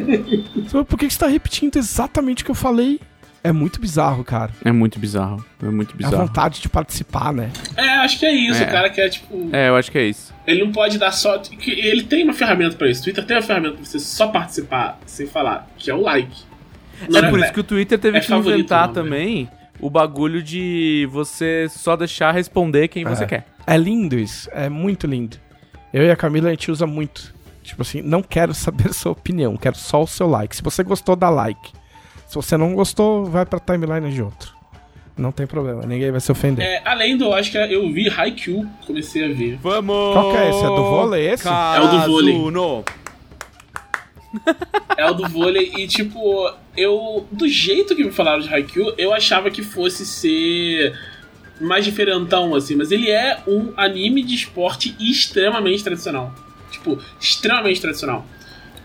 [0.87, 2.99] Por que que você tá repetindo exatamente o que eu falei?
[3.43, 4.51] É muito bizarro, cara.
[4.65, 5.45] É muito bizarro.
[5.61, 6.17] É muito A bizarro.
[6.27, 7.51] vontade de participar, né?
[7.77, 8.61] É, acho que é isso.
[8.61, 8.67] É.
[8.67, 9.49] O cara quer, tipo.
[9.53, 10.33] É, eu acho que é isso.
[10.45, 11.41] Ele não pode dar só.
[11.65, 13.01] Ele tem uma ferramenta pra isso.
[13.01, 16.35] O Twitter tem uma ferramenta pra você só participar sem falar, que é o like.
[17.09, 19.47] Não é por isso que o Twitter teve é que inventar não, também
[19.79, 23.27] o bagulho de você só deixar responder quem você É.
[23.27, 23.47] quer.
[23.67, 25.37] É lindo isso, é muito lindo.
[25.93, 27.35] Eu e a Camila a gente usa muito.
[27.61, 30.55] Tipo assim, não quero saber sua opinião, quero só o seu like.
[30.55, 31.73] Se você gostou, dá like.
[32.27, 34.55] Se você não gostou, vai pra timeline de outro.
[35.17, 36.65] Não tem problema, ninguém vai se ofender.
[36.65, 39.57] É, além do, eu acho que eu vi Haikyuu, comecei a ver.
[39.57, 40.13] Vamos!
[40.13, 40.63] Qual que é esse?
[40.63, 41.47] É do vôlei esse?
[41.47, 42.35] É o do vôlei.
[44.97, 47.25] É o do vôlei e, tipo, eu.
[47.31, 50.93] Do jeito que me falaram de Haikyuu, eu achava que fosse ser
[51.59, 56.33] mais diferentão, assim, mas ele é um anime de esporte extremamente tradicional.
[56.71, 58.25] Tipo, extremamente tradicional.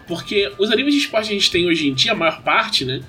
[0.06, 2.84] Porque os animes de esporte que a gente tem hoje em dia, a maior parte,
[2.84, 3.00] né?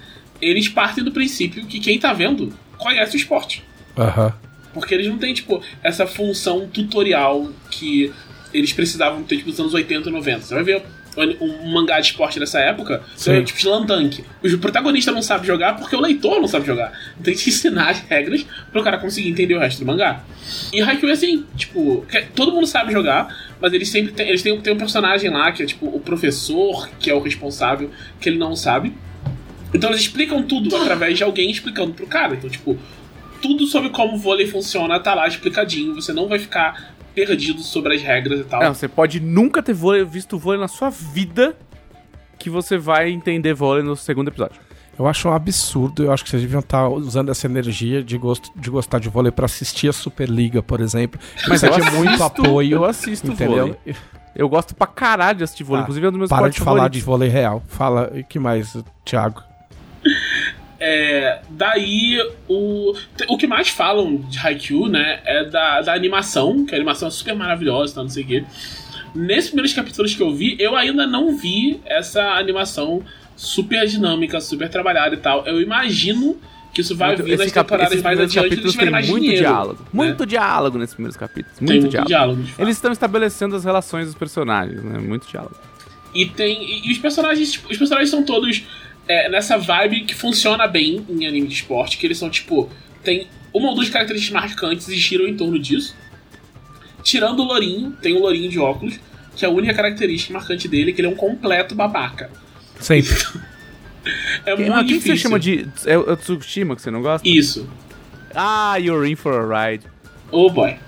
[0.42, 3.64] Eles partem do princípio que quem tá vendo conhece o esporte.
[3.98, 4.34] Aham.
[4.74, 8.12] Porque eles não têm, tipo, essa função tutorial que
[8.54, 10.42] eles precisavam ter, tipo, nos anos 80 e 90.
[10.42, 10.84] Você vai ver
[11.18, 14.24] um, mangá de esporte dessa época, vai ver, tipo, Slantank.
[14.44, 16.92] O protagonista não sabe jogar porque o leitor não sabe jogar.
[17.14, 20.24] Então tem que ensinar as regras pro cara conseguir entender o resto do mangá.
[20.72, 23.28] E Haikyuu é assim, tipo, todo mundo sabe jogar,
[23.62, 26.90] mas eles sempre têm, eles têm, têm um personagem lá que é, tipo, o professor,
[27.00, 28.94] que é o responsável, que ele não sabe.
[29.74, 32.36] Então eles explicam tudo através de alguém explicando pro cara.
[32.36, 32.78] Então, tipo,
[33.42, 35.96] tudo sobre como o vôlei funciona tá lá explicadinho.
[35.96, 38.62] Você não vai ficar perdido sobre as regras e tal.
[38.62, 41.56] Não, você pode nunca ter vôlei- visto vôlei na sua vida
[42.40, 44.60] que você vai entender vôlei no segundo episódio.
[44.98, 48.52] Eu acho um absurdo, eu acho que vocês deviam estar usando essa energia de, gosto,
[48.56, 51.20] de gostar de vôlei pra assistir a Superliga, por exemplo.
[51.48, 52.72] Mas eu precisa de muito assisto- apoio.
[52.76, 53.58] eu assisto entendeu?
[53.84, 53.96] vôlei.
[54.36, 56.60] Eu gosto pra caralho de assistir vôlei, Ah, inclusive é um dos meus Para de
[56.60, 57.64] falar de vôlei real.
[57.68, 58.76] Fala, e que mais,
[59.06, 59.42] Thiago?
[60.86, 62.18] É, daí,
[62.50, 62.94] o,
[63.30, 67.12] o que mais falam de Haikyuu, né, é da, da animação, que a animação é
[67.12, 68.44] super maravilhosa, tá, não sei o quê.
[69.16, 73.02] Nesses primeiros capítulos que eu vi, eu ainda não vi essa animação
[73.34, 75.46] super dinâmica, super trabalhada e tal.
[75.48, 76.36] Eu imagino
[76.74, 79.46] que isso vai Muito- vir nas temporadas mais adiante, eles tiverem mais muito dinheiro.
[79.46, 79.80] diálogo.
[79.84, 79.90] né?
[79.94, 81.60] Muito diálogo nesses primeiros capítulos.
[81.62, 82.10] Muito muito diálogo.
[82.10, 82.44] diálogo.
[82.60, 85.00] Eles estão estabelecendo as relações dos personagens, né?
[85.00, 85.56] Muito diálogo.
[86.14, 86.62] E tem.
[86.62, 88.64] E, e os personagens, tipo, os personagens são todos
[89.08, 92.70] é, nessa vibe que funciona bem em anime de esporte, que eles são, tipo,
[93.04, 95.96] tem uma ou duas características marcantes e giram em torno disso.
[97.04, 99.00] Tirando o Lourinho, tem o Lourinho de óculos,
[99.36, 102.30] que é a única característica marcante dele, que ele é um completo babaca.
[102.80, 103.14] Sempre.
[104.46, 105.16] É Quem, muito mas quem que difícil.
[105.16, 105.66] você chama de.
[105.86, 107.26] É o é o Tsukushima que você não gosta?
[107.26, 107.70] Isso.
[108.36, 109.86] Ah, you're in for a ride.
[110.30, 110.76] Oh boy.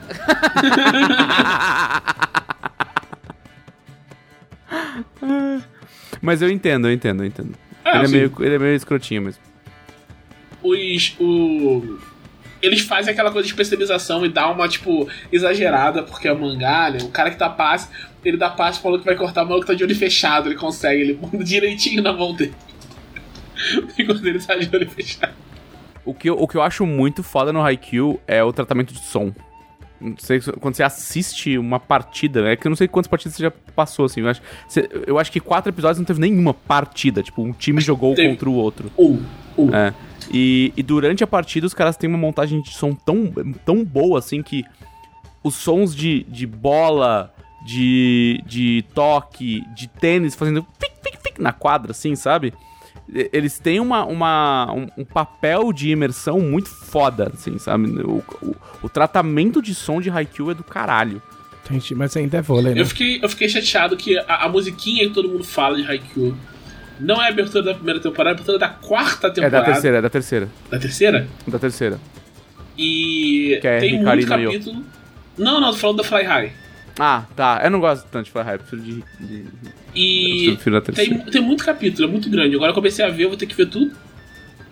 [6.22, 7.56] Mas eu entendo, eu entendo, eu entendo.
[7.86, 9.42] É, ele, é assim, meio, ele é meio escrotinho mesmo.
[10.62, 11.16] os.
[11.20, 12.00] O...
[12.62, 16.98] Eles fazem aquela coisa de especialização e dá uma, tipo, exagerada, porque é mangá, né?
[17.04, 17.90] O cara que dá passe,
[18.24, 21.02] ele dá passe falou que vai cortar, o maluco tá de olho fechado, ele consegue,
[21.02, 22.56] ele manda direitinho na mão dele.
[24.00, 25.34] Enquanto ele tá de olho fechado.
[26.04, 29.00] O que, eu, o que eu acho muito foda no Haikyuu é o tratamento de
[29.00, 29.32] som.
[30.00, 33.36] Não sei, se- quando você assiste uma partida, é que eu não sei quantas partidas
[33.38, 34.22] você já passou, assim.
[34.22, 37.24] Eu acho, você- eu acho que quatro episódios não teve nenhuma partida.
[37.24, 38.30] Tipo, um time jogou Teve.
[38.30, 38.92] contra o outro.
[38.98, 39.24] Um.
[39.58, 39.74] Um.
[39.74, 39.94] É.
[40.32, 43.32] E, e durante a partida, os caras têm uma montagem de som tão,
[43.64, 44.64] tão boa, assim, que
[45.44, 47.34] os sons de, de bola,
[47.66, 52.54] de, de toque, de tênis fazendo pic, pic, pic na quadra, assim, sabe?
[53.32, 57.88] Eles têm uma, uma, um, um papel de imersão muito foda, assim, sabe?
[58.02, 61.22] O, o, o tratamento de som de Haikyuu é do caralho.
[61.66, 62.82] Entendi, mas ainda é vôlei, né?
[62.82, 66.36] Eu fiquei, eu fiquei chateado que a, a musiquinha que todo mundo fala de Haikyuu
[67.00, 69.58] não é a abertura da primeira temporada, é a abertura da quarta É temporada.
[69.60, 70.50] da terceira, é da terceira.
[70.72, 71.28] Da terceira?
[71.48, 72.00] Da terceira.
[72.78, 74.84] E Que é tem Hikari muito capítulo.
[75.38, 76.52] Não, não, tô falando da Fly High.
[76.98, 77.62] Ah, tá.
[77.64, 79.04] Eu não gosto tanto de Fly High, prefiro de.
[79.20, 79.46] de...
[79.94, 82.56] E prefiro tem, tem muito capítulo, é muito grande.
[82.56, 83.92] Agora eu comecei a ver, eu vou ter que ver tudo.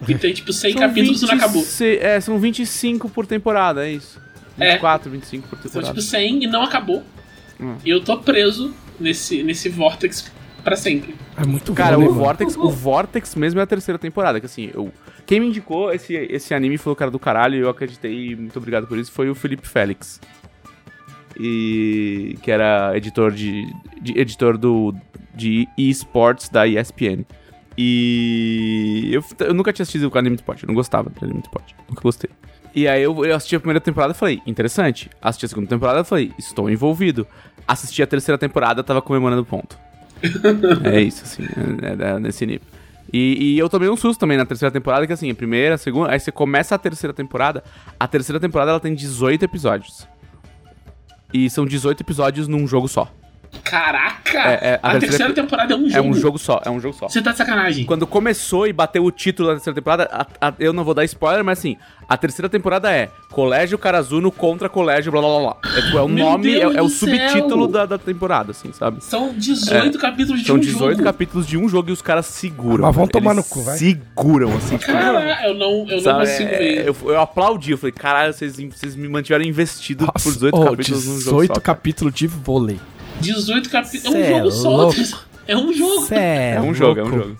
[0.07, 1.61] E tem tipo 100 capítulos e não acabou.
[1.61, 4.19] 26 É, são 25 por temporada, é isso.
[4.59, 4.71] É.
[4.71, 5.89] 24, 25 por São temporada.
[5.93, 7.03] tipo 100 e não acabou.
[7.59, 7.75] Hum.
[7.85, 10.31] E eu tô preso nesse, nesse vortex
[10.63, 11.15] pra sempre.
[11.37, 12.23] É muito Cara, vôlei, o mano.
[12.23, 14.91] Vortex, o Vortex mesmo é a terceira temporada, que assim, eu,
[15.25, 18.57] quem me indicou esse, esse anime foi o cara do caralho e eu acreditei, muito
[18.57, 20.19] obrigado por isso, foi o Felipe Félix.
[21.39, 23.65] E que era editor de,
[24.01, 24.93] de- editor do
[25.33, 27.25] de esports da ESPN.
[27.77, 31.39] E eu, eu nunca tinha assistido o anime de esporte, eu não gostava do anime
[31.41, 32.29] de esporte, nunca gostei.
[32.75, 35.09] E aí eu, eu assisti a primeira temporada e falei, interessante.
[35.21, 37.27] Assisti a segunda temporada e falei, estou envolvido.
[37.67, 39.77] Assisti a terceira temporada, tava comemorando ponto.
[40.83, 42.65] É isso, assim, é, é nesse nível.
[43.11, 45.77] E, e eu tomei um susto também na terceira temporada, que assim, a primeira, a
[45.77, 47.63] segunda, aí você começa a terceira temporada,
[47.99, 50.07] a terceira temporada ela tem 18 episódios.
[51.33, 53.11] E são 18 episódios num jogo só.
[53.63, 54.39] Caraca!
[54.39, 56.09] É, é, a a, terceira- terceira temporada é um É jogo.
[56.09, 57.07] um jogo só, é um jogo só.
[57.09, 57.85] Você tá de sacanagem.
[57.85, 61.03] Quando começou e bateu o título da terceira temporada, a- a- eu não vou dar
[61.05, 61.77] spoiler, mas assim,
[62.07, 65.39] a terceira temporada é Colégio Carazuno contra Colégio blá blá blá.
[65.39, 65.57] blá.
[65.77, 69.03] É, tipo, é o Meu nome, é, é o subtítulo da, da temporada, assim, sabe?
[69.03, 71.03] São 18 capítulos de São um 18 jogo.
[71.03, 72.85] capítulos de um jogo e os caras seguram.
[72.85, 73.77] Mas vão tomar no cu, vai.
[73.77, 76.19] Seguram, assim, tipo, Cara, eu não, eu não sabe?
[76.19, 76.87] consigo É, ver.
[76.87, 81.05] eu, eu aplaudi, eu falei, caralho, vocês, vocês me mantiveram investido por 18 oh, capítulos
[81.05, 81.53] num jogo 18 só.
[81.53, 81.61] cara.
[81.61, 82.79] capítulos de vôlei.
[83.23, 84.15] 18 capítulos.
[84.15, 84.69] É um é jogo só.
[84.69, 84.95] louco.
[85.47, 86.07] É um jogo.
[86.13, 87.37] É É um jogo, é um jogo.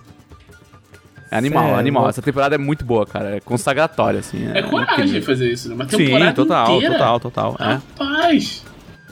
[1.31, 2.03] É animal, Cê é animal.
[2.03, 2.09] louco.
[2.11, 3.37] Essa temporada é muito boa, cara.
[3.37, 4.49] É consagratória, assim.
[4.53, 5.23] É coragem incrível.
[5.23, 5.75] fazer isso, né?
[5.75, 6.93] Uma temporada Sim, total, inteira.
[6.93, 7.57] total, total.
[7.59, 7.63] É.
[7.73, 8.63] Rapaz.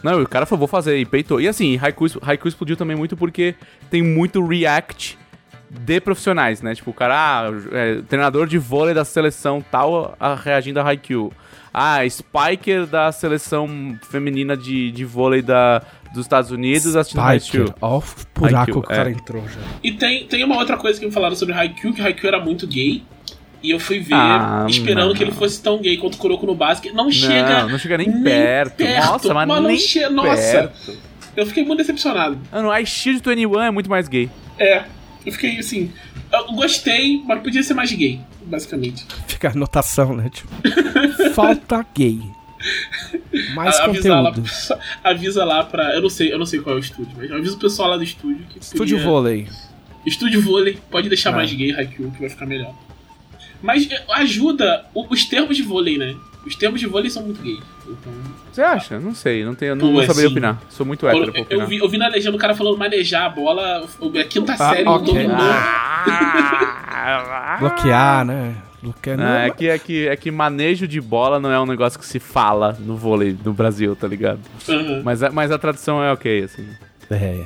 [0.04, 1.40] Não, e o cara falou, vou fazer, e peitou.
[1.40, 3.56] E assim, Haiku, Haiku explodiu também muito porque
[3.90, 5.18] tem muito react
[5.70, 6.76] de profissionais, né?
[6.76, 11.32] Tipo, o cara, ah, é, treinador de vôlei da seleção tal, a, reagindo a Haikyuu.
[11.74, 15.82] Ah, spiker da seleção feminina de, de vôlei da,
[16.14, 17.74] dos Estados Unidos assistindo Haikyuu.
[17.82, 18.04] Ó o
[18.36, 19.14] buraco que o cara é.
[19.14, 19.62] entrou já.
[19.84, 22.68] E tem, tem uma outra coisa que me falaram sobre Haikyuu, que Haikyuu era muito
[22.68, 23.04] gay.
[23.64, 25.16] E eu fui ver, Ah, esperando não.
[25.16, 26.94] que ele fosse tão gay quanto o Kuroko no basquete.
[26.94, 27.62] Não, chega.
[27.62, 28.84] Não, não chega nem, perto.
[28.84, 30.10] Nossa, mas, não nem chega.
[30.10, 30.98] Nossa, perto.
[31.38, 32.40] eu fiquei muito decepcionado.
[32.52, 34.30] Mano, a Shield 21 é muito mais gay.
[34.58, 34.84] É,
[35.26, 35.92] eu fiquei assim.
[36.34, 39.06] Eu gostei, mas podia ser mais gay, basicamente.
[39.28, 40.30] Fica a anotação, né?
[40.34, 40.50] Tipo,
[41.36, 42.20] falta gay.
[43.56, 44.50] Mais A- avisa lá, conteúdo.
[45.04, 45.96] avisa lá pra.
[45.96, 47.98] Eu não sei, eu não sei qual é o estúdio, mas avisa o pessoal lá
[47.98, 48.60] do estúdio que.
[48.60, 49.48] Estúdio podia- vôlei.
[50.06, 51.36] Estúdio vôlei, pode deixar Ah.
[51.38, 52.74] mais gay Haikyuu, que vai ficar melhor.
[53.62, 56.16] Mas eh, ajuda os termos de vôlei, né?
[56.44, 57.62] Os termos de vôlei são muito gays.
[57.88, 58.12] Então.
[58.52, 59.00] Você acha?
[59.00, 60.34] Não sei, não tenho, não, Pô, não é saberia sim.
[60.34, 60.60] opinar.
[60.70, 63.30] Sou muito hétero Eu, eu vi, eu vi na legenda o cara falando manejar a
[63.30, 63.88] bola,
[64.20, 65.06] a quinta Ah, série ok.
[65.06, 65.38] dominou.
[65.40, 68.56] Ah, Bloquear, né?
[69.18, 72.06] Não, é, que, é, que, é que manejo de bola não é um negócio que
[72.06, 74.40] se fala no vôlei do Brasil, tá ligado?
[74.68, 75.02] Aham.
[75.04, 76.66] Mas, a- mas a tradução é ok, assim.
[77.10, 77.42] É.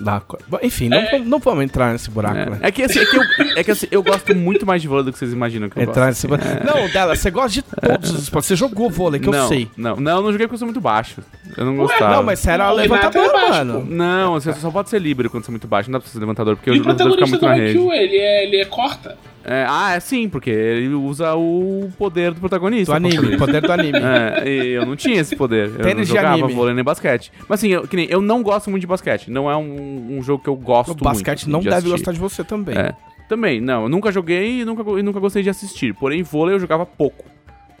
[0.00, 1.10] Dá co- Bom, Enfim, não, É.
[1.10, 2.58] vamos- não vamos entrar nesse buraco, né?
[2.62, 3.22] É, é que, assim, é, que eu,
[3.56, 5.82] é que assim, eu gosto muito mais de vôlei do que vocês imaginam que eu
[5.82, 6.08] Entrar gosto.
[6.08, 6.64] nesse buraco.
[6.66, 8.48] Não, dela, você gosta de todos os esportes.
[8.48, 9.68] Você jogou vôlei, que não, eu sei.
[9.76, 11.20] Não, não, eu não joguei porque eu sou muito baixo.
[11.54, 12.16] Eu não gostava.
[12.16, 13.84] Não, mas você era levantador, é baixo, mano.
[13.86, 15.90] Não, você só pode ser livre quando você é muito baixo.
[15.90, 17.66] Não dá pra ser levantador, porque E o levantador fica muito do na rede.
[17.78, 19.18] Haikyuu, ele é, ele é corta.
[19.44, 22.92] É, ah, é sim, porque ele usa o poder do protagonista.
[22.92, 23.38] Do anime, isso.
[23.38, 23.98] poder do anime.
[23.98, 25.68] É, eu não tinha esse poder.
[25.68, 26.52] Eu Tênis não de jogava anime.
[26.52, 27.32] vôlei nem basquete.
[27.48, 29.30] Mas assim, eu, que nem, eu não gosto muito de basquete.
[29.30, 31.42] Não é um, um jogo que eu gosto O basquete muito.
[31.44, 31.92] assim, não de deve assistir.
[31.92, 32.76] gostar de você também.
[32.76, 32.94] É.
[33.28, 33.84] Também, não.
[33.84, 35.94] Eu nunca joguei e nunca, e nunca gostei de assistir.
[35.94, 37.24] Porém, vôlei eu jogava pouco.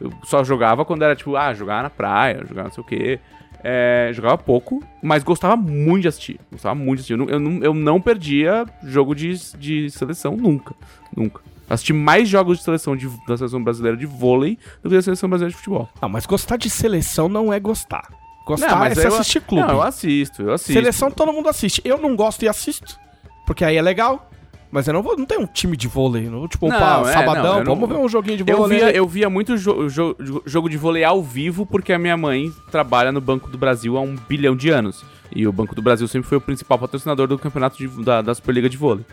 [0.00, 3.18] Eu só jogava quando era tipo, ah, jogar na praia, jogar não sei o quê.
[3.62, 6.40] É, jogava pouco, mas gostava muito de assistir.
[6.50, 7.12] Gostava muito de assistir.
[7.12, 10.74] Eu não, eu não, eu não perdia jogo de, de seleção nunca.
[11.16, 11.40] Nunca.
[11.68, 15.28] Assisti mais jogos de seleção de- da seleção brasileira de vôlei do que da seleção
[15.28, 15.88] brasileira de futebol.
[16.02, 18.08] Não, mas gostar de seleção não é gostar.
[18.46, 19.62] Gostar Não, mas é assistir clube.
[19.66, 20.72] Não, eu assisto, eu assisto.
[20.72, 21.80] Seleção todo mundo assiste.
[21.84, 22.98] Eu não gosto e assisto.
[23.46, 24.29] Porque aí é legal.
[24.72, 26.28] Mas eu não vou, não tenho um time de vôlei.
[26.30, 28.56] Não, tipo, Não, pá, é, sabadão, não, eu não- vamos ver um joguinho de Eu
[28.58, 28.78] vôlei.
[28.78, 30.16] via, eu via muito jo- jo-
[30.46, 34.00] jogo de vôlei ao vivo porque a minha mãe trabalha no Banco do Brasil há
[34.00, 35.04] um bilhão de anos.
[35.34, 38.32] E o Banco do Brasil sempre foi o principal patrocinador do campeonato de- da, da
[38.34, 39.04] Superliga de vôlei.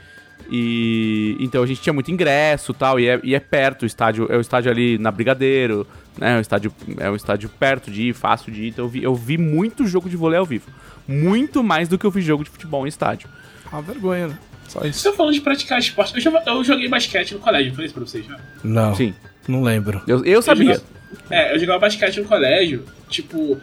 [0.50, 3.86] E então a gente tinha muito ingresso e tal, e é, e é perto, o
[3.86, 5.86] estádio é o estádio ali na Brigadeiro,
[6.18, 6.36] né?
[6.36, 8.68] É um estádio, é um estádio perto de ir, fácil de ir.
[8.70, 10.66] Então eu vi, eu vi muito jogo de vôlei ao vivo.
[11.08, 13.28] Muito mais do que eu vi jogo de futebol em estádio.
[13.72, 14.38] Ah, vergonha, né?
[14.68, 15.00] Só isso.
[15.00, 18.04] Você falando de praticar esporte, eu, já- eu joguei basquete no colégio, falei isso pra
[18.06, 18.38] vocês já.
[18.64, 19.14] Não, Sim.
[19.48, 20.02] não lembro.
[20.08, 20.74] Eu, eu sabia.
[20.76, 20.86] jogava-
[21.30, 23.58] é, eu jogava basquete no colégio, tipo.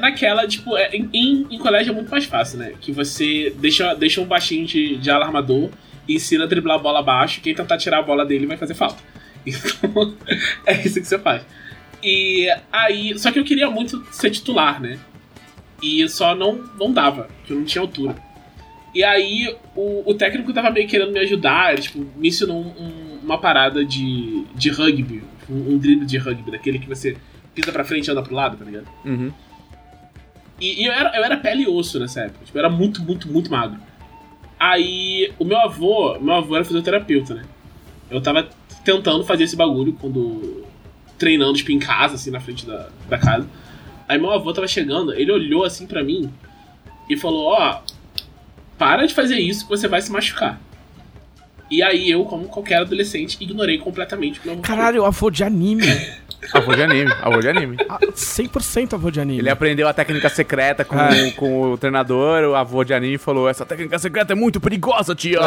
[0.00, 2.72] naquela, tipo, é, em, em, em colégio é muito mais fácil, né?
[2.80, 5.70] Que você deixa, deixa um baixinho de, de ala armador
[6.08, 7.40] e ensina a driblar a bola abaixo.
[7.40, 8.96] Quem tentar tirar a bola dele vai fazer falta.
[9.46, 10.14] Então,
[10.66, 11.42] é isso que você faz.
[12.02, 13.18] E aí.
[13.18, 14.98] Só que eu queria muito ser titular, né?
[15.82, 18.14] E só não, não dava, porque eu não tinha altura.
[18.94, 22.82] E aí o, o técnico tava meio querendo me ajudar, ele, tipo, me ensinou um-
[22.82, 27.16] um- uma parada de, de rugby, um, um drible de rugby, daquele que você
[27.54, 28.86] pisa pra frente e anda pro lado, tá ligado?
[29.04, 29.32] Uhum.
[30.60, 33.02] E, e eu, era, eu era pele e osso nessa época, tipo, eu era muito,
[33.02, 33.78] muito, muito magro.
[34.58, 37.44] Aí o meu avô, meu avô era fisioterapeuta, né?
[38.10, 38.48] Eu tava
[38.84, 40.64] tentando fazer esse bagulho quando.
[41.18, 43.48] treinando, tipo, em casa, assim, na frente da, da casa.
[44.08, 46.30] Aí meu avô tava chegando, ele olhou assim pra mim
[47.08, 47.80] e falou: Ó,
[48.78, 50.60] para de fazer isso que você vai se machucar.
[51.70, 54.76] E aí eu, como qualquer adolescente, ignorei completamente o que meu avô falou.
[54.78, 55.86] Caralho, avô de anime.
[56.52, 57.76] Avô de anime, avô de anime.
[57.88, 59.38] Ah, 100% avô de anime.
[59.38, 61.30] Ele aprendeu a técnica secreta com, É.
[61.30, 65.40] com o treinador, o avô de anime falou: Essa técnica secreta é muito perigosa, tia.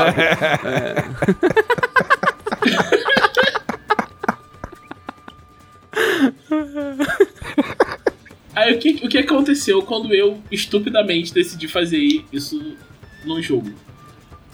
[8.56, 12.76] Aí o que, o que aconteceu quando eu estupidamente decidi fazer isso
[13.28, 13.72] num jogo?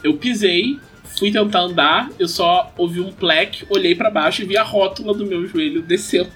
[0.03, 0.79] Eu pisei,
[1.17, 5.13] fui tentar andar, eu só ouvi um plec, olhei pra baixo e vi a rótula
[5.13, 6.29] do meu joelho descendo.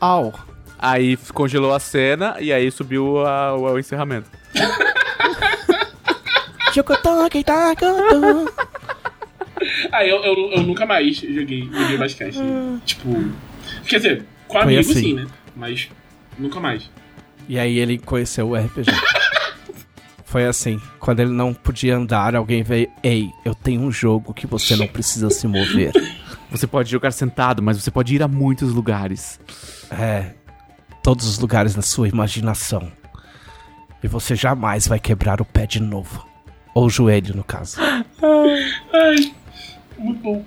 [0.00, 0.32] Au.
[0.78, 4.28] Aí congelou a cena e aí subiu a- o, o encerramento.
[9.92, 12.36] Aí eu, eu, eu nunca mais joguei, joguei basquete.
[12.84, 13.30] Tipo.
[13.86, 15.00] Quer dizer, com Foi amigos assim.
[15.00, 15.26] sim, né?
[15.54, 15.88] Mas
[16.38, 16.90] nunca mais.
[17.48, 18.86] E aí ele conheceu o RPG.
[20.32, 24.46] Foi assim, quando ele não podia andar, alguém veio, ei, eu tenho um jogo que
[24.46, 25.92] você não precisa se mover.
[26.50, 29.40] Você pode jogar sentado, mas você pode ir a muitos lugares.
[29.90, 30.34] É,
[31.02, 32.92] todos os lugares da sua imaginação.
[34.02, 36.26] E você jamais vai quebrar o pé de novo.
[36.74, 37.78] Ou o joelho, no caso.
[37.80, 39.32] Ai,
[39.98, 40.44] muito bom.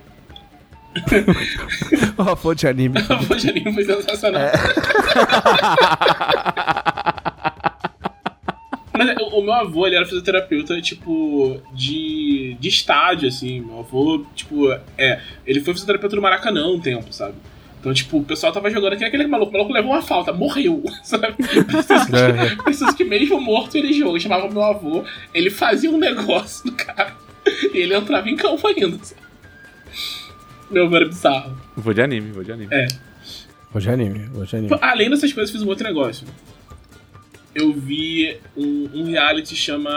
[2.16, 2.98] O avô de anime.
[3.08, 4.42] A voz de anime foi sensacional.
[4.42, 4.52] É,
[9.04, 13.60] o o meu avô, ele era fisioterapeuta, tipo, de, de estádio, assim.
[13.60, 15.20] Meu avô, tipo, é.
[15.46, 17.34] Ele foi fisioterapeuta no Maracanã um tempo, sabe?
[17.80, 20.82] Então, tipo, o pessoal tava jogando aqui, aquele maluco, o maluco levou uma falta, morreu,
[21.04, 21.34] sabe?
[21.34, 24.18] Preciso que, preciso que mesmo morto ele joga.
[24.18, 27.14] Chamava meu avô, ele fazia um negócio do cara.
[27.72, 29.20] E ele entrava em campo ainda, sabe?
[30.70, 31.56] Meu avô era bizarro.
[31.76, 32.74] Vou de anime, vou de anime.
[32.74, 32.88] É.
[33.70, 34.78] Avô de anime, avô de anime.
[34.80, 36.26] Além dessas coisas, fiz um outro negócio.
[37.58, 39.90] Eu vi um, um reality chama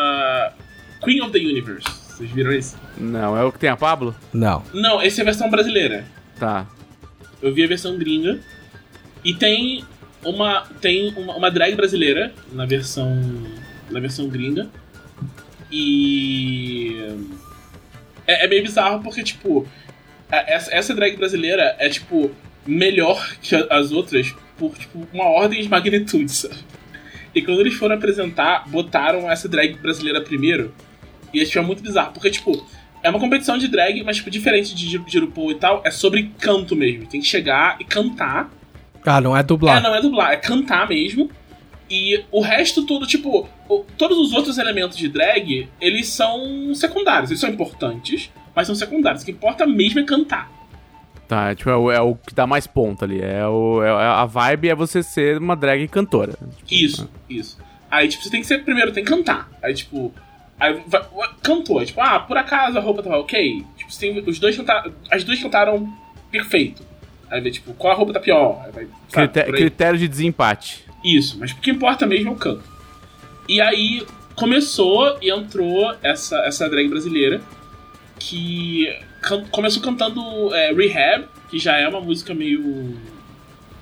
[1.03, 1.86] Queen of the Universe.
[2.07, 2.77] Vocês viram isso?
[2.98, 4.15] Não, é o que tem a Pablo?
[4.34, 4.64] Não.
[4.73, 6.06] Não, essa é a versão brasileira.
[6.40, 6.65] Tá.
[7.41, 8.40] Eu vi a versão gringa.
[9.26, 9.84] E tem
[10.23, 13.14] uma tem uma, uma drag brasileira na versão
[13.91, 14.69] na versão gringa.
[15.72, 16.98] E
[18.26, 19.68] é, é meio bizarro porque tipo
[20.31, 22.31] a- essa, essa drag brasileira é tipo
[22.65, 26.56] melhor que a- as outras por tipo uma ordem de magnitude, sabe?
[27.40, 30.74] E quando eles foram apresentar, botaram essa drag brasileira primeiro.
[31.34, 32.66] E achei muito bizarro, porque tipo
[33.02, 36.32] é uma competição de drag, mas tipo diferente de de RuPaul e tal, é sobre
[36.40, 37.06] canto mesmo.
[37.07, 38.49] Tem que chegar e cantar
[39.06, 39.78] Ah, não é dublar.
[39.78, 41.30] é, não é dublar, é cantar mesmo.
[41.90, 47.32] E o resto tudo, tipo, o- todos os outros elementos de drag, eles são secundários.
[47.32, 49.24] Eles são importantes, mas são secundários.
[49.24, 50.52] O que importa mesmo é cantar.
[51.30, 53.22] Tá, é, tipo, é o, é o que dá mais ponto ali.
[53.22, 56.34] É o, é, a vibe é você ser uma drag cantora.
[56.69, 57.56] Isso, isso.
[57.89, 59.47] Aí, tipo, você tem que ser, primeiro, tem que cantar.
[59.61, 60.11] Aí, tipo,
[60.60, 61.03] aí vai,
[61.43, 61.85] cantou.
[61.85, 63.64] Tipo, ah, por acaso a roupa tava ok?
[63.77, 65.88] Tipo, você tem, os dois cantaram, as duas cantaram
[66.31, 66.81] perfeito.
[67.30, 68.64] Aí vê, tipo, qual a roupa tá pior?
[68.65, 69.61] Aí vai, sabe, Crité- por aí.
[69.61, 70.84] critério de desempate.
[71.06, 72.64] Isso, mas o que importa mesmo é o canto.
[73.47, 74.03] E aí
[74.34, 77.39] começou e entrou essa, essa drag brasileira
[78.18, 78.88] que
[79.22, 82.98] can- começou cantando é, Rehab, que já é uma música meio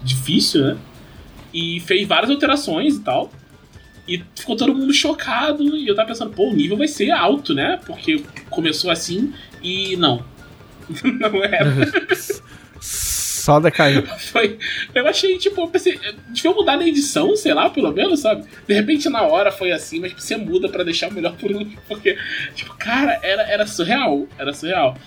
[0.03, 0.77] difícil, né?
[1.53, 3.31] E fez várias alterações e tal.
[4.07, 5.75] E ficou todo mundo chocado.
[5.75, 7.79] E eu tava pensando, pô, o nível vai ser alto, né?
[7.85, 10.23] Porque começou assim e não.
[11.19, 11.65] não era.
[12.79, 14.03] Só decaiu.
[14.19, 14.57] Foi.
[14.93, 15.99] Eu achei, tipo, eu pensei,
[16.29, 18.45] devia mudar na edição, sei lá, pelo menos, sabe?
[18.67, 21.79] De repente na hora foi assim, mas você muda pra deixar o melhor por último.
[21.87, 22.17] Porque,
[22.55, 24.27] tipo, cara, era, era surreal.
[24.37, 24.97] Era surreal.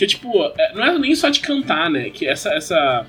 [0.00, 2.08] Porque, tipo, é, não era nem só de cantar, né?
[2.08, 2.48] Que essa.
[2.54, 3.04] essa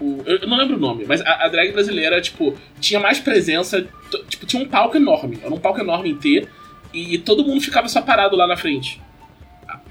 [0.00, 3.86] o- eu não lembro o nome, mas a, a drag brasileira, tipo, tinha mais presença.
[4.30, 5.38] Tipo, tinha um palco enorme.
[5.42, 6.48] Era um palco enorme em T.
[6.94, 8.98] E todo mundo ficava só parado lá na frente.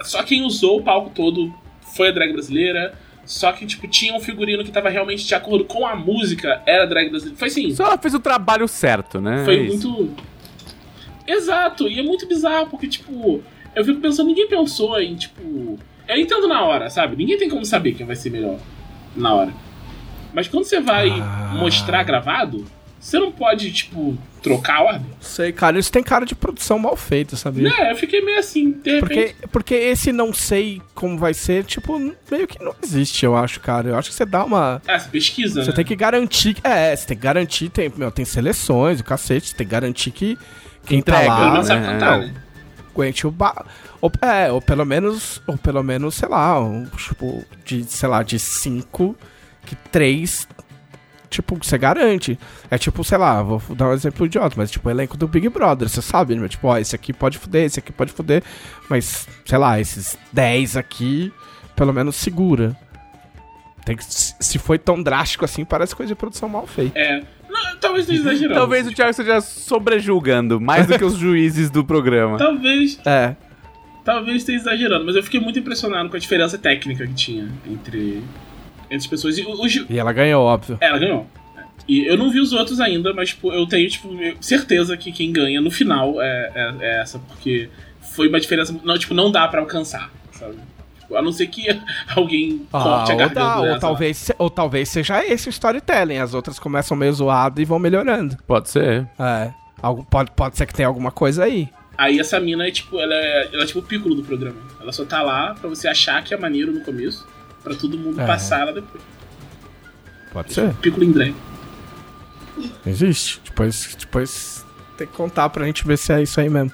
[0.02, 1.54] Só quem usou o palco todo
[1.96, 2.96] foi a drag brasileira.
[3.24, 6.84] Só que, tipo, tinha um figurino que tava realmente de acordo com a música, era
[6.84, 7.38] a drag brasileira.
[7.38, 9.44] Foi assim, Só ela fez o trabalho certo, né?
[9.46, 10.10] foi É muito.
[11.28, 13.44] Exato, e é muito bizarro, porque, tipo,
[13.76, 15.78] eu fico pensando, ninguém pensou em, tipo.
[16.10, 17.16] Eu entendo na hora, sabe?
[17.16, 18.58] Ninguém tem como saber quem vai ser melhor
[19.16, 19.54] na hora.
[20.34, 21.52] Mas quando você vai Ah.
[21.56, 22.66] mostrar gravado,
[23.00, 25.06] você não pode, tipo, trocar a ordem.
[25.22, 27.70] Sei, cara, isso tem cara de produção mal feita, sabia?
[27.78, 29.00] É, eu fiquei meio assim, de repente.
[29.00, 33.60] Porque, porque esse não sei como vai ser, tipo, meio que não existe, eu acho,
[33.60, 33.90] cara.
[33.90, 34.82] Eu acho que você dá uma.
[34.88, 35.76] Ah, você pesquisa, Você né?
[35.76, 36.56] tem que garantir.
[36.56, 39.72] que- É, você tem que garantir, tem, meu, tem seleções, o cacete, você tem que
[39.72, 40.38] garantir que
[40.86, 41.86] quem Entrega, tá Pelo lá né?
[41.94, 42.34] cantar, né?
[42.94, 43.66] aguente o ba...
[44.02, 48.24] ou, É, ou pelo menos, ou pelo menos, sei lá, um, tipo, de, sei lá,
[48.24, 49.16] de cinco,
[49.66, 50.48] que três,
[51.30, 52.38] tipo, você garante.
[52.70, 55.48] É tipo, sei lá, vou dar um exemplo idiota, mas tipo, o elenco do Big
[55.50, 56.48] Brother, você sabe, né?
[56.48, 58.44] Tipo, ó, esse aqui pode fuder, esse aqui pode fuder,
[58.90, 61.32] mas, sei lá, esses 10 aqui,
[61.76, 62.76] pelo menos segura.
[63.86, 66.98] Tem que, se se foi tão drástico assim, parece coisa de produção mal feita.
[67.00, 67.24] É.
[67.50, 68.60] Não, talvez esteja exagerando.
[68.60, 72.38] Talvez o Thiago esteja sobrejulgando mais do que os juízes do programa.
[72.38, 73.36] Talvez, É,
[74.04, 78.24] talvez esteja exagerando, mas eu fiquei muito impressionado com a diferença técnica que tinha entre,
[78.86, 79.38] entre as pessoas.
[79.38, 80.78] E o, o e ela ganhou, óbvio.
[80.82, 81.28] É, ela ganhou.
[81.88, 84.10] E eu não vi os outros ainda, mas tipo, eu tenho tipo,
[84.40, 87.70] certeza que quem ganha no final é, é, é essa, porque
[88.02, 88.76] foi uma diferença.
[88.84, 90.56] Não, tipo, não dá pra alcançar, sabe?
[91.00, 91.66] Tipo, a não ser que
[92.16, 93.40] alguém Ah, corte a ou, garganta.
[93.40, 96.18] dá, ou, talvez, ou talvez seja esse o storytelling.
[96.20, 98.38] As outras começam meio zoado e vão melhorando.
[98.46, 99.08] Pode ser.
[99.18, 99.52] É.
[99.82, 101.70] Algo, pode, pode ser que tenha alguma coisa aí.
[102.00, 104.56] Aí essa mina é tipo, ela é, ela é tipo o piccolo do programa.
[104.80, 107.28] Ela só tá lá pra você achar que é maneiro no começo,
[107.62, 108.26] pra todo mundo É.
[108.26, 109.04] passar ela depois.
[110.32, 110.74] Pode ser.
[110.76, 111.36] Piccolo em drag.
[112.86, 113.42] Existe.
[113.44, 114.66] Depois, depois
[114.98, 116.72] tem que contar pra gente ver se é isso aí mesmo.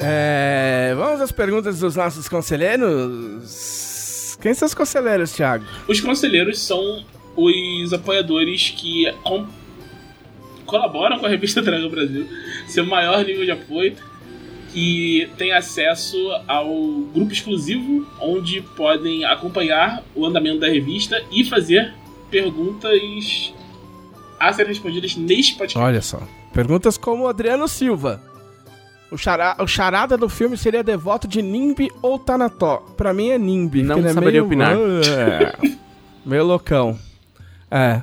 [0.00, 4.36] É, vamos às perguntas dos nossos conselheiros.
[4.40, 5.64] Quem são os conselheiros, Thiago?
[5.86, 7.04] Os conselheiros são
[7.40, 9.46] os apoiadores que com-
[10.66, 12.26] colaboram com a revista Dragão Brasil,
[12.66, 13.94] seu maior nível de apoio,
[14.72, 16.16] que tem acesso
[16.46, 16.68] ao
[17.14, 21.94] grupo exclusivo, onde podem acompanhar o andamento da revista e fazer
[22.30, 23.52] perguntas
[24.38, 25.78] a serem respondidas neste podcast.
[25.78, 26.20] Olha só.
[26.52, 28.22] Perguntas como o Adriano Silva.
[29.10, 32.76] O, chará, o charada do filme seria devoto de Nimbi ou Tanató?
[32.94, 33.82] Pra mim é Nimbi.
[33.82, 34.44] Não é saberia meio...
[34.44, 34.76] opinar.
[35.08, 35.70] É.
[36.26, 36.98] meio loucão.
[37.70, 38.02] É.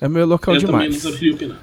[0.00, 1.56] É meio loucão Eu também não demais.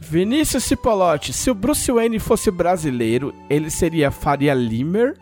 [0.00, 1.32] Vinícius Cipolotti.
[1.32, 5.16] Se o Bruce Wayne fosse brasileiro, ele seria Faria Limer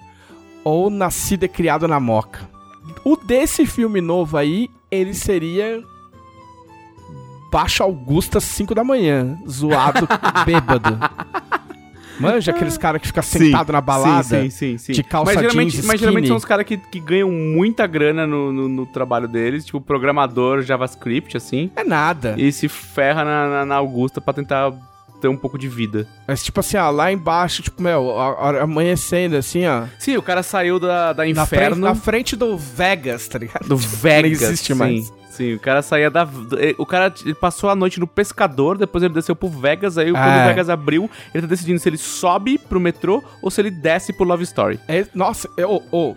[0.64, 2.48] ou nascido e criado na Moca?
[3.04, 5.82] O desse filme novo aí, ele seria...
[7.52, 9.36] Baixa Augusta, 5 da manhã.
[9.48, 10.06] Zoado,
[10.46, 10.98] bêbado.
[12.20, 14.22] Manja aqueles caras que ficam sentados na balada.
[14.24, 14.78] Sim, sim, sim.
[14.78, 14.92] sim.
[14.92, 18.26] de calça mas geralmente, jeans mas geralmente são os caras que, que ganham muita grana
[18.26, 22.34] no, no, no trabalho deles, tipo programador JavaScript, assim, É nada.
[22.38, 24.72] e se ferra na, na, na Augusta pra tentar
[25.20, 26.08] ter um pouco de vida.
[26.26, 29.84] Mas tipo assim, ó, lá embaixo, tipo, meu, a- a- amanhecendo assim, ó.
[29.98, 33.68] Sim, o cara saiu da, da Na frente, Inferno, na frente do Vegas, tá ligado?
[33.68, 34.40] do Vegas.
[34.40, 35.12] Não existe sim, mais.
[35.40, 36.28] Sim, o cara saía da.
[36.76, 37.10] O cara
[37.40, 40.44] passou a noite no pescador, depois ele desceu pro Vegas, aí quando É.
[40.44, 44.12] o Vegas abriu, ele tá decidindo se ele sobe pro metrô ou se ele desce
[44.12, 44.78] pro Love Story.
[44.86, 46.14] É, nossa, eu, oh,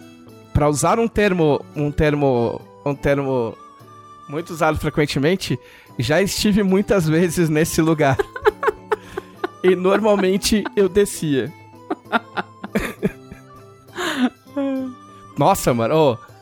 [0.54, 3.58] pra usar um termo, um termo, um termo
[4.28, 5.58] muito usado frequentemente,
[5.98, 8.18] já estive muitas vezes nesse lugar.
[9.64, 11.50] e normalmente eu descia.
[15.38, 16.33] Nossa, mano, ô.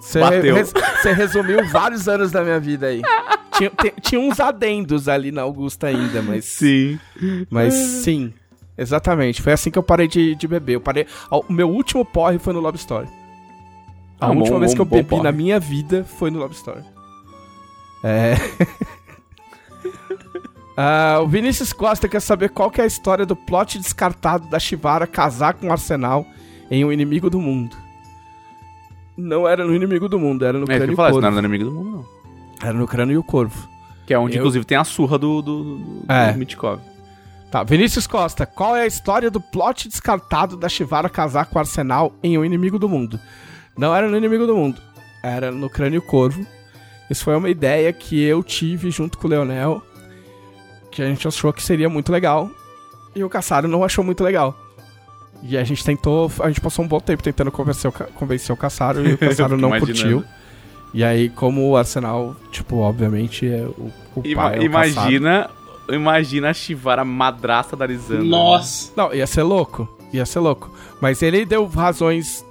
[0.00, 0.20] Você
[0.52, 0.72] res-
[1.16, 3.02] resumiu vários anos da minha vida aí.
[3.56, 3.70] Tinha,
[4.02, 6.44] tinha uns adendos ali na Augusta ainda, mas.
[6.44, 6.98] Sim.
[7.50, 8.32] Mas sim,
[8.76, 9.40] exatamente.
[9.42, 10.74] Foi assim que eu parei de, de beber.
[10.74, 11.06] Eu parei.
[11.30, 13.08] O meu último porre foi no Love Story.
[14.20, 15.22] A Ah, última bom- vez que eu bebi porre.
[15.22, 16.82] na minha vida foi no Love Story.
[18.04, 18.34] É.
[20.78, 24.58] Ah, o Vinícius Costa quer saber qual que é a história do plot descartado da
[24.58, 26.26] Shivara casar com o Arsenal
[26.70, 27.74] em um inimigo do mundo.
[29.16, 31.30] Não era no inimigo do mundo, era no É, isso crânio e falar, isso corvo.
[31.30, 32.06] não era inimigo do mundo, não.
[32.68, 33.68] Era no crânio e o corvo.
[34.06, 36.32] Que é onde, Eu- inclusive, tem a surra do, do, do, É.
[36.32, 36.80] do Mitkov.
[37.50, 41.58] Tá, Vinícius Costa, qual é a história do plot descartado da Shivara casar com o
[41.60, 43.18] Arsenal em Um Inimigo do Mundo?
[43.76, 44.80] Não era no Inimigo do Mundo,
[45.22, 46.44] era no Crânio Corvo.
[47.08, 49.80] Isso foi uma ideia que eu tive junto com o Leonel,
[50.90, 52.50] que a gente achou que seria muito legal,
[53.14, 54.54] e o Caçaro não achou muito legal.
[55.42, 58.56] E a gente tentou, a gente passou um bom tempo tentando convencer o, convencer o
[58.56, 59.86] Caçaro, e o Caçaro não imaginando.
[60.20, 60.24] curtiu.
[60.94, 65.10] E aí, como o Arsenal, tipo, obviamente, é o, o Ima- pai é o Caçaro.
[65.10, 65.50] imagina,
[65.90, 68.24] imagina a Shivara madrasta da Arizana.
[68.24, 68.92] Nossa!
[68.96, 69.88] Não, ia ser louco.
[70.12, 70.70] Ia ser louco.
[71.00, 72.44] Mas ele deu razões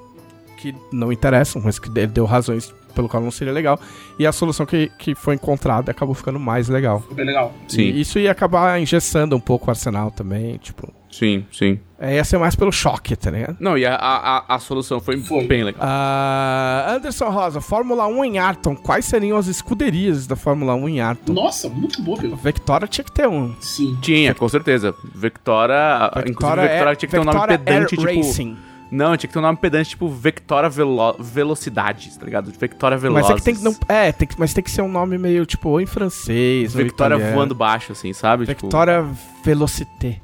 [0.58, 3.80] que não interessam, mas que ele deu razões pelo qual não seria legal.
[4.20, 7.02] E a solução que, que foi encontrada acabou ficando mais legal.
[7.02, 7.52] Foi bem legal.
[7.68, 10.88] Sim, E isso ia acabar engessando um pouco o Arsenal também, tipo...
[11.18, 11.80] sim, sim.
[12.00, 13.56] É, ia ser mais pelo choque, tá ligado?
[13.60, 15.48] Não, e a, a, a- solução foi, Foi.
[15.48, 15.82] bem legal.
[15.82, 18.76] Ah, Anderson Rosa, Fórmula 1 em Arton.
[18.76, 21.34] Quais seriam as escuderias da Fórmula 1 em Arton?
[21.34, 22.36] Nossa, muito boa, Pedro.
[22.36, 23.56] Victoria tinha que ter um.
[23.62, 23.98] Sim.
[24.02, 24.94] Tinha, com certeza.
[25.14, 28.04] Vectora, inclusive Victoria, Vectora é, tinha que ter um nome Victoria pedante, Air tipo...
[28.04, 28.58] Racing.
[28.92, 32.52] Não, tinha que ter um nome pedante, tipo Vectora Velo Velocidades, tá ligado?
[32.52, 33.30] Vectora Velozes.
[33.30, 35.18] Mas é que tem que não, é, tem que, mas tem que ser um nome
[35.18, 38.46] meio tipo ou em francês, Vectora voando baixo, assim, sabe?
[38.46, 39.06] Tipo, Victoria
[39.44, 40.22] Velocité.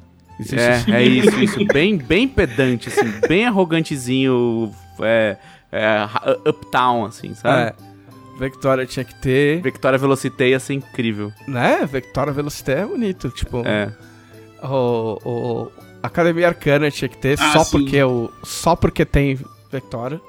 [0.52, 1.64] É, é isso, isso.
[1.72, 3.12] Bem, bem pedante, assim.
[3.28, 5.36] Bem arrogantezinho, é,
[5.70, 6.04] é,
[6.48, 7.70] uptown, assim, sabe?
[7.70, 7.92] É.
[8.38, 11.32] Victoria tinha que ter, Victoria Velocité ia ser incrível.
[11.46, 11.86] né?
[11.86, 13.92] Victoria Velocité é bonito, tipo, É.
[14.62, 15.72] o, o
[16.02, 17.70] Academia Arcana tinha que ter Ah, só sim.
[17.78, 19.38] porque o só porque tem
[19.70, 20.20] Victoria.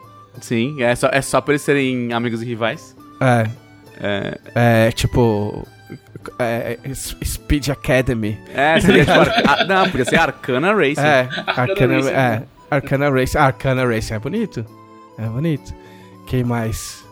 [0.42, 2.96] Sim, é só, é só por eles serem amigos e rivais.
[3.20, 3.48] É,
[4.02, 4.40] É,
[4.88, 5.66] é tipo
[6.40, 8.38] é, é, Speed Academy.
[8.54, 9.20] é seria tipo.
[9.20, 11.02] Ar- ah, não, podia ser Arcana Racing.
[11.02, 12.10] É, Arcana, Racing.
[12.10, 14.66] é, Arcana Race, Arcana Race é bonito.
[15.18, 15.74] É bonito.
[16.28, 17.04] Quem mais?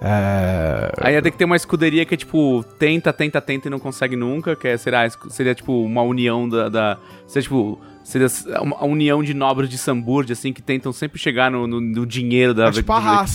[0.00, 0.92] É...
[1.00, 3.78] Aí ia ter que ter uma escuderia que é tipo, tenta, tenta, tenta e não
[3.78, 6.68] consegue nunca, que é, será, seria tipo uma união da.
[6.68, 7.80] da seria tipo.
[8.04, 8.28] Seria
[8.60, 12.54] uma união de nobres de Samburg, assim, que tentam sempre chegar no, no, no dinheiro
[12.54, 13.34] da É tipo a Haas.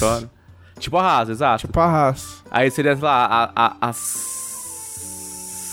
[0.79, 1.67] Tipo a Haas, exato.
[1.67, 2.41] Tipo a Haas.
[2.49, 3.93] Aí seria, sei lá, a, a, a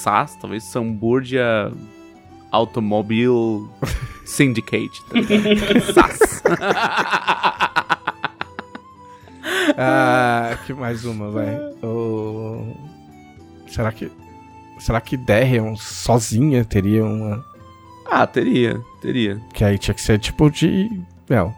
[0.08, 1.70] SAS, talvez Samburgia
[2.50, 3.68] Automobile
[4.24, 5.02] Syndicate.
[5.04, 6.08] Tá?
[6.08, 6.42] SAS.
[9.80, 11.54] Ah, que mais uma, vai.
[11.84, 12.74] O...
[13.68, 14.10] Será que.
[14.78, 17.44] Será que Derrion sozinha teria uma.
[18.10, 19.40] ah, teria, teria.
[19.52, 20.90] Que aí tinha que ser tipo de.
[21.28, 21.54] Não.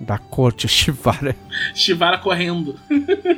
[0.00, 1.34] Da corte Shivara.
[1.74, 2.76] Shivara correndo.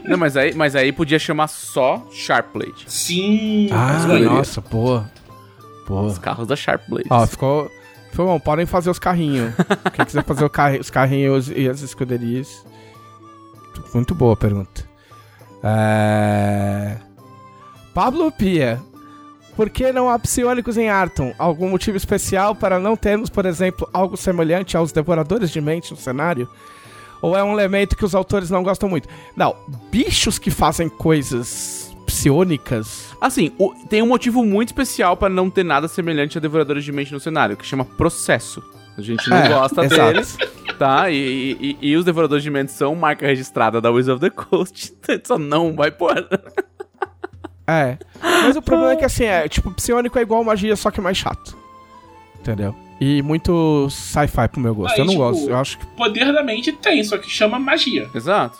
[0.04, 2.84] Não, mas aí, mas aí podia chamar só Sharpblade.
[2.86, 3.68] Sim.
[3.72, 5.10] Ah, nossa, boa.
[5.88, 6.02] Boa.
[6.02, 7.06] Os carros da Sharpblade.
[7.10, 7.70] Ó, ficou.
[8.12, 9.54] Foi bom, podem fazer os carrinhos.
[9.94, 12.64] Quem quiser fazer o carri- os carrinhos e as escuderias.
[13.94, 14.84] Muito boa a pergunta.
[15.62, 16.96] É...
[17.94, 18.80] Pablo Pia.
[19.60, 21.34] Por que não há psionicos em Arton?
[21.38, 25.98] Algum motivo especial para não termos, por exemplo, algo semelhante aos devoradores de mente no
[25.98, 26.48] cenário?
[27.20, 29.06] Ou é um elemento que os autores não gostam muito?
[29.36, 29.54] Não,
[29.92, 33.14] bichos que fazem coisas psionicas.
[33.20, 36.90] Assim, o- tem um motivo muito especial pra não ter nada semelhante a Devoradores de
[36.90, 38.62] Mente no cenário, que chama processo.
[38.96, 40.12] A gente não É, gosta exato.
[40.14, 40.38] deles,
[40.78, 41.10] tá?
[41.10, 44.94] E, e- e os Devoradores de Mente são marca registrada da Wizard of the Coast,
[45.04, 46.14] então só não vai pôr.
[47.70, 47.98] É.
[48.22, 51.16] Mas o problema é que assim, é, tipo, psionico é igual magia, só que mais
[51.16, 51.56] chato.
[52.40, 52.74] Entendeu?
[53.00, 54.94] E muito sci-fi pro meu gosto.
[54.94, 55.48] Aí, eu não tipo, gosto.
[55.50, 58.08] Eu acho que Poder da mente tem, só que chama magia.
[58.14, 58.58] Exato.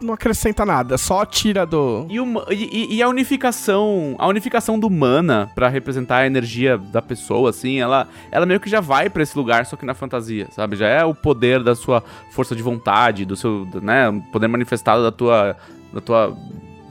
[0.00, 2.06] não acrescenta nada, só tira do.
[2.08, 7.00] E, uma- e- e- a unificação, a unificação do mana pra representar a energia da
[7.00, 10.48] pessoa, assim, ela, ela meio que já vai pra esse lugar, só que na fantasia,
[10.50, 10.74] sabe?
[10.74, 12.02] Já é o poder da sua
[12.32, 15.56] força de vontade, do seu, né, poder manifestado da tua,
[15.92, 16.36] da tua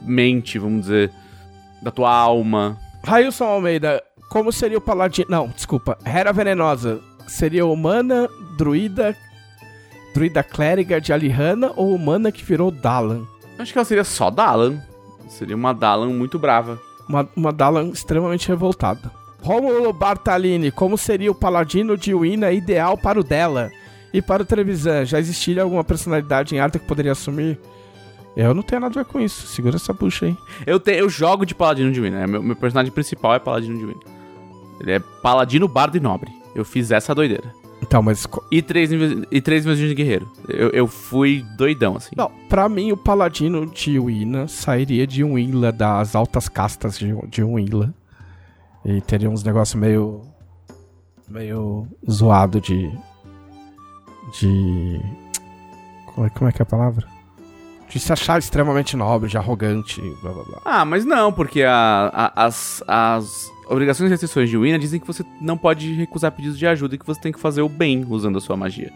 [0.02, 1.12] mente, vamos dizer,
[1.86, 2.78] da tua alma.
[3.04, 5.28] Railson Almeida, como seria o paladino.
[5.30, 5.96] Não, desculpa.
[6.04, 9.16] Hera Venenosa seria humana, druida.
[10.12, 13.24] Druida clériga de Alihanna ou humana que virou Dalan?
[13.60, 14.82] Acho que ela seria só Dalan.
[15.28, 16.80] Seria uma Dalan muito brava.
[17.08, 19.12] Uma, uma Dalan extremamente revoltada.
[19.44, 23.70] Rômulo Bartalini, como seria o paladino de Wina ideal para o dela?
[24.12, 27.60] E para o Trevisan, já existiria alguma personalidade em arte que poderia assumir?
[28.36, 29.48] Eu não tenho nada a ver com isso.
[29.48, 30.38] Segura essa bucha aí.
[30.66, 32.20] Eu, te, eu jogo de Paladino de Wina.
[32.20, 32.28] né?
[32.28, 34.02] Meu, meu personagem principal é Paladino de Wina.
[34.80, 36.32] Ele é Paladino Bardo e Nobre.
[36.54, 37.54] Eu fiz essa doideira.
[37.82, 38.28] Então, mas.
[38.52, 38.90] E três,
[39.32, 40.30] e três invenções de guerreiro.
[40.50, 42.16] Eu, eu fui doidão, assim.
[42.16, 47.14] Não, pra mim o paladino de Wina sairia de um Willa, das altas castas de,
[47.28, 47.94] de um Willa.
[48.84, 50.22] E teria uns negócios meio.
[51.30, 52.92] meio zoado de.
[54.40, 55.02] de.
[56.14, 57.15] Como é, como é que é a palavra?
[57.96, 60.62] De se achar extremamente nobre, de arrogante, blá blá blá.
[60.66, 65.08] Ah, mas não, porque a- a- as, as obrigações e restrições de Wina dizem que
[65.08, 68.06] você não pode recusar pedidos de ajuda e que você tem que fazer o bem
[68.10, 68.92] usando a sua magia.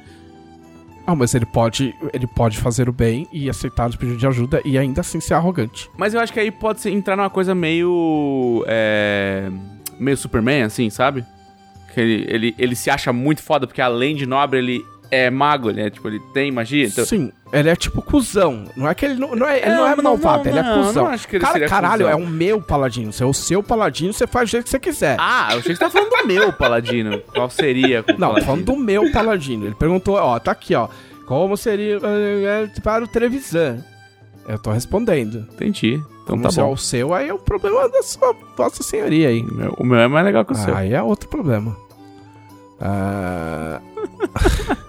[1.08, 1.96] Ah, mas ele pode.
[2.14, 5.34] ele pode fazer o bem e aceitar os pedidos de ajuda e ainda assim ser
[5.34, 5.90] arrogante.
[5.98, 8.66] Mas eu acho que aí pode ser, entrar numa coisa meio.
[8.68, 9.50] É,
[9.98, 11.26] meio Superman, assim, sabe?
[11.94, 15.70] Que ele, ele, ele se acha muito foda, porque além de nobre, ele é mago,
[15.70, 16.86] ele é tipo, ele tem magia.
[16.86, 18.66] Então, Sim, ele é tipo cuzão.
[18.76, 20.74] Não é que ele não, não é, ele Não, não é malvado, não, ele é
[20.76, 21.04] cuzão.
[21.06, 22.20] não acho que ele Cara, caralho, cuzão.
[22.20, 23.12] é o meu paladino.
[23.12, 25.18] Se é o seu paladino, você faz do jeito que você quiser.
[25.20, 27.20] Ah, eu achei que você tá falando do meu paladino.
[27.34, 28.02] Qual seria?
[28.08, 28.46] o não, paladino?
[28.46, 29.66] falando do meu paladino.
[29.66, 30.88] Ele perguntou, ó, tá aqui, ó.
[31.26, 33.84] Como seria eh, eh, para o Trevisan?
[34.48, 35.46] Eu tô respondendo.
[35.54, 35.94] Entendi.
[36.24, 36.74] Então Como tá se é bom.
[36.74, 39.42] o seu, aí é o problema da sua vossa senhoria aí.
[39.42, 40.76] O meu- O meu é mais legal que o seu.
[40.76, 41.76] Aí é outro problema.
[42.82, 43.80] Ah,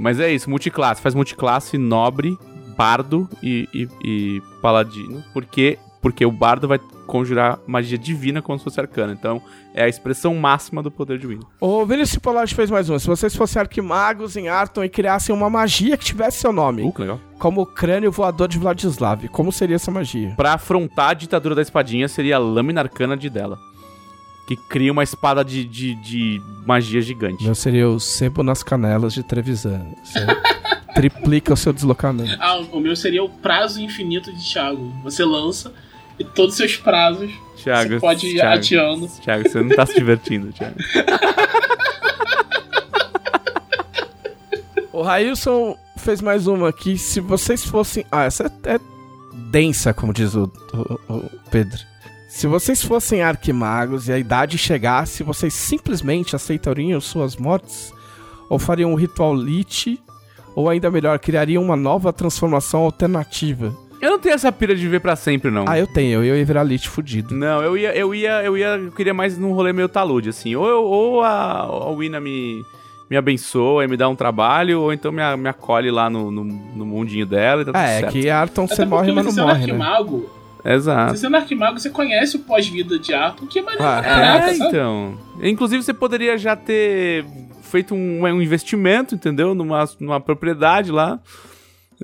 [0.00, 1.02] Mas é isso, multiclasse.
[1.02, 2.36] Faz multiclasse, nobre,
[2.76, 5.22] bardo e, e- e paladino.
[5.32, 9.12] Porque, porque o bardo vai conjurar magia divina como se fosse arcana.
[9.12, 9.42] Então,
[9.74, 11.42] é a expressão máxima do poder divino.
[11.60, 12.98] o Vinicius Polage fez mais uma.
[13.00, 16.94] Se vocês fossem arquimagos em Arton e criassem uma magia que tivesse seu nome, Uh,
[16.96, 17.20] legal.
[17.38, 20.32] como o crânio voador de Vladislav, como seria essa magia?
[20.36, 23.58] Pra afrontar a ditadura da espadinha, seria a lâmina arcana de dela.
[24.50, 27.44] Que cria uma espada de, de, de magia gigante.
[27.44, 29.80] Meu seria o sebo nas canelas de Trevisan.
[30.02, 30.18] Você
[30.92, 32.36] triplica o seu deslocamento.
[32.40, 34.92] Ah, o meu seria o prazo infinito de Thiago.
[35.04, 35.72] Você lança
[36.18, 37.30] e todos os seus prazos
[37.62, 39.08] Thiago, você pode ir Thiago, adiando.
[39.22, 40.74] Thiago, você não tá se divertindo, Thiago.
[44.92, 46.98] O Railson fez mais uma aqui.
[46.98, 48.04] Se vocês fossem.
[48.10, 48.80] Ah, essa é, é
[49.50, 50.50] densa, como diz o,
[51.08, 51.78] o- o Pedro.
[52.30, 57.92] Se vocês fossem arquimagos e a idade chegasse, vocês simplesmente aceitariam suas mortes?
[58.48, 60.00] Ou fariam um ritual lit?
[60.54, 63.76] Ou ainda melhor, criaria uma nova transformação alternativa?
[64.00, 65.64] Eu não tenho essa pira de viver pra sempre, não.
[65.68, 67.34] Ah, eu tenho, eu ia virar Lich fudido.
[67.34, 70.54] Não, eu ia, eu ia, eu ia, eu queria mais num rolê meio talude, assim.
[70.56, 72.64] Ou, eu- ou a, a Wina me,
[73.10, 76.42] me abençoa e me dá um trabalho, ou então me, me acolhe lá no, no,
[76.44, 78.12] no mundinho dela e tá tudo É, certo.
[78.12, 79.64] que Arton você morre, mas não sendo morre, né?
[79.64, 80.30] arquimago,
[80.64, 81.12] Exato.
[81.12, 83.84] Você sendo arquimago, você conhece o pós-vida de Arthur, que é maneiro.
[83.84, 84.68] Ah, caraca, É, sabe?
[84.68, 85.18] então.
[85.42, 87.24] Inclusive, você poderia já ter
[87.62, 89.54] feito um, um investimento, entendeu?
[89.54, 91.18] Numa, numa propriedade lá.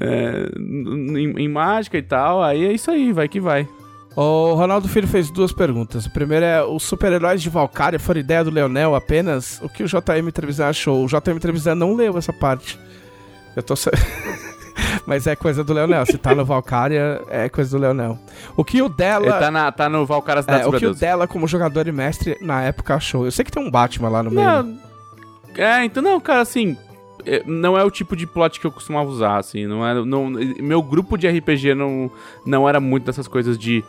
[0.00, 2.42] é, em, em mágica e tal.
[2.42, 3.68] Aí é isso aí, vai que vai.
[4.14, 6.06] O Ronaldo Filho fez duas perguntas.
[6.06, 9.60] A primeira é: os super-heróis de Valkyria foram ideia do Leonel apenas?
[9.62, 11.04] O que o JM Trevisan achou?
[11.04, 12.78] O JM Trevisan não leu essa parte.
[13.54, 13.74] Eu tô.
[15.06, 16.04] Mas é coisa do Leonel.
[16.06, 18.18] Se tá no Valkyria, é coisa do Leonel.
[18.56, 19.26] O que o dela.
[19.26, 21.92] Ele tá, na, tá no Valkyria Cidade É, o que o dela, como jogador e
[21.92, 23.24] mestre, na época achou.
[23.24, 24.46] Eu sei que tem um Batman lá no meio.
[25.56, 26.76] É, então não, cara, assim,
[27.24, 30.28] é, não é o tipo de plot que eu costumava usar, assim, não é, não,
[30.28, 32.10] meu grupo de RPG não,
[32.44, 33.82] não era muito dessas coisas de,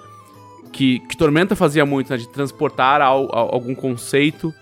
[0.72, 4.54] que, que Tormenta fazia muito, né, de transportar ao- ao- algum conceito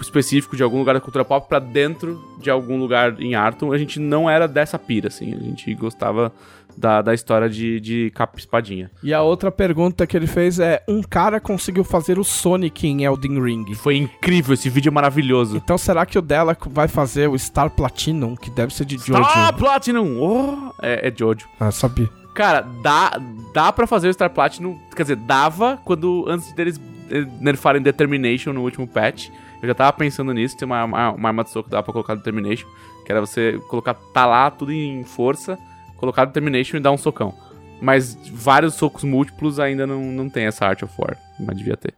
[0.00, 3.78] específico de algum lugar da cultura pop pra dentro de algum lugar em Arton, a
[3.78, 6.32] gente não era dessa pira, assim, a gente gostava
[6.78, 8.90] da, da história de, de capa e espadinha.
[9.02, 13.04] E a outra pergunta que ele fez é: um cara conseguiu fazer o Sonic em
[13.04, 13.74] Elden Ring.
[13.74, 15.56] Foi incrível, esse vídeo é maravilhoso.
[15.56, 19.24] Então será que o dela vai fazer o Star Platinum, que deve ser de Jojo?
[19.24, 20.18] Ah, Platinum!
[20.20, 21.46] Oh, é, é Jojo.
[21.58, 22.08] Ah, sabia.
[22.34, 23.20] Cara, dá,
[23.52, 24.78] dá pra fazer o Star Platinum.
[24.94, 29.28] Quer dizer, dava quando antes deles eh, nerfarem Determination no último patch.
[29.62, 30.56] Eu já tava pensando nisso.
[30.56, 32.66] Tem uma, uma, uma arma de soco que dava pra colocar Determination.
[33.04, 35.58] Que era você colocar, tá lá, tudo em força,
[35.96, 37.34] colocar Determination e dar um socão.
[37.80, 41.16] Mas vários socos múltiplos ainda não, não tem essa Art of War.
[41.38, 41.94] Mas devia ter.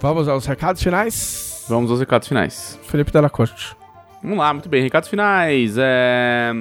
[0.00, 1.66] Vamos aos recados finais?
[1.68, 2.78] Vamos aos recados finais.
[2.84, 3.76] Felipe Della Corte.
[4.22, 4.82] Vamos lá, muito bem.
[4.82, 5.76] Recados finais.
[5.76, 6.52] É...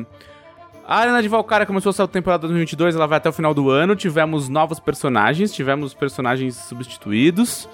[0.87, 3.69] A Arena de Valkyria começou a sua temporada 2022, ela vai até o final do
[3.69, 3.95] ano.
[3.95, 7.69] Tivemos novos personagens, tivemos personagens substituídos.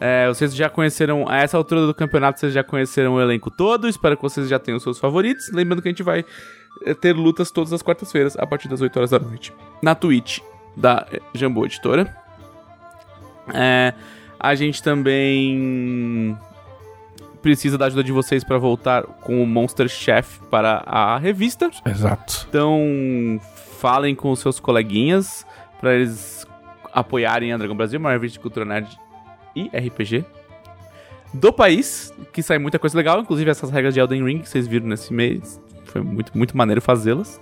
[0.00, 3.88] É, vocês já conheceram, a essa altura do campeonato, vocês já conheceram o elenco todo.
[3.88, 5.50] Espero que vocês já tenham os seus favoritos.
[5.52, 6.24] Lembrando que a gente vai
[6.84, 10.38] é, ter lutas todas as quartas-feiras, a partir das 8 horas da noite, na Twitch
[10.76, 12.14] da é, Jambô Editora.
[13.52, 13.94] É,
[14.38, 16.36] a gente também
[17.42, 21.70] precisa da ajuda de vocês para voltar com o Monster Chef para a revista.
[21.86, 22.46] Exato.
[22.48, 23.40] Então,
[23.78, 25.46] falem com os seus coleguinhas
[25.80, 26.46] para eles
[26.92, 28.88] apoiarem a Dragão Brasil, uma revista de cultura nerd
[29.54, 30.24] e RPG
[31.32, 34.66] do país, que sai muita coisa legal, inclusive essas regras de Elden Ring que vocês
[34.66, 35.60] viram nesse mês.
[35.84, 37.40] Foi muito, muito maneiro fazê-las.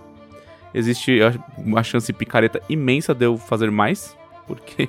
[0.74, 1.18] Existe
[1.56, 4.16] uma chance picareta imensa de eu fazer mais,
[4.47, 4.89] porque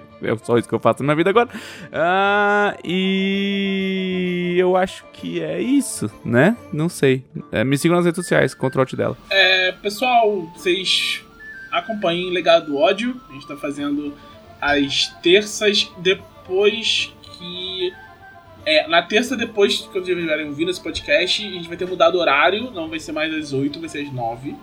[0.00, 1.48] porque é só isso que eu faço na vida agora.
[1.92, 6.56] Ah, e eu acho que é isso, né?
[6.72, 7.24] Não sei.
[7.50, 9.16] É, me sigam nas redes sociais, contra o dela.
[9.30, 11.24] É, pessoal, vocês
[11.70, 13.20] acompanhem Legado do Ódio.
[13.30, 14.14] A gente tá fazendo
[14.60, 17.92] às terças depois que.
[18.64, 22.14] É, na terça depois que vocês estiverem ouvindo esse podcast, a gente vai ter mudado
[22.14, 24.54] o horário, não vai ser mais às 8, vai ser às 9.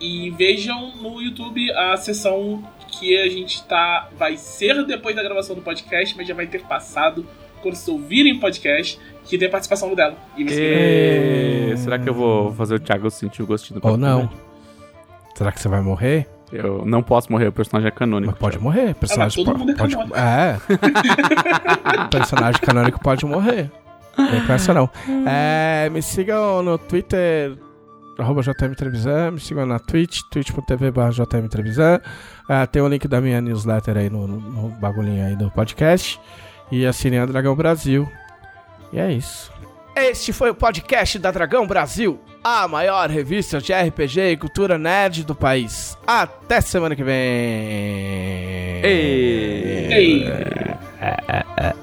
[0.00, 4.08] E vejam no YouTube a sessão que a gente tá.
[4.18, 7.26] Vai ser depois da gravação do podcast, mas já vai ter passado
[7.62, 10.16] quando vocês ouvirem o podcast, que tem a participação dela.
[10.36, 11.76] E ser E...
[11.78, 14.28] Será que eu vou fazer o Thiago sentir o gostinho do Ou não.
[15.34, 16.28] Será que você vai morrer?
[16.52, 18.30] Eu não posso morrer, o personagem é canônico.
[18.32, 18.94] Mas pode morrer.
[18.94, 20.16] Personagem Ah, mas todo po- mundo é pode, canônico.
[20.16, 20.58] É.
[22.10, 23.70] personagem canônico pode morrer.
[24.16, 24.88] Não essa não.
[25.26, 27.56] É, me sigam no Twitter,
[28.18, 32.00] arroba JM Trevisan, me sigam na Twitch, twitch.tv barra JM Trevisan.
[32.48, 36.20] Ah, tem o link da minha newsletter aí no, no, no bagulhinho aí do podcast.
[36.70, 38.08] E assinem a Dragão Brasil.
[38.92, 39.52] E é isso.
[39.96, 45.22] Este foi o podcast da Dragão Brasil, a maior revista de RPG e cultura nerd
[45.24, 45.96] do país.
[46.04, 47.14] Até semana que vem.
[48.82, 49.92] Ei.
[49.92, 50.24] Ei.
[51.00, 51.74] É,